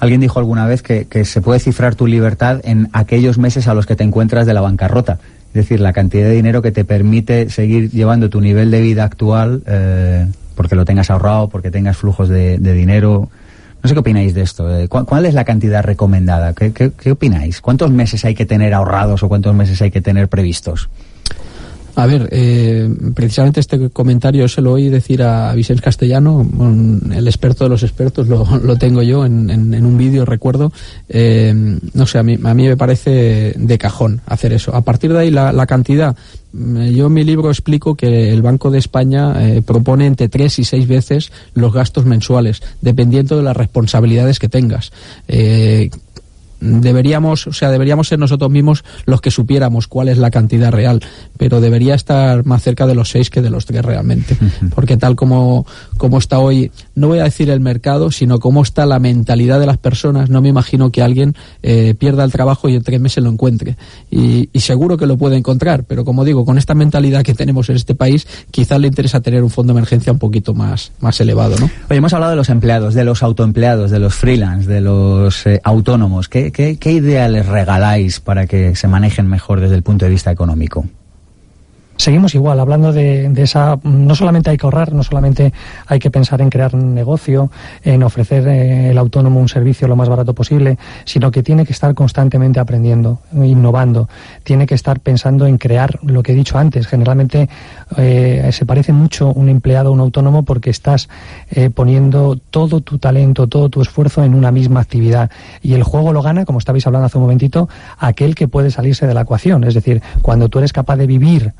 Alguien 0.01 0.19
dijo 0.19 0.39
alguna 0.39 0.65
vez 0.65 0.81
que, 0.81 1.25
se 1.25 1.41
puede 1.41 1.59
cifrar 1.59 1.93
tu 1.93 2.07
libertad 2.07 2.59
en 2.63 2.89
aquellos 2.91 3.37
meses 3.37 3.67
a 3.67 3.75
los 3.75 3.85
que 3.85 3.95
te 3.95 4.03
encuentras 4.03 4.47
de 4.47 4.53
la 4.55 4.59
bancarrota. 4.59 5.19
Es 5.49 5.53
decir, 5.53 5.79
la 5.79 5.93
cantidad 5.93 6.23
de 6.23 6.31
dinero 6.31 6.63
que 6.63 6.71
te 6.71 6.85
permite 6.85 7.51
seguir 7.51 7.91
llevando 7.91 8.27
tu 8.27 8.41
nivel 8.41 8.71
de 8.71 8.81
vida 8.81 9.03
actual 9.03 9.61
eh, 9.67 10.25
porque 10.55 10.75
lo 10.75 10.85
tengas 10.85 11.11
ahorrado, 11.11 11.49
porque 11.49 11.69
tengas 11.69 11.97
flujos 11.97 12.29
de, 12.29 12.57
dinero. 12.57 13.29
No 13.83 13.87
sé 13.87 13.93
qué 13.93 13.99
opináis 13.99 14.33
de 14.33 14.41
esto. 14.41 14.75
Eh, 14.75 14.87
¿Cuál, 14.87 15.27
es 15.27 15.35
la 15.35 15.43
cantidad 15.43 15.83
recomendada? 15.83 16.53
¿Qué, 16.53 16.73
qué 16.73 17.11
opináis? 17.11 17.61
¿Cuántos 17.61 17.91
meses 17.91 18.25
hay 18.25 18.33
que 18.33 18.47
tener 18.47 18.73
ahorrados 18.73 19.21
o 19.21 19.29
cuántos 19.29 19.53
meses 19.53 19.79
hay 19.83 19.91
que 19.91 20.01
tener 20.01 20.29
previstos? 20.29 20.89
A 21.95 22.05
ver, 22.05 22.29
eh, 22.31 22.89
precisamente 23.13 23.59
este 23.59 23.89
comentario 23.89 24.47
se 24.47 24.61
lo 24.61 24.73
oí 24.73 24.89
decir 24.89 25.23
a 25.23 25.53
Vicente 25.53 25.81
Castellano, 25.81 26.47
el 27.13 27.27
experto 27.27 27.63
de 27.63 27.69
los 27.69 27.83
expertos, 27.83 28.27
lo, 28.27 28.75
tengo 28.79 29.01
yo 29.01 29.25
en, 29.25 29.85
un 29.85 29.97
vídeo, 29.97 30.25
recuerdo. 30.25 30.71
Eh, 31.09 31.53
no 31.93 32.05
sé, 32.05 32.17
a 32.17 32.23
mí, 32.23 32.37
a 32.43 32.53
mí 32.53 32.67
me 32.67 32.77
parece 32.77 33.53
de 33.57 33.77
cajón 33.77 34.21
hacer 34.25 34.53
eso. 34.53 34.75
A 34.75 34.81
partir 34.81 35.11
de 35.11 35.19
ahí, 35.19 35.31
la, 35.31 35.51
la 35.51 35.65
cantidad. 35.65 36.15
Mm, 36.53 36.87
yo 36.87 37.07
en 37.07 37.13
mi 37.13 37.23
libro 37.23 37.49
explico 37.49 37.95
que 37.95 38.31
el 38.31 38.41
Banco 38.41 38.71
de 38.71 38.79
España 38.79 39.35
eh, 39.47 39.61
propone 39.61 40.05
entre 40.05 40.29
tres 40.29 40.59
y 40.59 40.63
seis 40.63 40.87
veces 40.87 41.31
los 41.53 41.73
gastos 41.73 42.05
mensuales, 42.05 42.61
dependiendo 42.81 43.37
de 43.37 43.43
las 43.43 43.55
responsabilidades 43.57 44.39
que 44.39 44.49
tengas. 44.49 44.91
Deberíamos, 46.61 47.47
o 47.47 47.53
sea, 47.53 47.71
deberíamos 47.71 48.07
ser 48.07 48.19
nosotros 48.19 48.51
mismos 48.51 48.83
los 49.05 49.19
que 49.19 49.31
supiéramos 49.31 49.87
cuál 49.87 50.09
es 50.09 50.17
la 50.17 50.29
cantidad 50.29 50.71
real, 50.71 51.01
pero 51.37 51.59
debería 51.59 51.95
estar 51.95 52.45
más 52.45 52.61
cerca 52.61 52.85
de 52.85 52.93
los 52.93 53.09
seis 53.09 53.29
que 53.31 53.41
de 53.41 53.49
los 53.49 53.65
tres 53.65 53.83
realmente, 53.83 54.37
porque 54.75 54.95
tal 54.95 55.15
como, 55.15 55.65
como 55.97 56.19
está 56.19 56.39
hoy, 56.39 56.71
no 56.93 57.07
voy 57.07 57.19
a 57.19 57.23
decir 57.23 57.49
el 57.49 57.61
mercado, 57.61 58.11
sino 58.11 58.39
cómo 58.39 58.61
está 58.61 58.85
la 58.85 58.99
mentalidad 58.99 59.59
de 59.59 59.65
las 59.65 59.77
personas, 59.77 60.29
no 60.29 60.41
me 60.41 60.49
imagino 60.49 60.91
que 60.91 61.01
alguien 61.01 61.35
eh, 61.63 61.95
pierda 61.97 62.23
el 62.23 62.31
trabajo 62.31 62.69
y 62.69 62.75
en 62.75 62.83
tres 62.83 63.01
meses 63.01 63.23
lo 63.23 63.31
encuentre. 63.31 63.75
Y, 64.11 64.49
y, 64.53 64.59
seguro 64.59 64.97
que 64.97 65.07
lo 65.07 65.17
puede 65.17 65.37
encontrar, 65.37 65.83
pero 65.85 66.05
como 66.05 66.23
digo, 66.23 66.45
con 66.45 66.57
esta 66.57 66.75
mentalidad 66.75 67.23
que 67.23 67.33
tenemos 67.33 67.69
en 67.69 67.75
este 67.75 67.95
país, 67.95 68.27
quizás 68.51 68.79
le 68.79 68.87
interesa 68.87 69.19
tener 69.21 69.43
un 69.43 69.49
fondo 69.49 69.73
de 69.73 69.79
emergencia 69.79 70.13
un 70.13 70.19
poquito 70.19 70.53
más, 70.53 70.91
más 70.99 71.19
elevado, 71.19 71.55
¿no? 71.59 71.69
Oye, 71.89 71.97
hemos 71.97 72.13
hablado 72.13 72.31
de 72.31 72.35
los 72.37 72.49
empleados, 72.49 72.93
de 72.93 73.03
los 73.03 73.23
autoempleados, 73.23 73.91
de 73.91 73.99
los 73.99 74.13
freelance, 74.13 74.69
de 74.69 74.81
los 74.81 75.45
eh, 75.47 75.59
autónomos. 75.63 76.29
¿Qué, 76.29 76.50
¿Qué, 76.51 76.77
idea 76.91 77.27
les 77.27 77.45
regaláis 77.45 78.19
para 78.19 78.45
que 78.45 78.75
se 78.75 78.87
manejen 78.87 79.27
mejor 79.27 79.59
desde 79.59 79.75
el 79.75 79.83
punto 79.83 80.05
de 80.05 80.11
vista 80.11 80.31
económico? 80.31 80.85
Seguimos 82.01 82.33
igual, 82.33 82.59
hablando 82.59 82.91
de, 82.91 83.31
esa, 83.37 83.77
no 83.83 84.15
solamente 84.15 84.49
hay 84.49 84.57
que 84.57 84.65
ahorrar, 84.65 84.91
no 84.91 85.03
solamente 85.03 85.53
hay 85.85 85.99
que 85.99 86.09
pensar 86.09 86.41
en 86.41 86.49
crear 86.49 86.75
un 86.75 86.95
negocio, 86.95 87.51
en 87.83 88.01
ofrecer 88.01 88.47
eh, 88.47 88.89
el 88.89 88.97
autónomo 88.97 89.39
un 89.39 89.47
servicio 89.47 89.87
lo 89.87 89.95
más 89.95 90.09
barato 90.09 90.33
posible, 90.33 90.79
sino 91.05 91.29
que 91.29 91.43
tiene 91.43 91.63
que 91.63 91.73
estar 91.73 91.93
constantemente 91.93 92.59
aprendiendo, 92.59 93.19
innovando, 93.33 94.09
tiene 94.43 94.65
que 94.65 94.73
estar 94.73 94.99
pensando 94.99 95.45
en 95.45 95.59
crear 95.59 95.99
lo 96.03 96.23
que 96.23 96.31
he 96.31 96.35
dicho 96.35 96.57
antes. 96.57 96.87
Generalmente 96.87 97.49
eh, 97.97 98.49
se 98.51 98.65
parece 98.65 98.93
mucho 98.93 99.31
un 99.31 99.49
empleado 99.49 99.89
a 99.89 99.91
un 99.91 99.99
autónomo 99.99 100.43
porque 100.43 100.71
estás 100.71 101.07
eh, 101.51 101.69
poniendo 101.69 102.35
todo 102.49 102.81
tu 102.81 102.97
talento, 102.97 103.45
todo 103.45 103.69
tu 103.69 103.79
esfuerzo 103.79 104.23
en 104.23 104.33
una 104.33 104.51
misma 104.51 104.81
actividad. 104.81 105.29
Y 105.61 105.73
el 105.73 105.83
juego 105.83 106.13
lo 106.13 106.23
gana, 106.23 106.45
como 106.45 106.57
estabais 106.57 106.87
hablando 106.87 107.05
hace 107.05 107.19
un 107.19 107.25
momentito, 107.25 107.69
aquel 107.99 108.33
que 108.33 108.47
puede 108.47 108.71
salirse 108.71 109.05
de 109.05 109.13
la 109.13 109.21
ecuación. 109.21 109.63
Es 109.65 109.75
decir, 109.75 110.01
cuando 110.23 110.49
tú 110.49 110.57
eres 110.57 110.73
capaz 110.73 110.95
de 110.95 111.05
vivir 111.05 111.53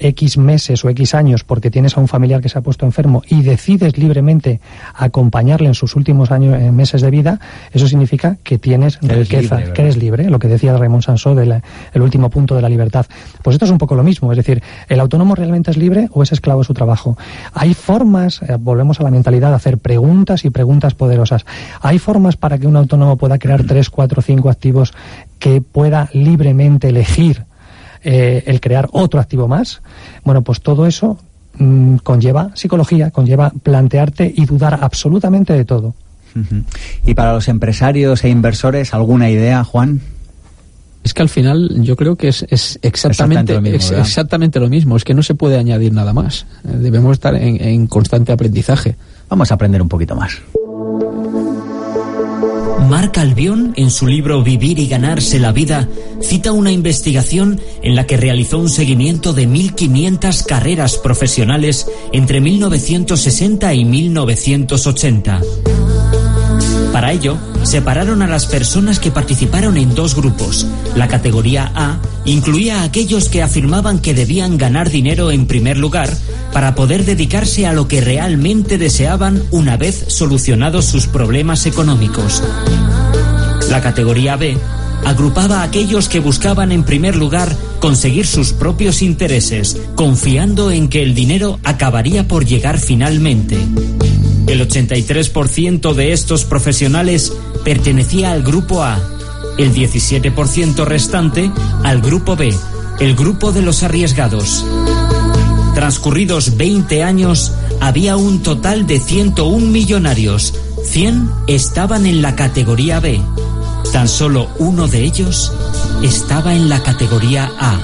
X 0.00 0.38
meses 0.38 0.84
o 0.84 0.88
X 0.88 1.14
años 1.14 1.44
porque 1.44 1.70
tienes 1.70 1.96
a 1.96 2.00
un 2.00 2.08
familiar 2.08 2.40
que 2.40 2.48
se 2.48 2.58
ha 2.58 2.62
puesto 2.62 2.86
enfermo 2.86 3.22
y 3.28 3.42
decides 3.42 3.98
libremente 3.98 4.60
acompañarle 4.94 5.68
en 5.68 5.74
sus 5.74 5.94
últimos 5.96 6.30
años, 6.30 6.60
eh, 6.60 6.72
meses 6.72 7.02
de 7.02 7.10
vida, 7.10 7.40
eso 7.72 7.86
significa 7.86 8.38
que 8.42 8.58
tienes 8.58 8.98
riqueza, 9.00 9.62
que 9.72 9.82
eres 9.82 9.96
libre, 9.96 10.30
lo 10.30 10.38
que 10.38 10.48
decía 10.48 10.76
Raymond 10.76 11.02
Sansó 11.02 11.34
del 11.34 11.62
el 11.92 12.02
último 12.02 12.30
punto 12.30 12.54
de 12.54 12.62
la 12.62 12.68
libertad. 12.68 13.06
Pues 13.42 13.54
esto 13.54 13.64
es 13.64 13.70
un 13.70 13.78
poco 13.78 13.94
lo 13.94 14.02
mismo, 14.02 14.32
es 14.32 14.36
decir, 14.36 14.62
¿el 14.88 15.00
autónomo 15.00 15.34
realmente 15.34 15.70
es 15.70 15.76
libre 15.76 16.08
o 16.12 16.22
es 16.22 16.32
esclavo 16.32 16.60
de 16.60 16.66
su 16.66 16.74
trabajo? 16.74 17.18
Hay 17.52 17.74
formas, 17.74 18.40
eh, 18.42 18.56
volvemos 18.58 19.00
a 19.00 19.02
la 19.02 19.10
mentalidad, 19.10 19.50
de 19.50 19.56
hacer 19.56 19.78
preguntas 19.78 20.44
y 20.44 20.50
preguntas 20.50 20.94
poderosas. 20.94 21.44
Hay 21.80 21.98
formas 21.98 22.36
para 22.36 22.58
que 22.58 22.66
un 22.66 22.76
autónomo 22.76 23.16
pueda 23.16 23.38
crear 23.38 23.64
tres, 23.64 23.90
cuatro, 23.90 24.22
cinco 24.22 24.50
activos 24.50 24.92
que 25.38 25.60
pueda 25.60 26.08
libremente 26.12 26.88
elegir 26.88 27.44
eh, 28.02 28.42
el 28.46 28.60
crear 28.60 28.88
otro 28.92 29.20
activo 29.20 29.48
más. 29.48 29.82
Bueno, 30.24 30.42
pues 30.42 30.60
todo 30.60 30.86
eso 30.86 31.18
mm, 31.54 31.96
conlleva 31.96 32.50
psicología, 32.54 33.10
conlleva 33.10 33.52
plantearte 33.62 34.32
y 34.34 34.46
dudar 34.46 34.78
absolutamente 34.82 35.52
de 35.52 35.64
todo. 35.64 35.94
¿Y 37.04 37.14
para 37.14 37.32
los 37.32 37.48
empresarios 37.48 38.22
e 38.22 38.28
inversores 38.28 38.94
alguna 38.94 39.30
idea, 39.30 39.64
Juan? 39.64 40.00
Es 41.02 41.14
que 41.14 41.22
al 41.22 41.28
final 41.28 41.82
yo 41.82 41.96
creo 41.96 42.16
que 42.16 42.28
es, 42.28 42.46
es 42.50 42.78
exactamente, 42.82 43.54
exactamente 43.54 43.54
lo, 43.54 43.60
mismo, 43.62 43.78
es, 43.78 43.90
exactamente, 44.08 44.60
lo 44.60 44.68
mismo, 44.68 44.96
es 44.96 45.04
que 45.04 45.14
no 45.14 45.22
se 45.22 45.34
puede 45.34 45.58
añadir 45.58 45.92
nada 45.92 46.12
más. 46.12 46.46
Eh, 46.64 46.76
debemos 46.76 47.12
estar 47.12 47.34
en, 47.34 47.60
en 47.60 47.86
constante 47.86 48.32
aprendizaje. 48.32 48.96
Vamos 49.28 49.50
a 49.50 49.54
aprender 49.54 49.80
un 49.80 49.88
poquito 49.88 50.14
más. 50.14 50.40
Marc 52.88 53.18
Albion, 53.18 53.72
en 53.76 53.90
su 53.90 54.06
libro 54.06 54.42
Vivir 54.42 54.78
y 54.78 54.88
ganarse 54.88 55.38
la 55.38 55.52
vida, 55.52 55.88
cita 56.20 56.52
una 56.52 56.72
investigación 56.72 57.60
en 57.82 57.94
la 57.94 58.06
que 58.06 58.16
realizó 58.16 58.58
un 58.58 58.68
seguimiento 58.68 59.32
de 59.32 59.48
1.500 59.48 60.44
carreras 60.44 60.96
profesionales 60.96 61.86
entre 62.12 62.40
1960 62.40 63.74
y 63.74 63.84
1980. 63.84 65.40
Para 66.92 67.12
ello, 67.12 67.38
separaron 67.62 68.20
a 68.22 68.26
las 68.26 68.46
personas 68.46 68.98
que 68.98 69.10
participaron 69.10 69.76
en 69.76 69.94
dos 69.94 70.16
grupos. 70.16 70.66
La 70.96 71.06
categoría 71.06 71.70
A 71.74 71.98
incluía 72.24 72.80
a 72.80 72.84
aquellos 72.84 73.28
que 73.28 73.42
afirmaban 73.42 74.00
que 74.00 74.12
debían 74.12 74.58
ganar 74.58 74.90
dinero 74.90 75.30
en 75.30 75.46
primer 75.46 75.78
lugar 75.78 76.10
para 76.52 76.74
poder 76.74 77.04
dedicarse 77.04 77.66
a 77.66 77.72
lo 77.72 77.86
que 77.86 78.00
realmente 78.00 78.76
deseaban 78.76 79.42
una 79.50 79.76
vez 79.76 80.04
solucionados 80.08 80.84
sus 80.84 81.06
problemas 81.06 81.66
económicos. 81.66 82.42
La 83.70 83.80
categoría 83.80 84.36
B 84.36 84.58
agrupaba 85.04 85.60
a 85.60 85.62
aquellos 85.64 86.08
que 86.08 86.20
buscaban 86.20 86.72
en 86.72 86.84
primer 86.84 87.16
lugar 87.16 87.54
conseguir 87.80 88.26
sus 88.26 88.52
propios 88.52 89.02
intereses, 89.02 89.76
confiando 89.94 90.70
en 90.70 90.88
que 90.88 91.02
el 91.02 91.14
dinero 91.14 91.58
acabaría 91.64 92.28
por 92.28 92.44
llegar 92.44 92.78
finalmente. 92.78 93.56
El 94.46 94.66
83% 94.68 95.94
de 95.94 96.12
estos 96.12 96.44
profesionales 96.44 97.32
pertenecía 97.64 98.32
al 98.32 98.42
grupo 98.42 98.82
A, 98.82 98.98
el 99.58 99.74
17% 99.74 100.84
restante 100.84 101.50
al 101.84 102.00
grupo 102.00 102.36
B, 102.36 102.52
el 102.98 103.14
grupo 103.14 103.52
de 103.52 103.62
los 103.62 103.82
arriesgados. 103.82 104.64
Transcurridos 105.74 106.56
20 106.56 107.02
años, 107.02 107.52
había 107.80 108.16
un 108.16 108.42
total 108.42 108.86
de 108.86 108.98
101 108.98 109.66
millonarios. 109.66 110.54
100 110.84 111.30
estaban 111.46 112.06
en 112.06 112.20
la 112.20 112.34
categoría 112.34 113.00
B. 113.00 113.20
Tan 113.92 114.06
solo 114.06 114.48
uno 114.60 114.86
de 114.86 115.02
ellos 115.02 115.52
estaba 116.00 116.54
en 116.54 116.68
la 116.68 116.80
categoría 116.80 117.50
A. 117.58 117.76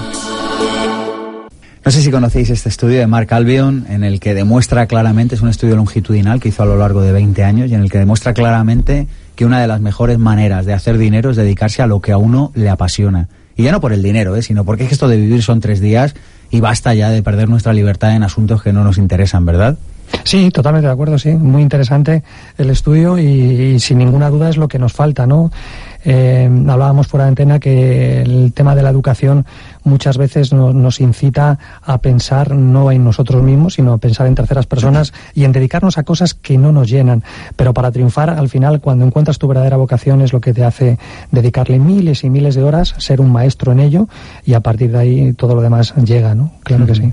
No 1.83 1.91
sé 1.91 2.01
si 2.01 2.09
conocéis 2.09 2.49
este 2.49 2.69
estudio 2.69 2.99
de 2.99 3.07
Mark 3.07 3.33
Albion, 3.33 3.85
en 3.89 4.05
el 4.05 4.21
que 4.21 4.33
demuestra 4.33 4.87
claramente, 4.87 5.35
es 5.35 5.41
un 5.41 5.49
estudio 5.49 5.75
longitudinal 5.75 6.39
que 6.39 6.49
hizo 6.49 6.63
a 6.63 6.65
lo 6.65 6.77
largo 6.77 7.01
de 7.01 7.11
20 7.11 7.43
años, 7.43 7.69
y 7.69 7.75
en 7.75 7.81
el 7.81 7.91
que 7.91 7.97
demuestra 7.97 8.33
claramente 8.33 9.07
que 9.35 9.45
una 9.45 9.59
de 9.59 9.67
las 9.67 9.81
mejores 9.81 10.17
maneras 10.17 10.65
de 10.65 10.73
hacer 10.73 10.97
dinero 10.97 11.31
es 11.31 11.35
dedicarse 11.35 11.81
a 11.81 11.87
lo 11.87 11.99
que 11.99 12.13
a 12.13 12.17
uno 12.17 12.51
le 12.55 12.69
apasiona. 12.69 13.27
Y 13.57 13.63
ya 13.63 13.73
no 13.73 13.81
por 13.81 13.91
el 13.91 14.01
dinero, 14.01 14.35
¿eh? 14.37 14.41
sino 14.41 14.63
porque 14.63 14.83
es 14.83 14.89
que 14.89 14.95
esto 14.95 15.09
de 15.09 15.17
vivir 15.17 15.43
son 15.43 15.59
tres 15.59 15.81
días 15.81 16.15
y 16.49 16.61
basta 16.61 16.93
ya 16.93 17.09
de 17.09 17.21
perder 17.21 17.49
nuestra 17.49 17.73
libertad 17.73 18.15
en 18.15 18.23
asuntos 18.23 18.63
que 18.63 18.71
no 18.71 18.85
nos 18.85 18.97
interesan, 18.97 19.45
¿verdad? 19.45 19.77
Sí, 20.23 20.51
totalmente 20.51 20.87
de 20.87 20.93
acuerdo, 20.93 21.19
sí. 21.19 21.31
Muy 21.31 21.61
interesante 21.61 22.23
el 22.57 22.69
estudio 22.69 23.17
y, 23.17 23.23
y 23.23 23.79
sin 23.79 23.97
ninguna 23.97 24.29
duda 24.29 24.49
es 24.49 24.57
lo 24.57 24.67
que 24.67 24.79
nos 24.79 24.93
falta, 24.93 25.27
¿no? 25.27 25.51
Eh, 26.09 26.49
hablábamos 26.69 27.07
fuera 27.07 27.25
de 27.25 27.29
antena 27.29 27.59
que 27.59 28.21
el 28.21 28.53
tema 28.53 28.75
de 28.75 28.81
la 28.81 28.89
educación 28.89 29.45
muchas 29.83 30.17
veces 30.17 30.53
no, 30.53 30.71
nos 30.71 31.01
incita 31.01 31.59
a 31.83 31.97
pensar 31.97 32.55
no 32.55 32.93
en 32.93 33.03
nosotros 33.03 33.43
mismos, 33.43 33.73
sino 33.73 33.91
a 33.91 33.97
pensar 33.97 34.25
en 34.27 34.33
terceras 34.33 34.65
personas 34.65 35.11
y 35.35 35.43
en 35.43 35.51
dedicarnos 35.51 35.97
a 35.97 36.03
cosas 36.03 36.33
que 36.33 36.57
no 36.57 36.71
nos 36.71 36.89
llenan. 36.89 37.23
Pero 37.57 37.73
para 37.73 37.91
triunfar, 37.91 38.29
al 38.29 38.47
final, 38.47 38.79
cuando 38.79 39.03
encuentras 39.03 39.37
tu 39.37 39.49
verdadera 39.49 39.75
vocación, 39.75 40.21
es 40.21 40.31
lo 40.31 40.39
que 40.39 40.53
te 40.53 40.63
hace 40.63 40.97
dedicarle 41.31 41.77
miles 41.77 42.23
y 42.23 42.29
miles 42.29 42.55
de 42.55 42.63
horas, 42.63 42.95
ser 42.99 43.19
un 43.19 43.33
maestro 43.33 43.73
en 43.73 43.81
ello 43.81 44.07
y 44.45 44.53
a 44.53 44.61
partir 44.61 44.93
de 44.93 44.99
ahí 44.99 45.33
todo 45.33 45.55
lo 45.55 45.61
demás 45.61 45.93
llega, 45.95 46.35
¿no? 46.35 46.53
Claro 46.63 46.85
que 46.85 46.95
sí. 46.95 47.11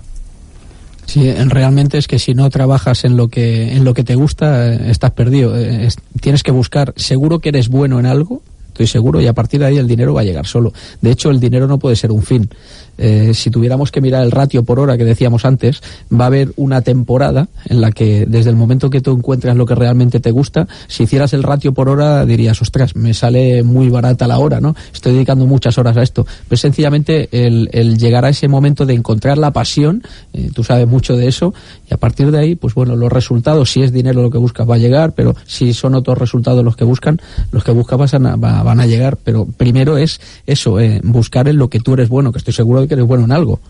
Sí, 1.06 1.32
realmente 1.32 1.98
es 1.98 2.06
que 2.06 2.20
si 2.20 2.32
no 2.34 2.48
trabajas 2.48 3.04
en 3.04 3.16
lo 3.16 3.26
que 3.26 3.76
en 3.76 3.84
lo 3.84 3.92
que 3.92 4.04
te 4.04 4.14
gusta, 4.14 4.68
eh, 4.68 4.90
estás 4.90 5.10
perdido. 5.10 5.58
Eh, 5.58 5.88
tienes 6.20 6.44
que 6.44 6.52
buscar, 6.52 6.94
seguro 6.96 7.40
que 7.40 7.48
eres 7.48 7.68
bueno 7.68 7.98
en 7.98 8.06
algo, 8.06 8.40
estoy 8.74 8.88
seguro, 8.88 9.20
y 9.20 9.26
a 9.28 9.32
partir 9.32 9.60
de 9.60 9.66
ahí 9.66 9.78
el 9.78 9.86
dinero 9.86 10.14
va 10.14 10.22
a 10.22 10.24
llegar 10.24 10.46
solo. 10.46 10.72
De 11.00 11.12
hecho, 11.12 11.30
el 11.30 11.38
dinero 11.38 11.68
no 11.68 11.78
puede 11.78 11.94
ser 11.94 12.10
un 12.10 12.22
fin. 12.22 12.50
Eh, 12.98 13.32
si 13.34 13.50
tuviéramos 13.50 13.90
que 13.90 14.00
mirar 14.00 14.22
el 14.22 14.30
ratio 14.30 14.64
por 14.64 14.78
hora 14.78 14.96
que 14.96 15.04
decíamos 15.04 15.44
antes, 15.44 15.80
va 16.12 16.24
a 16.24 16.26
haber 16.28 16.52
una 16.56 16.82
temporada 16.82 17.48
en 17.66 17.80
la 17.80 17.92
que 17.92 18.26
desde 18.26 18.50
el 18.50 18.56
momento 18.56 18.90
que 18.90 19.00
tú 19.00 19.12
encuentras 19.12 19.56
lo 19.56 19.66
que 19.66 19.74
realmente 19.74 20.20
te 20.20 20.30
gusta, 20.30 20.66
si 20.86 21.04
hicieras 21.04 21.32
el 21.32 21.42
ratio 21.42 21.72
por 21.72 21.88
hora 21.88 22.24
dirías, 22.24 22.60
ostras, 22.62 22.96
me 22.96 23.14
sale 23.14 23.62
muy 23.62 23.88
barata 23.88 24.26
la 24.26 24.38
hora, 24.38 24.60
¿no? 24.60 24.74
Estoy 24.92 25.14
dedicando 25.14 25.46
muchas 25.46 25.78
horas 25.78 25.96
a 25.96 26.02
esto. 26.02 26.26
Pero 26.48 26.58
sencillamente 26.58 27.28
el, 27.32 27.98
llegar 27.98 28.24
a 28.24 28.28
ese 28.28 28.48
momento 28.48 28.86
de 28.86 28.94
encontrar 28.94 29.38
la 29.38 29.52
pasión, 29.52 30.02
eh, 30.32 30.50
tú 30.54 30.64
sabes 30.64 30.86
mucho 30.86 31.16
de 31.16 31.28
eso, 31.28 31.54
y 31.88 31.94
a 31.94 31.96
partir 31.96 32.30
de 32.30 32.38
ahí, 32.38 32.54
pues 32.54 32.74
bueno, 32.74 32.96
los 32.96 33.12
resultados, 33.12 33.70
si 33.70 33.82
es 33.82 33.92
dinero 33.92 34.22
lo 34.22 34.30
que 34.30 34.38
buscas, 34.38 34.68
va 34.68 34.76
a 34.76 34.78
llegar, 34.78 35.12
pero 35.12 35.34
si 35.46 35.72
son 35.72 35.94
otros 35.94 36.18
resultados 36.18 36.64
los 36.64 36.76
que 36.76 36.84
buscan, 36.84 37.20
los 37.50 37.64
que 37.64 37.72
buscas 37.72 38.12
van 38.12 38.26
a, 38.26 38.36
van 38.36 38.80
a 38.80 38.86
llegar. 38.86 39.16
Pero 39.22 39.46
primero 39.46 39.96
es 39.96 40.20
eso, 40.46 40.80
eh, 40.80 41.00
buscar 41.02 41.48
en 41.48 41.56
lo 41.56 41.68
que 41.68 41.80
tú 41.80 41.94
eres 41.94 42.08
bueno, 42.08 42.32
que 42.32 42.38
estoy 42.38 42.54
seguro 42.54 42.83
que 42.88 42.94
eres 42.94 43.06
bueno 43.06 43.24
en 43.24 43.32
algo. 43.32 43.60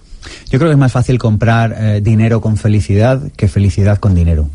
Yo 0.50 0.58
creo 0.58 0.70
que 0.70 0.74
es 0.74 0.78
más 0.78 0.92
fácil 0.92 1.18
comprar 1.18 1.74
eh, 1.78 2.00
dinero 2.00 2.40
con 2.40 2.56
felicidad 2.56 3.20
que 3.36 3.48
felicidad 3.48 3.98
con 3.98 4.14
dinero. 4.14 4.48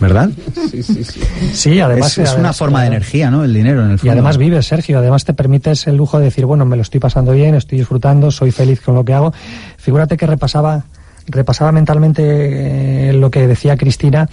¿Verdad? 0.00 0.30
Sí, 0.70 0.82
sí, 0.82 1.04
sí. 1.04 1.20
Sí, 1.52 1.80
además 1.80 2.18
es, 2.18 2.34
una 2.34 2.52
forma 2.52 2.82
de 2.82 2.88
energía, 2.88 3.30
¿no? 3.30 3.44
El 3.44 3.54
dinero 3.54 3.84
en 3.84 3.92
el 3.92 3.98
fondo. 3.98 4.06
Y 4.06 4.12
además 4.12 4.36
vives, 4.36 4.66
Sergio. 4.66 4.98
Además 4.98 5.24
te 5.24 5.34
permites 5.34 5.86
el 5.86 5.96
lujo 5.96 6.18
de 6.18 6.26
decir, 6.26 6.44
bueno, 6.44 6.66
me 6.66 6.76
lo 6.76 6.82
estoy 6.82 7.00
pasando 7.00 7.32
bien, 7.32 7.54
estoy 7.54 7.78
disfrutando, 7.78 8.30
soy 8.30 8.50
feliz 8.50 8.80
con 8.80 8.94
lo 8.94 9.04
que 9.04 9.14
hago. 9.14 9.32
Figúrate 9.78 10.16
que 10.16 10.26
repasaba 10.26 10.84
repasaba 11.26 11.72
mentalmente 11.72 13.10
eh, 13.10 13.12
lo 13.12 13.30
que 13.30 13.46
decía 13.46 13.76
Cristina 13.76 14.28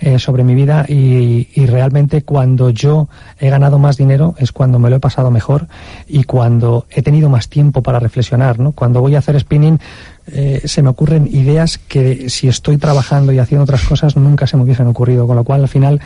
eh, 0.00 0.18
sobre 0.18 0.44
mi 0.44 0.54
vida 0.54 0.84
y, 0.88 1.46
realmente 1.66 2.22
cuando 2.22 2.70
yo 2.70 3.08
he 3.38 3.50
ganado 3.50 3.78
más 3.78 3.96
dinero 3.96 4.34
es 4.38 4.52
cuando 4.52 4.78
me 4.78 4.88
lo 4.88 4.96
he 4.96 5.00
pasado 5.00 5.30
mejor 5.30 5.66
y 6.06 6.24
cuando 6.24 6.86
he 6.90 7.02
tenido 7.02 7.28
más 7.28 7.48
tiempo 7.48 7.82
para 7.82 7.98
reflexionar. 7.98 8.58
¿no? 8.58 8.72
Cuando 8.72 9.00
voy 9.00 9.16
a 9.16 9.18
hacer 9.18 9.38
spinning 9.38 9.78
eh, 10.28 10.62
se 10.64 10.82
me 10.82 10.88
ocurren 10.88 11.26
ideas 11.26 11.78
que 11.78 12.30
si 12.30 12.48
estoy 12.48 12.78
trabajando 12.78 13.32
y 13.32 13.38
haciendo 13.38 13.64
otras 13.64 13.82
cosas 13.84 14.16
nunca 14.16 14.46
se 14.46 14.56
me 14.56 14.62
hubiesen 14.62 14.86
ocurrido, 14.86 15.26
con 15.26 15.36
lo 15.36 15.44
cual 15.44 15.62
al 15.62 15.68
final 15.68 16.00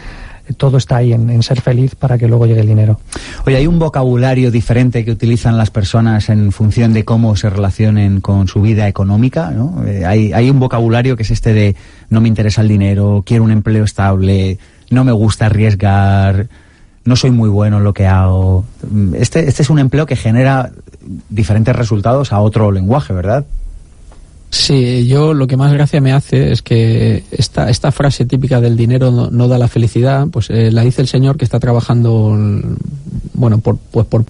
todo 0.56 0.76
está 0.76 0.96
ahí 0.96 1.12
en, 1.12 1.42
ser 1.42 1.60
feliz 1.60 1.94
para 1.94 2.18
que 2.18 2.28
luego 2.28 2.46
llegue 2.46 2.60
el 2.60 2.66
dinero. 2.66 3.00
Oye, 3.46 3.56
¿hay 3.56 3.66
un 3.66 3.78
vocabulario 3.78 4.50
diferente 4.50 5.04
que 5.04 5.10
utilizan 5.10 5.56
las 5.56 5.70
personas 5.70 6.28
en 6.28 6.52
función 6.52 6.92
de 6.92 7.04
cómo 7.04 7.36
se 7.36 7.50
relacionen 7.50 8.20
con 8.20 8.48
su 8.48 8.60
vida 8.62 8.88
económica? 8.88 9.50
¿no? 9.50 9.84
Eh, 9.86 10.04
hay, 10.04 10.32
hay 10.32 10.50
un 10.50 10.60
vocabulario 10.60 11.16
que 11.16 11.22
es 11.22 11.30
este 11.30 11.52
de 11.52 11.76
no 12.10 12.20
me 12.20 12.28
interesa 12.28 12.62
el 12.62 12.68
dinero, 12.68 13.22
quiero 13.24 13.44
un 13.44 13.50
empleo 13.50 13.84
estable, 13.84 14.58
no 14.90 15.04
me 15.04 15.12
gusta 15.12 15.46
arriesgar, 15.46 16.48
no 17.04 17.16
soy 17.16 17.30
muy 17.30 17.48
bueno 17.48 17.78
en 17.78 17.84
lo 17.84 17.92
que 17.92 18.06
hago. 18.06 18.64
Este, 19.14 19.48
este 19.48 19.62
es 19.62 19.70
un 19.70 19.78
empleo 19.78 20.06
que 20.06 20.16
genera 20.16 20.70
diferentes 21.28 21.74
resultados 21.74 22.32
a 22.32 22.40
otro 22.40 22.70
lenguaje, 22.70 23.12
¿verdad? 23.12 23.44
Sí, 24.52 25.06
yo 25.06 25.32
lo 25.32 25.46
que 25.46 25.56
más 25.56 25.72
gracia 25.72 26.02
me 26.02 26.12
hace 26.12 26.52
es 26.52 26.60
que 26.60 27.24
esta, 27.30 27.70
esta 27.70 27.90
frase 27.90 28.26
típica 28.26 28.60
del 28.60 28.76
dinero 28.76 29.10
no, 29.10 29.48
da 29.48 29.56
la 29.56 29.66
felicidad, 29.66 30.26
pues 30.30 30.50
eh, 30.50 30.70
la 30.70 30.82
dice 30.82 31.00
el 31.00 31.08
señor 31.08 31.38
que 31.38 31.46
está 31.46 31.58
trabajando, 31.58 32.36
bueno, 33.32 33.58
por, 33.58 33.78
pues 33.78 34.06
por 34.06 34.26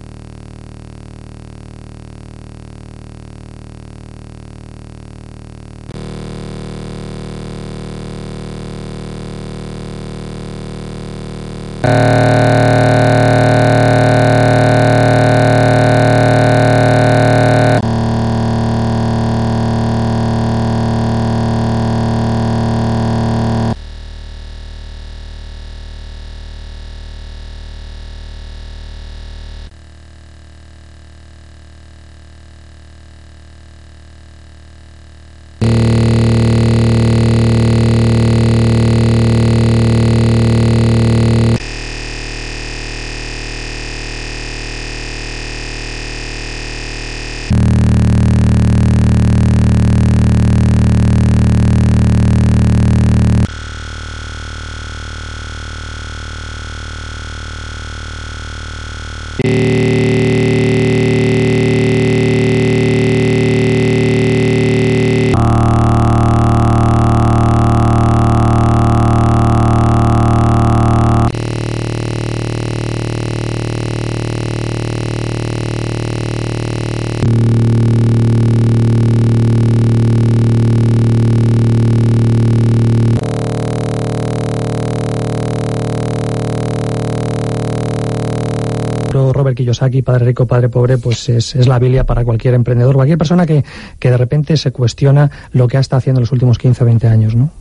Kiyosaki, 89.89 90.01
Padre 90.01 90.25
Rico, 90.25 90.45
Padre 90.45 90.69
Pobre, 90.69 90.97
pues 90.97 91.29
es, 91.29 91.55
es 91.55 91.67
la 91.67 91.79
Biblia 91.79 92.05
para 92.05 92.23
cualquier 92.23 92.53
emprendedor, 92.53 92.95
cualquier 92.95 93.17
persona 93.17 93.45
que, 93.45 93.63
que 93.99 94.11
de 94.11 94.17
repente 94.17 94.57
se 94.57 94.71
cuestiona 94.71 95.29
lo 95.51 95.67
que 95.67 95.77
ha 95.77 95.79
estado 95.79 95.99
haciendo 95.99 96.19
en 96.19 96.23
los 96.23 96.31
últimos 96.31 96.57
15 96.57 96.83
o 96.83 96.85
20 96.85 97.07
años, 97.07 97.35
¿no? 97.35 97.51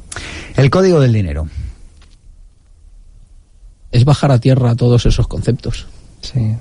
El 0.57 0.71
código 0.71 1.01
del 1.01 1.13
dinero. 1.13 1.47
Es 3.91 4.05
bajar 4.05 4.33
a 4.33 4.39
tierra 4.39 4.75
todos 4.75 5.07
esos 5.07 5.29
conceptos. 5.29 5.87
Sí. 6.21 6.57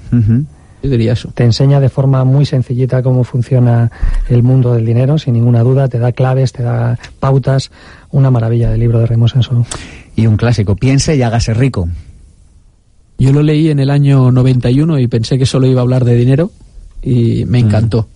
Yo 0.84 0.90
diría 0.90 1.14
eso. 1.14 1.30
Te 1.34 1.44
enseña 1.44 1.80
de 1.80 1.90
forma 1.90 2.26
muy 2.26 2.46
sencillita 2.46 3.04
cómo 3.04 3.24
funciona 3.24 3.92
el 4.28 4.44
mundo 4.44 4.74
del 4.74 4.86
dinero, 4.86 5.18
sin 5.18 5.36
ninguna 5.36 5.62
duda. 5.62 5.88
Te 5.88 6.00
da 6.00 6.12
claves, 6.12 6.52
te 6.52 6.64
da 6.64 6.98
pautas. 7.20 7.72
Una 8.10 8.32
maravilla 8.32 8.70
del 8.72 8.80
libro 8.80 9.00
de 9.00 9.06
Remos 9.06 9.36
Enso. 9.36 9.66
Y 10.16 10.28
un 10.28 10.36
clásico, 10.36 10.76
piense 10.76 11.16
y 11.16 11.22
hágase 11.22 11.54
rico. 11.54 11.88
Yo 13.22 13.32
lo 13.32 13.44
leí 13.44 13.70
en 13.70 13.80
el 13.80 13.92
año 13.92 14.32
91 14.32 14.98
y 14.98 15.08
pensé 15.08 15.38
que 15.38 15.46
solo 15.46 15.68
iba 15.68 15.80
a 15.80 15.84
hablar 15.84 16.06
de 16.06 16.16
dinero 16.16 16.50
y 17.04 17.46
me 17.46 17.60
encantó. 17.60 18.08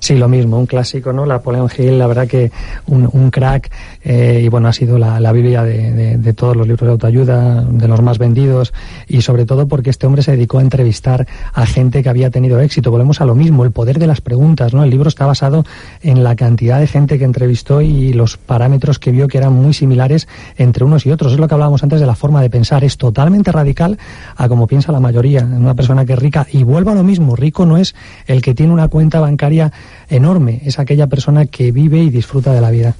Sí, 0.00 0.16
lo 0.16 0.28
mismo, 0.28 0.58
un 0.58 0.66
clásico, 0.66 1.12
¿no? 1.12 1.26
Napoleon 1.26 1.68
Hill, 1.76 1.98
la 1.98 2.06
verdad 2.06 2.28
que 2.28 2.52
un, 2.86 3.08
un 3.12 3.30
crack, 3.30 3.68
eh, 4.04 4.42
y 4.44 4.48
bueno, 4.48 4.68
ha 4.68 4.72
sido 4.72 4.96
la, 4.96 5.18
la 5.18 5.32
Biblia 5.32 5.64
de, 5.64 5.90
de, 5.90 6.18
de, 6.18 6.32
todos 6.34 6.56
los 6.56 6.68
libros 6.68 6.86
de 6.86 6.92
autoayuda, 6.92 7.62
de 7.64 7.88
los 7.88 8.00
más 8.00 8.16
vendidos, 8.18 8.72
y 9.08 9.22
sobre 9.22 9.44
todo 9.44 9.66
porque 9.66 9.90
este 9.90 10.06
hombre 10.06 10.22
se 10.22 10.30
dedicó 10.30 10.60
a 10.60 10.62
entrevistar 10.62 11.26
a 11.52 11.66
gente 11.66 12.04
que 12.04 12.08
había 12.08 12.30
tenido 12.30 12.60
éxito. 12.60 12.92
Volvemos 12.92 13.20
a 13.20 13.24
lo 13.24 13.34
mismo, 13.34 13.64
el 13.64 13.72
poder 13.72 13.98
de 13.98 14.06
las 14.06 14.20
preguntas, 14.20 14.72
¿no? 14.72 14.84
El 14.84 14.90
libro 14.90 15.08
está 15.08 15.26
basado 15.26 15.64
en 16.00 16.22
la 16.22 16.36
cantidad 16.36 16.78
de 16.78 16.86
gente 16.86 17.18
que 17.18 17.24
entrevistó 17.24 17.82
y 17.82 18.12
los 18.12 18.36
parámetros 18.36 19.00
que 19.00 19.10
vio 19.10 19.26
que 19.26 19.38
eran 19.38 19.52
muy 19.52 19.74
similares 19.74 20.28
entre 20.56 20.84
unos 20.84 21.06
y 21.06 21.10
otros. 21.10 21.32
Es 21.32 21.40
lo 21.40 21.48
que 21.48 21.54
hablábamos 21.54 21.82
antes 21.82 21.98
de 21.98 22.06
la 22.06 22.14
forma 22.14 22.40
de 22.40 22.50
pensar, 22.50 22.84
es 22.84 22.98
totalmente 22.98 23.50
radical 23.50 23.98
a 24.36 24.48
como 24.48 24.68
piensa 24.68 24.92
la 24.92 25.00
mayoría. 25.00 25.44
Una 25.44 25.74
persona 25.74 26.06
que 26.06 26.12
es 26.12 26.18
rica, 26.20 26.46
y 26.52 26.62
vuelvo 26.62 26.92
a 26.92 26.94
lo 26.94 27.02
mismo, 27.02 27.34
rico 27.34 27.66
no 27.66 27.76
es 27.76 27.96
el 28.28 28.42
que 28.42 28.54
tiene 28.54 28.72
una 28.72 28.86
cuenta 28.86 29.18
bancaria 29.18 29.72
enorme, 30.08 30.62
es 30.64 30.78
aquella 30.78 31.06
persona 31.06 31.46
que 31.46 31.72
vive 31.72 31.98
y 31.98 32.10
disfruta 32.10 32.52
de 32.52 32.60
la 32.60 32.70
vida. 32.70 32.94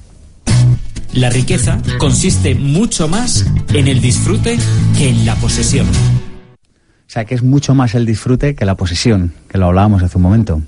La 1.13 1.29
riqueza 1.29 1.81
consiste 1.97 2.53
mucho 2.55 3.07
más 3.07 3.45
en 3.73 3.87
el 3.87 3.99
disfrute 3.99 4.57
que 4.97 5.09
en 5.09 5.25
la 5.25 5.35
posesión. 5.35 5.87
O 5.87 7.11
sea, 7.11 7.25
que 7.25 7.33
es 7.33 7.41
mucho 7.41 7.73
más 7.73 7.95
el 7.95 8.05
disfrute 8.05 8.53
que 8.53 8.65
la 8.65 8.75
posesión, 8.75 9.33
que 9.47 9.57
lo 9.57 9.65
hablábamos 9.65 10.03
hace 10.03 10.17
un 10.17 10.23
momento. 10.23 10.61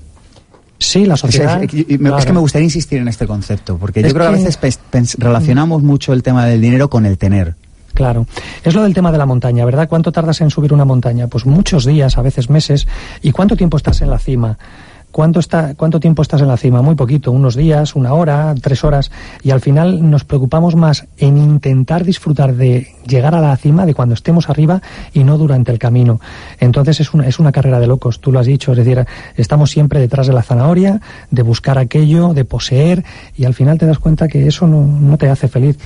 Sí, 0.78 1.06
la 1.06 1.16
sociedad. 1.16 1.62
Es, 1.62 1.72
es, 1.72 1.86
es, 1.88 1.98
claro. 1.98 2.18
es 2.18 2.26
que 2.26 2.32
me 2.32 2.40
gustaría 2.40 2.64
insistir 2.64 2.98
en 2.98 3.06
este 3.06 3.28
concepto, 3.28 3.78
porque 3.78 4.02
yo 4.02 4.08
creo 4.12 4.32
que 4.32 4.40
a 4.40 4.50
veces 4.50 5.16
relacionamos 5.18 5.82
mucho 5.84 6.12
el 6.12 6.24
tema 6.24 6.44
del 6.46 6.60
dinero 6.60 6.90
con 6.90 7.06
el 7.06 7.18
tener. 7.18 7.54
Claro. 7.94 8.26
Es 8.64 8.74
lo 8.74 8.82
del 8.82 8.94
tema 8.94 9.12
de 9.12 9.18
la 9.18 9.26
montaña, 9.26 9.64
¿verdad? 9.64 9.88
¿Cuánto 9.88 10.12
tardas 10.12 10.40
en 10.40 10.50
subir 10.50 10.72
una 10.72 10.84
montaña? 10.84 11.28
Pues 11.28 11.46
muchos 11.46 11.84
días, 11.84 12.18
a 12.18 12.22
veces 12.22 12.50
meses. 12.50 12.88
¿Y 13.22 13.32
cuánto 13.32 13.56
tiempo 13.56 13.76
estás 13.76 14.00
en 14.02 14.10
la 14.10 14.18
cima? 14.18 14.58
¿Cuánto, 15.12 15.40
está, 15.40 15.74
¿Cuánto 15.74 16.00
tiempo 16.00 16.22
estás 16.22 16.40
en 16.40 16.48
la 16.48 16.56
cima? 16.56 16.80
Muy 16.80 16.94
poquito, 16.94 17.32
unos 17.32 17.54
días, 17.54 17.94
una 17.94 18.14
hora, 18.14 18.54
tres 18.60 18.82
horas. 18.82 19.10
Y 19.42 19.50
al 19.50 19.60
final 19.60 20.10
nos 20.10 20.24
preocupamos 20.24 20.74
más 20.74 21.06
en 21.18 21.36
intentar 21.36 22.02
disfrutar 22.02 22.54
de 22.54 22.88
llegar 23.06 23.34
a 23.34 23.40
la 23.40 23.54
cima, 23.58 23.84
de 23.84 23.92
cuando 23.92 24.14
estemos 24.14 24.48
arriba 24.48 24.80
y 25.12 25.22
no 25.22 25.36
durante 25.36 25.70
el 25.70 25.78
camino. 25.78 26.18
Entonces 26.58 27.00
es 27.00 27.12
una, 27.12 27.26
es 27.28 27.38
una 27.38 27.52
carrera 27.52 27.78
de 27.78 27.86
locos, 27.86 28.20
tú 28.20 28.32
lo 28.32 28.40
has 28.40 28.46
dicho. 28.46 28.72
Es 28.72 28.78
decir, 28.78 29.04
estamos 29.36 29.70
siempre 29.70 30.00
detrás 30.00 30.26
de 30.26 30.32
la 30.32 30.42
zanahoria, 30.42 31.02
de 31.30 31.42
buscar 31.42 31.76
aquello, 31.76 32.32
de 32.32 32.46
poseer, 32.46 33.04
y 33.36 33.44
al 33.44 33.52
final 33.52 33.76
te 33.76 33.84
das 33.84 33.98
cuenta 33.98 34.28
que 34.28 34.46
eso 34.46 34.66
no, 34.66 34.86
no 34.86 35.18
te 35.18 35.28
hace 35.28 35.46
feliz. 35.46 35.76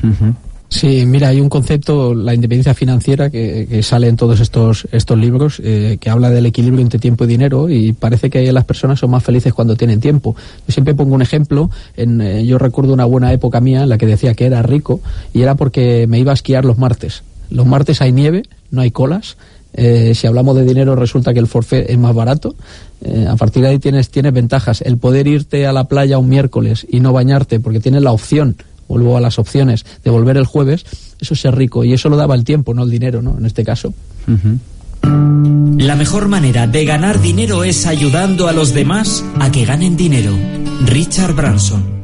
Sí, 0.68 1.06
mira, 1.06 1.28
hay 1.28 1.40
un 1.40 1.48
concepto, 1.48 2.12
la 2.12 2.34
independencia 2.34 2.74
financiera, 2.74 3.30
que, 3.30 3.80
sale 3.82 4.08
en 4.08 4.16
todos 4.16 4.40
estos, 4.40 4.88
estos 4.90 5.16
libros, 5.16 5.60
eh, 5.62 5.96
que 6.00 6.10
habla 6.10 6.28
del 6.30 6.46
equilibrio 6.46 6.82
entre 6.82 6.98
tiempo 6.98 7.24
y 7.24 7.28
dinero, 7.28 7.68
y 7.68 7.92
parece 7.92 8.30
que 8.30 8.50
las 8.52 8.64
personas 8.64 8.98
son 8.98 9.10
más 9.10 9.22
felices 9.22 9.54
cuando 9.54 9.76
tienen 9.76 10.00
tiempo. 10.00 10.34
Yo 10.66 10.72
siempre 10.72 10.94
pongo 10.94 11.14
un 11.14 11.22
ejemplo, 11.22 11.70
en, 11.96 12.20
eh, 12.20 12.44
yo 12.44 12.58
recuerdo 12.58 12.92
una 12.92 13.04
buena 13.04 13.32
época 13.32 13.60
mía 13.60 13.84
en 13.84 13.88
la 13.88 13.96
que 13.96 14.06
decía 14.06 14.34
que 14.34 14.46
era 14.46 14.62
rico, 14.62 15.00
y 15.32 15.42
era 15.42 15.54
porque 15.54 16.06
me 16.08 16.18
iba 16.18 16.32
a 16.32 16.34
esquiar 16.34 16.64
los 16.64 16.78
martes. 16.78 17.22
Los 17.48 17.66
martes 17.66 18.00
hay 18.00 18.10
nieve, 18.10 18.42
no 18.72 18.80
hay 18.80 18.90
colas, 18.90 19.36
eh, 19.76 20.14
si 20.14 20.26
hablamos 20.26 20.56
de 20.56 20.64
dinero 20.64 20.96
resulta 20.96 21.34
que 21.34 21.38
el 21.38 21.46
forfait 21.46 21.88
es 21.88 21.98
más 21.98 22.14
barato. 22.14 22.54
Eh, 23.04 23.26
a 23.28 23.36
partir 23.36 23.62
de 23.62 23.68
ahí 23.68 23.78
tienes, 23.78 24.08
tienes 24.08 24.32
ventajas. 24.32 24.80
El 24.80 24.96
poder 24.96 25.26
irte 25.26 25.66
a 25.66 25.72
la 25.72 25.84
playa 25.84 26.18
un 26.18 26.28
miércoles 26.28 26.86
y 26.90 27.00
no 27.00 27.12
bañarte 27.12 27.60
porque 27.60 27.78
tienes 27.78 28.02
la 28.02 28.12
opción 28.12 28.56
vuelvo 28.88 29.16
a 29.16 29.20
las 29.20 29.38
opciones 29.38 29.84
de 30.04 30.10
volver 30.10 30.36
el 30.36 30.46
jueves, 30.46 30.84
eso 31.20 31.34
es 31.34 31.40
ser 31.40 31.54
rico 31.54 31.84
y 31.84 31.92
eso 31.92 32.08
lo 32.08 32.16
daba 32.16 32.34
el 32.34 32.44
tiempo, 32.44 32.74
no 32.74 32.82
el 32.82 32.90
dinero, 32.90 33.22
¿no? 33.22 33.36
En 33.38 33.46
este 33.46 33.64
caso. 33.64 33.92
Uh 34.26 34.32
-huh. 34.32 34.58
La 35.78 35.94
mejor 35.94 36.28
manera 36.28 36.66
de 36.66 36.84
ganar 36.84 37.20
dinero 37.20 37.62
es 37.62 37.86
ayudando 37.86 38.48
a 38.48 38.52
los 38.52 38.74
demás 38.74 39.24
a 39.38 39.50
que 39.52 39.64
ganen 39.64 39.96
dinero. 39.96 40.32
Richard 40.84 41.34
Branson. 41.34 41.96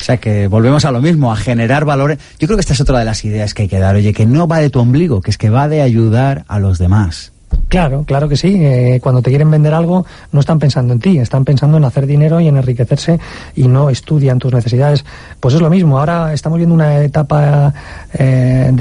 O 0.00 0.04
sea 0.04 0.18
que 0.18 0.48
volvemos 0.48 0.84
a 0.84 0.92
lo 0.92 1.00
mismo, 1.00 1.32
a 1.32 1.36
generar 1.36 1.84
valores. 1.84 2.18
Yo 2.38 2.46
creo 2.46 2.56
que 2.56 2.60
esta 2.60 2.74
es 2.74 2.80
otra 2.80 2.98
de 2.98 3.04
las 3.04 3.24
ideas 3.24 3.54
que 3.54 3.62
hay 3.62 3.68
que 3.68 3.78
dar. 3.78 3.96
Oye, 3.96 4.12
que 4.12 4.26
no 4.26 4.46
va 4.46 4.58
de 4.58 4.70
tu 4.70 4.78
ombligo, 4.78 5.20
que 5.20 5.30
es 5.30 5.38
que 5.38 5.50
va 5.50 5.68
de 5.68 5.82
ayudar 5.82 6.44
a 6.46 6.58
los 6.58 6.78
demás. 6.78 7.32
Claro, 7.68 8.04
claro 8.04 8.28
que 8.28 8.36
sí. 8.36 8.56
Eh, 8.60 9.00
cuando 9.02 9.22
te 9.22 9.30
quieren 9.30 9.50
vender 9.50 9.74
algo, 9.74 10.06
no 10.32 10.40
están 10.40 10.58
pensando 10.58 10.92
en 10.92 11.00
ti, 11.00 11.18
están 11.18 11.44
pensando 11.44 11.76
en 11.76 11.84
hacer 11.84 12.06
dinero 12.06 12.40
y 12.40 12.48
en 12.48 12.56
enriquecerse 12.56 13.18
y 13.56 13.66
no 13.68 13.90
estudian 13.90 14.38
tus 14.38 14.52
necesidades. 14.52 15.04
Pues 15.40 15.54
es 15.54 15.60
lo 15.60 15.70
mismo. 15.70 15.98
Ahora 15.98 16.32
estamos 16.32 16.58
viendo 16.58 16.74
una 16.74 17.00
etapa 17.00 17.74
eh, 18.12 18.72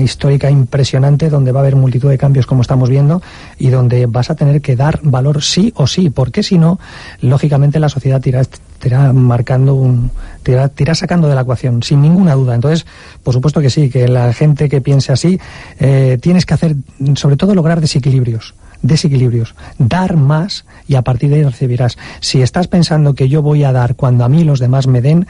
histórica 0.00 0.50
impresionante 0.50 1.28
donde 1.28 1.52
va 1.52 1.60
a 1.60 1.62
haber 1.62 1.76
multitud 1.76 2.08
de 2.08 2.18
cambios, 2.18 2.46
como 2.46 2.62
estamos 2.62 2.88
viendo, 2.88 3.22
y 3.58 3.68
donde 3.68 4.06
vas 4.06 4.30
a 4.30 4.34
tener 4.34 4.60
que 4.60 4.76
dar 4.76 5.00
valor 5.02 5.42
sí 5.42 5.72
o 5.76 5.86
sí, 5.86 6.10
porque 6.10 6.42
si 6.42 6.58
no, 6.58 6.78
lógicamente 7.20 7.80
la 7.80 7.88
sociedad 7.88 8.20
tira, 8.20 8.42
te 8.78 8.88
irá 8.88 9.12
marcando 9.12 9.74
un 9.74 10.10
te 10.42 10.52
irá, 10.52 10.68
te 10.68 10.84
irá, 10.84 10.94
sacando 10.94 11.28
de 11.28 11.34
la 11.34 11.42
ecuación 11.42 11.82
sin 11.82 12.02
ninguna 12.02 12.34
duda 12.34 12.54
entonces 12.54 12.86
por 13.22 13.34
supuesto 13.34 13.60
que 13.60 13.70
sí 13.70 13.90
que 13.90 14.08
la 14.08 14.32
gente 14.32 14.68
que 14.68 14.80
piense 14.80 15.12
así 15.12 15.40
eh, 15.78 16.18
tienes 16.20 16.46
que 16.46 16.54
hacer 16.54 16.76
sobre 17.14 17.36
todo 17.36 17.54
lograr 17.54 17.80
desequilibrios 17.80 18.54
desequilibrios 18.82 19.54
dar 19.78 20.16
más 20.16 20.64
y 20.86 20.94
a 20.94 21.02
partir 21.02 21.30
de 21.30 21.36
ahí 21.36 21.42
recibirás 21.42 21.98
si 22.20 22.42
estás 22.42 22.68
pensando 22.68 23.14
que 23.14 23.28
yo 23.28 23.42
voy 23.42 23.64
a 23.64 23.72
dar 23.72 23.96
cuando 23.96 24.24
a 24.24 24.28
mí 24.28 24.44
los 24.44 24.60
demás 24.60 24.86
me 24.86 25.00
den 25.00 25.26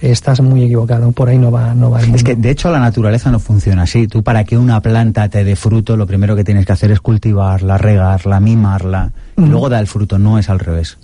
estás 0.00 0.40
muy 0.40 0.64
equivocado, 0.64 1.12
por 1.12 1.28
ahí 1.28 1.38
no 1.38 1.50
va, 1.50 1.74
no 1.74 1.90
va 1.90 2.00
el 2.00 2.06
mundo. 2.06 2.16
Es 2.16 2.24
que 2.24 2.36
de 2.36 2.50
hecho 2.50 2.70
la 2.70 2.80
naturaleza 2.80 3.30
no 3.30 3.38
funciona 3.38 3.82
así. 3.82 4.06
Tú 4.06 4.22
para 4.22 4.44
que 4.44 4.58
una 4.58 4.80
planta 4.80 5.28
te 5.28 5.44
dé 5.44 5.56
fruto, 5.56 5.96
lo 5.96 6.06
primero 6.06 6.36
que 6.36 6.44
tienes 6.44 6.66
que 6.66 6.72
hacer 6.72 6.90
es 6.90 7.00
cultivarla, 7.00 7.78
regarla, 7.78 8.40
mimarla, 8.40 9.12
mm. 9.36 9.44
y 9.44 9.48
luego 9.48 9.68
da 9.68 9.80
el 9.80 9.86
fruto, 9.86 10.18
no 10.18 10.38
es 10.38 10.50
al 10.50 10.58
revés. 10.58 10.98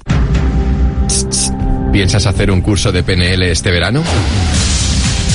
¿Piensas 1.92 2.26
hacer 2.26 2.50
un 2.50 2.62
curso 2.62 2.90
de 2.90 3.02
PNL 3.02 3.42
este 3.42 3.70
verano? 3.70 4.02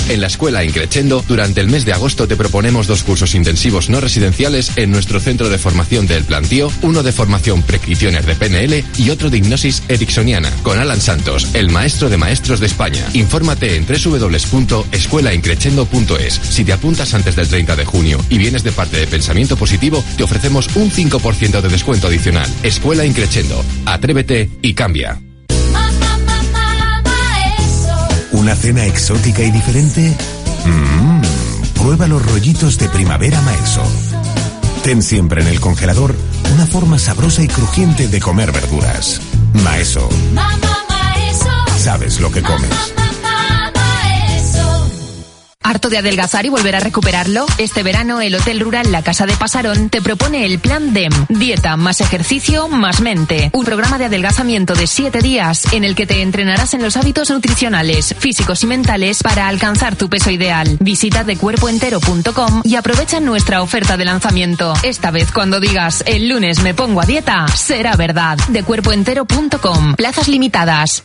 En 0.09 0.21
la 0.21 0.27
escuela 0.27 0.63
Increchendo, 0.63 1.21
durante 1.27 1.59
el 1.61 1.67
mes 1.67 1.85
de 1.85 1.93
agosto 1.93 2.27
te 2.27 2.35
proponemos 2.35 2.87
dos 2.87 3.03
cursos 3.03 3.35
intensivos 3.35 3.89
no 3.89 4.01
residenciales 4.01 4.75
en 4.77 4.89
nuestro 4.89 5.19
centro 5.19 5.49
de 5.49 5.59
formación 5.59 6.07
del 6.07 6.23
Plantío, 6.23 6.71
uno 6.81 7.03
de 7.03 7.11
formación 7.11 7.61
pre-critioner 7.61 8.25
de 8.25 8.33
PNL 8.35 8.83
y 8.97 9.11
otro 9.11 9.29
de 9.29 9.37
hipnosis 9.37 9.83
ericksoniana, 9.87 10.49
con 10.63 10.79
Alan 10.79 11.01
Santos, 11.01 11.49
el 11.53 11.69
maestro 11.69 12.09
de 12.09 12.17
maestros 12.17 12.59
de 12.59 12.65
España. 12.65 13.05
Infórmate 13.13 13.75
en 13.75 13.85
www.escuelaincrechendo.es. 13.85 16.33
Si 16.33 16.63
te 16.63 16.73
apuntas 16.73 17.13
antes 17.13 17.35
del 17.35 17.49
30 17.49 17.75
de 17.75 17.85
junio 17.85 18.17
y 18.29 18.39
vienes 18.39 18.63
de 18.63 18.71
parte 18.71 18.97
de 18.97 19.05
Pensamiento 19.07 19.57
Positivo, 19.57 20.03
te 20.15 20.23
ofrecemos 20.23 20.75
un 20.75 20.89
5% 20.89 21.61
de 21.61 21.69
descuento 21.69 22.07
adicional. 22.07 22.49
Escuela 22.63 23.05
Increchendo. 23.05 23.63
Atrévete 23.85 24.49
y 24.61 24.73
cambia. 24.73 25.19
¿Una 28.31 28.55
cena 28.55 28.85
exótica 28.85 29.41
y 29.41 29.51
diferente? 29.51 30.15
Mmm, 30.65 31.21
prueba 31.75 32.07
los 32.07 32.25
rollitos 32.25 32.77
de 32.77 32.89
primavera 32.89 33.41
Maeso. 33.41 33.83
Ten 34.83 35.01
siempre 35.01 35.41
en 35.41 35.47
el 35.47 35.59
congelador 35.59 36.15
una 36.53 36.65
forma 36.65 36.99
sabrosa 36.99 37.43
y 37.43 37.47
crujiente 37.47 38.07
de 38.07 38.19
comer 38.19 38.51
verduras. 38.51 39.21
Maeso. 39.63 40.07
Sabes 41.77 42.19
lo 42.19 42.31
que 42.31 42.41
comes. 42.41 42.69
¿Harto 45.67 45.89
de 45.89 45.97
adelgazar 45.97 46.45
y 46.45 46.49
volver 46.49 46.77
a 46.77 46.79
recuperarlo? 46.79 47.45
Este 47.57 47.83
verano 47.83 48.21
el 48.21 48.35
Hotel 48.35 48.61
Rural 48.61 48.89
La 48.89 49.03
Casa 49.03 49.25
de 49.25 49.35
Pasarón 49.35 49.89
te 49.89 50.01
propone 50.01 50.45
el 50.45 50.59
Plan 50.59 50.93
DEM. 50.93 51.11
Dieta 51.27 51.75
más 51.75 51.99
ejercicio 51.99 52.69
más 52.69 53.01
mente. 53.01 53.49
Un 53.51 53.65
programa 53.65 53.97
de 53.97 54.05
adelgazamiento 54.05 54.75
de 54.75 54.87
7 54.87 55.19
días 55.21 55.73
en 55.73 55.83
el 55.83 55.93
que 55.93 56.07
te 56.07 56.21
entrenarás 56.21 56.73
en 56.73 56.81
los 56.81 56.95
hábitos 56.95 57.31
nutricionales, 57.31 58.15
físicos 58.17 58.63
y 58.63 58.67
mentales 58.67 59.21
para 59.21 59.49
alcanzar 59.49 59.97
tu 59.97 60.07
peso 60.07 60.31
ideal. 60.31 60.77
Visita 60.79 61.25
decuerpoentero.com 61.25 62.61
y 62.63 62.75
aprovecha 62.75 63.19
nuestra 63.19 63.61
oferta 63.61 63.97
de 63.97 64.05
lanzamiento. 64.05 64.73
Esta 64.83 65.11
vez 65.11 65.33
cuando 65.33 65.59
digas 65.59 66.01
el 66.07 66.29
lunes 66.29 66.61
me 66.61 66.75
pongo 66.75 67.01
a 67.01 67.05
dieta, 67.05 67.45
será 67.49 67.97
verdad. 67.97 68.37
Decuerpoentero.com. 68.47 69.95
Plazas 69.95 70.29
limitadas. 70.29 71.03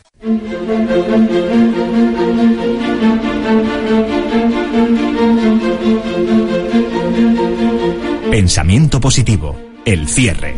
Pensamiento 8.31 9.01
positivo, 9.01 9.57
el 9.85 10.07
cierre. 10.07 10.55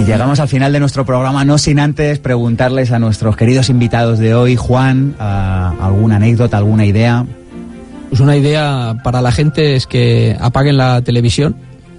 Y 0.00 0.02
llegamos 0.02 0.40
al 0.40 0.48
final 0.48 0.72
de 0.72 0.80
nuestro 0.80 1.04
programa, 1.06 1.44
no 1.44 1.56
sin 1.56 1.78
antes 1.78 2.18
preguntarles 2.18 2.90
a 2.90 2.98
nuestros 2.98 3.36
queridos 3.36 3.68
invitados 3.70 4.18
de 4.18 4.34
hoy, 4.34 4.56
Juan, 4.56 5.14
alguna 5.20 6.16
anécdota, 6.16 6.56
alguna 6.56 6.86
idea. 6.86 7.24
Pues 8.08 8.20
una 8.20 8.36
idea 8.36 8.96
para 9.04 9.22
la 9.22 9.30
gente 9.30 9.76
es 9.76 9.86
que 9.86 10.36
apaguen 10.40 10.78
la 10.78 11.02
televisión, 11.02 11.54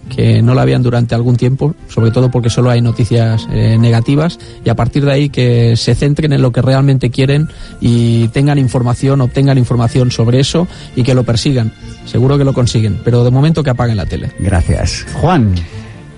que 0.10 0.41
no 0.41 0.53
la 0.53 0.66
vean 0.66 0.84
durante 0.84 1.16
algún 1.16 1.36
tiempo, 1.36 1.76
sobre 1.88 2.12
todo 2.12 2.30
porque 2.32 2.49
solo 2.49 2.70
hay 2.70 2.82
noticias 2.82 3.47
eh, 3.51 3.78
negativas, 3.80 4.39
y 4.64 4.70
a 4.70 4.76
partir 4.76 5.06
de 5.06 5.12
ahí 5.12 5.30
que 5.30 5.76
se 5.76 5.95
centren 5.95 6.34
en 6.34 6.41
lo 6.41 6.51
que 6.51 6.62
realmente 6.62 7.10
quieren 7.10 7.49
y 7.82 8.28
tengan 8.30 8.58
información, 8.58 9.22
obtengan 9.22 9.58
información 9.58 10.12
sobre 10.12 10.39
eso 10.39 10.68
y 10.95 11.03
que 11.03 11.14
lo 11.14 11.24
persigan. 11.24 11.72
Seguro 12.06 12.38
que 12.38 12.43
lo 12.43 12.53
consiguen, 12.53 12.99
pero 13.03 13.24
de 13.24 13.32
momento 13.32 13.64
que 13.64 13.72
apaguen 13.72 13.97
la 13.97 14.06
tele. 14.06 14.32
Gracias. 14.39 15.06
Juan. 15.14 15.56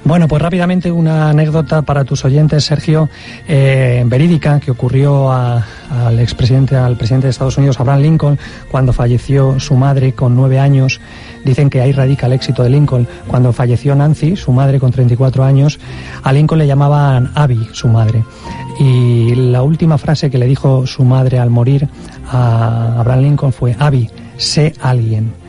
Bueno, 0.08 0.30
pues 0.30 0.42
rápidamente 0.42 0.90
una 0.90 1.32
anécdota 1.32 1.82
para 1.82 2.06
tus 2.06 2.24
oyentes, 2.24 2.64
Sergio, 2.64 3.10
eh, 3.46 4.06
verídica, 4.08 4.58
que 4.62 4.72
ocurrió 4.72 5.30
al 5.34 6.18
expresidente, 6.22 6.78
al 6.78 6.96
presidente 6.96 7.28
de 7.28 7.32
Estados 7.32 7.58
Unidos, 7.58 7.78
Abraham 7.82 8.00
Lincoln, 8.00 8.40
cuando 8.72 8.94
falleció 8.94 9.60
su 9.60 9.76
madre 9.76 10.14
con 10.14 10.34
nueve 10.34 10.60
años. 10.60 11.02
Dicen 11.44 11.70
que 11.70 11.82
ahí 11.82 11.92
radica 11.92 12.28
el 12.28 12.32
éxito 12.32 12.64
de 12.64 12.70
Lincoln. 12.70 13.06
Cuando 13.28 13.52
falleció 13.52 13.96
Nancy, 13.96 14.38
su 14.38 14.54
madre 14.54 14.80
con 14.80 14.92
34 14.92 15.44
años, 15.44 15.78
a 16.24 16.32
Lincoln 16.32 16.60
le 16.60 16.68
llamaban 16.68 17.30
Abby, 17.36 17.68
su 17.74 17.90
madre. 17.90 18.24
Y 18.80 19.36
la 19.36 19.62
última 19.62 19.98
frase 19.98 20.32
que 20.32 20.38
le 20.38 20.46
dijo 20.46 20.88
su 20.88 21.04
madre 21.04 21.38
al 21.38 21.50
morir 21.50 21.86
a 22.32 23.02
Abraham 23.02 23.24
Lincoln 23.24 23.52
fue, 23.52 23.76
Abby, 23.78 24.10
sé 24.38 24.74
alguien. 24.80 25.47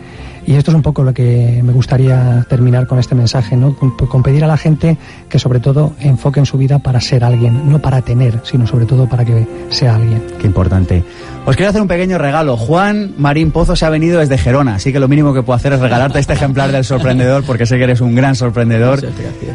Y 0.49 0.55
esto 0.57 0.71
es 0.71 0.75
un 0.77 0.81
poco 0.81 1.03
lo 1.03 1.13
que 1.13 1.61
me 1.63 1.75
gustaría 1.75 2.47
terminar 2.49 2.87
con 2.87 2.99
este 2.99 3.15
mensaje, 3.15 3.55
¿no? 3.55 3.77
Con, 3.77 4.23
pedir 4.23 4.45
a 4.45 4.47
la 4.47 4.57
gente 4.57 4.97
que 5.29 5.39
sobre 5.39 5.61
todo 5.61 5.93
enfoquen 6.01 6.47
su 6.47 6.57
vida 6.57 6.79
para 6.79 7.03
ser 7.03 7.23
alguien, 7.23 7.71
no 7.71 7.81
para 7.81 8.01
tener, 8.01 8.41
sino 8.45 8.67
sobre 8.67 8.87
todo 8.87 9.07
para 9.07 9.27
que 9.27 9.47
sea 9.69 9.97
alguien. 9.97 10.23
Qué 10.41 10.47
importante. 10.47 11.05
Os 11.45 11.55
quiero 11.57 11.69
hacer 11.69 11.83
un 11.83 11.89
pequeño 11.89 12.17
regalo. 12.17 12.57
Juan 12.57 13.13
Marín 13.19 13.51
Pozo 13.51 13.77
se 13.77 13.85
ha 13.85 13.91
venido 13.91 14.21
desde 14.21 14.39
Gerona, 14.39 14.77
así 14.77 14.91
que 14.93 14.99
lo 14.99 15.09
mínimo 15.09 15.35
que 15.35 15.43
puedo 15.43 15.57
hacer 15.57 15.75
es 15.75 15.81
regalarte 15.81 16.19
este 16.19 16.33
ejemplar 16.33 16.73
del 16.73 16.85
sorprendedor, 16.85 17.43
porque 17.45 17.67
sé 17.67 17.77
que 17.77 17.85
eres 17.85 18.01
un 18.01 18.15
gran 18.15 18.35
sorprendedor. 18.35 19.01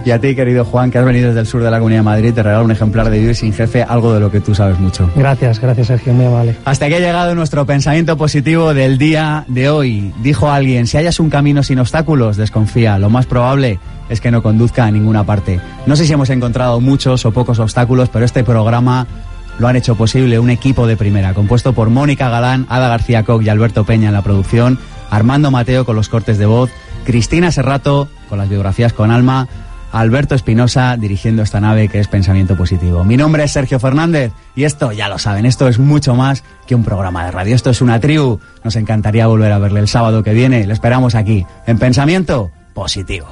Y 0.06 0.12
a 0.12 0.20
ti, 0.20 0.36
querido 0.36 0.64
Juan, 0.64 0.92
que 0.92 1.00
has 1.00 1.06
venido 1.06 1.28
desde 1.28 1.42
el 1.42 1.48
sur 1.48 1.64
de 1.64 1.70
la 1.72 1.78
Comunidad 1.78 2.00
de 2.00 2.06
Madrid, 2.06 2.34
te 2.34 2.42
regalo 2.42 2.66
un 2.66 2.72
ejemplar 2.72 3.10
de 3.10 3.20
Vivir 3.20 3.36
sin 3.36 3.54
Jefe, 3.54 3.84
algo 3.84 4.14
de 4.14 4.20
lo 4.20 4.32
que 4.32 4.42
tú 4.42 4.54
sabes 4.56 4.80
mucho. 4.80 5.10
Gracias, 5.16 5.60
gracias 5.60 5.88
Sergio, 5.88 6.14
me 6.14 6.28
vale. 6.28 6.56
Hasta 6.66 6.86
aquí 6.86 6.96
ha 6.96 7.00
llegado 7.00 7.36
nuestro 7.36 7.66
pensamiento 7.66 8.18
positivo 8.18 8.74
del 8.74 8.98
día 8.98 9.46
de 9.48 9.70
hoy. 9.70 10.14
Dijo 10.22 10.50
alguien, 10.50 10.83
si 10.88 10.98
hayas 10.98 11.20
un 11.20 11.30
camino 11.30 11.64
sin 11.64 11.80
obstáculos, 11.80 12.38
desconfía. 12.38 12.98
Lo 12.98 13.10
más 13.10 13.26
probable 13.26 13.80
es 14.10 14.22
que 14.22 14.32
no 14.32 14.42
conduzca 14.42 14.86
a 14.86 14.92
ninguna 14.92 15.24
parte. 15.26 15.60
No 15.86 15.96
sé 15.96 16.06
si 16.06 16.14
hemos 16.14 16.30
encontrado 16.30 16.80
muchos 16.80 17.26
o 17.26 17.32
pocos 17.32 17.60
obstáculos, 17.60 18.10
pero 18.10 18.26
este 18.26 18.44
programa 18.44 19.08
lo 19.60 19.68
han 19.68 19.76
hecho 19.76 19.96
posible 19.96 20.40
un 20.40 20.50
equipo 20.50 20.88
de 20.88 20.98
primera, 20.98 21.34
compuesto 21.34 21.74
por 21.74 21.90
Mónica 21.90 22.30
Galán, 22.30 22.66
Ada 22.70 22.88
García 22.88 23.24
Koch 23.24 23.44
y 23.44 23.50
Alberto 23.50 23.84
Peña 23.84 24.08
en 24.08 24.14
la 24.14 24.24
producción, 24.24 24.80
Armando 25.10 25.52
Mateo 25.52 25.86
con 25.86 25.96
los 25.96 26.10
cortes 26.10 26.38
de 26.38 26.46
voz, 26.46 26.72
Cristina 27.06 27.52
Serrato 27.52 28.08
con 28.30 28.40
las 28.40 28.50
biografías 28.50 28.94
con 28.94 29.12
alma, 29.12 29.48
Alberto 29.94 30.34
Espinosa 30.34 30.98
dirigiendo 30.98 31.44
esta 31.44 31.62
nave 31.62 31.88
que 31.88 32.00
es 32.00 32.08
Pensamiento 32.08 32.58
Positivo. 32.58 33.04
Mi 33.06 33.16
nombre 33.16 33.44
es 33.44 33.52
Sergio 33.52 33.80
Fernández 33.80 34.34
y 34.56 34.64
esto, 34.64 34.92
ya 34.92 35.08
lo 35.08 35.20
saben, 35.20 35.46
esto 35.46 35.68
es 35.68 35.80
mucho 35.80 36.16
más 36.16 36.44
que 36.68 36.76
un 36.76 36.84
programa 36.84 37.24
de 37.26 37.32
radio. 37.32 37.56
Esto 37.56 37.70
es 37.70 37.82
una 37.82 38.00
tribu. 38.00 38.40
Nos 38.64 38.76
encantaría 38.76 39.28
volver 39.28 39.52
a 39.52 39.60
verle 39.60 39.80
el 39.80 39.88
sábado 39.88 40.24
que 40.24 40.34
viene. 40.34 40.66
Le 40.66 40.74
esperamos 40.74 41.14
aquí, 41.14 41.46
en 41.68 41.78
Pensamiento 41.78 42.52
Positivo. 42.74 43.28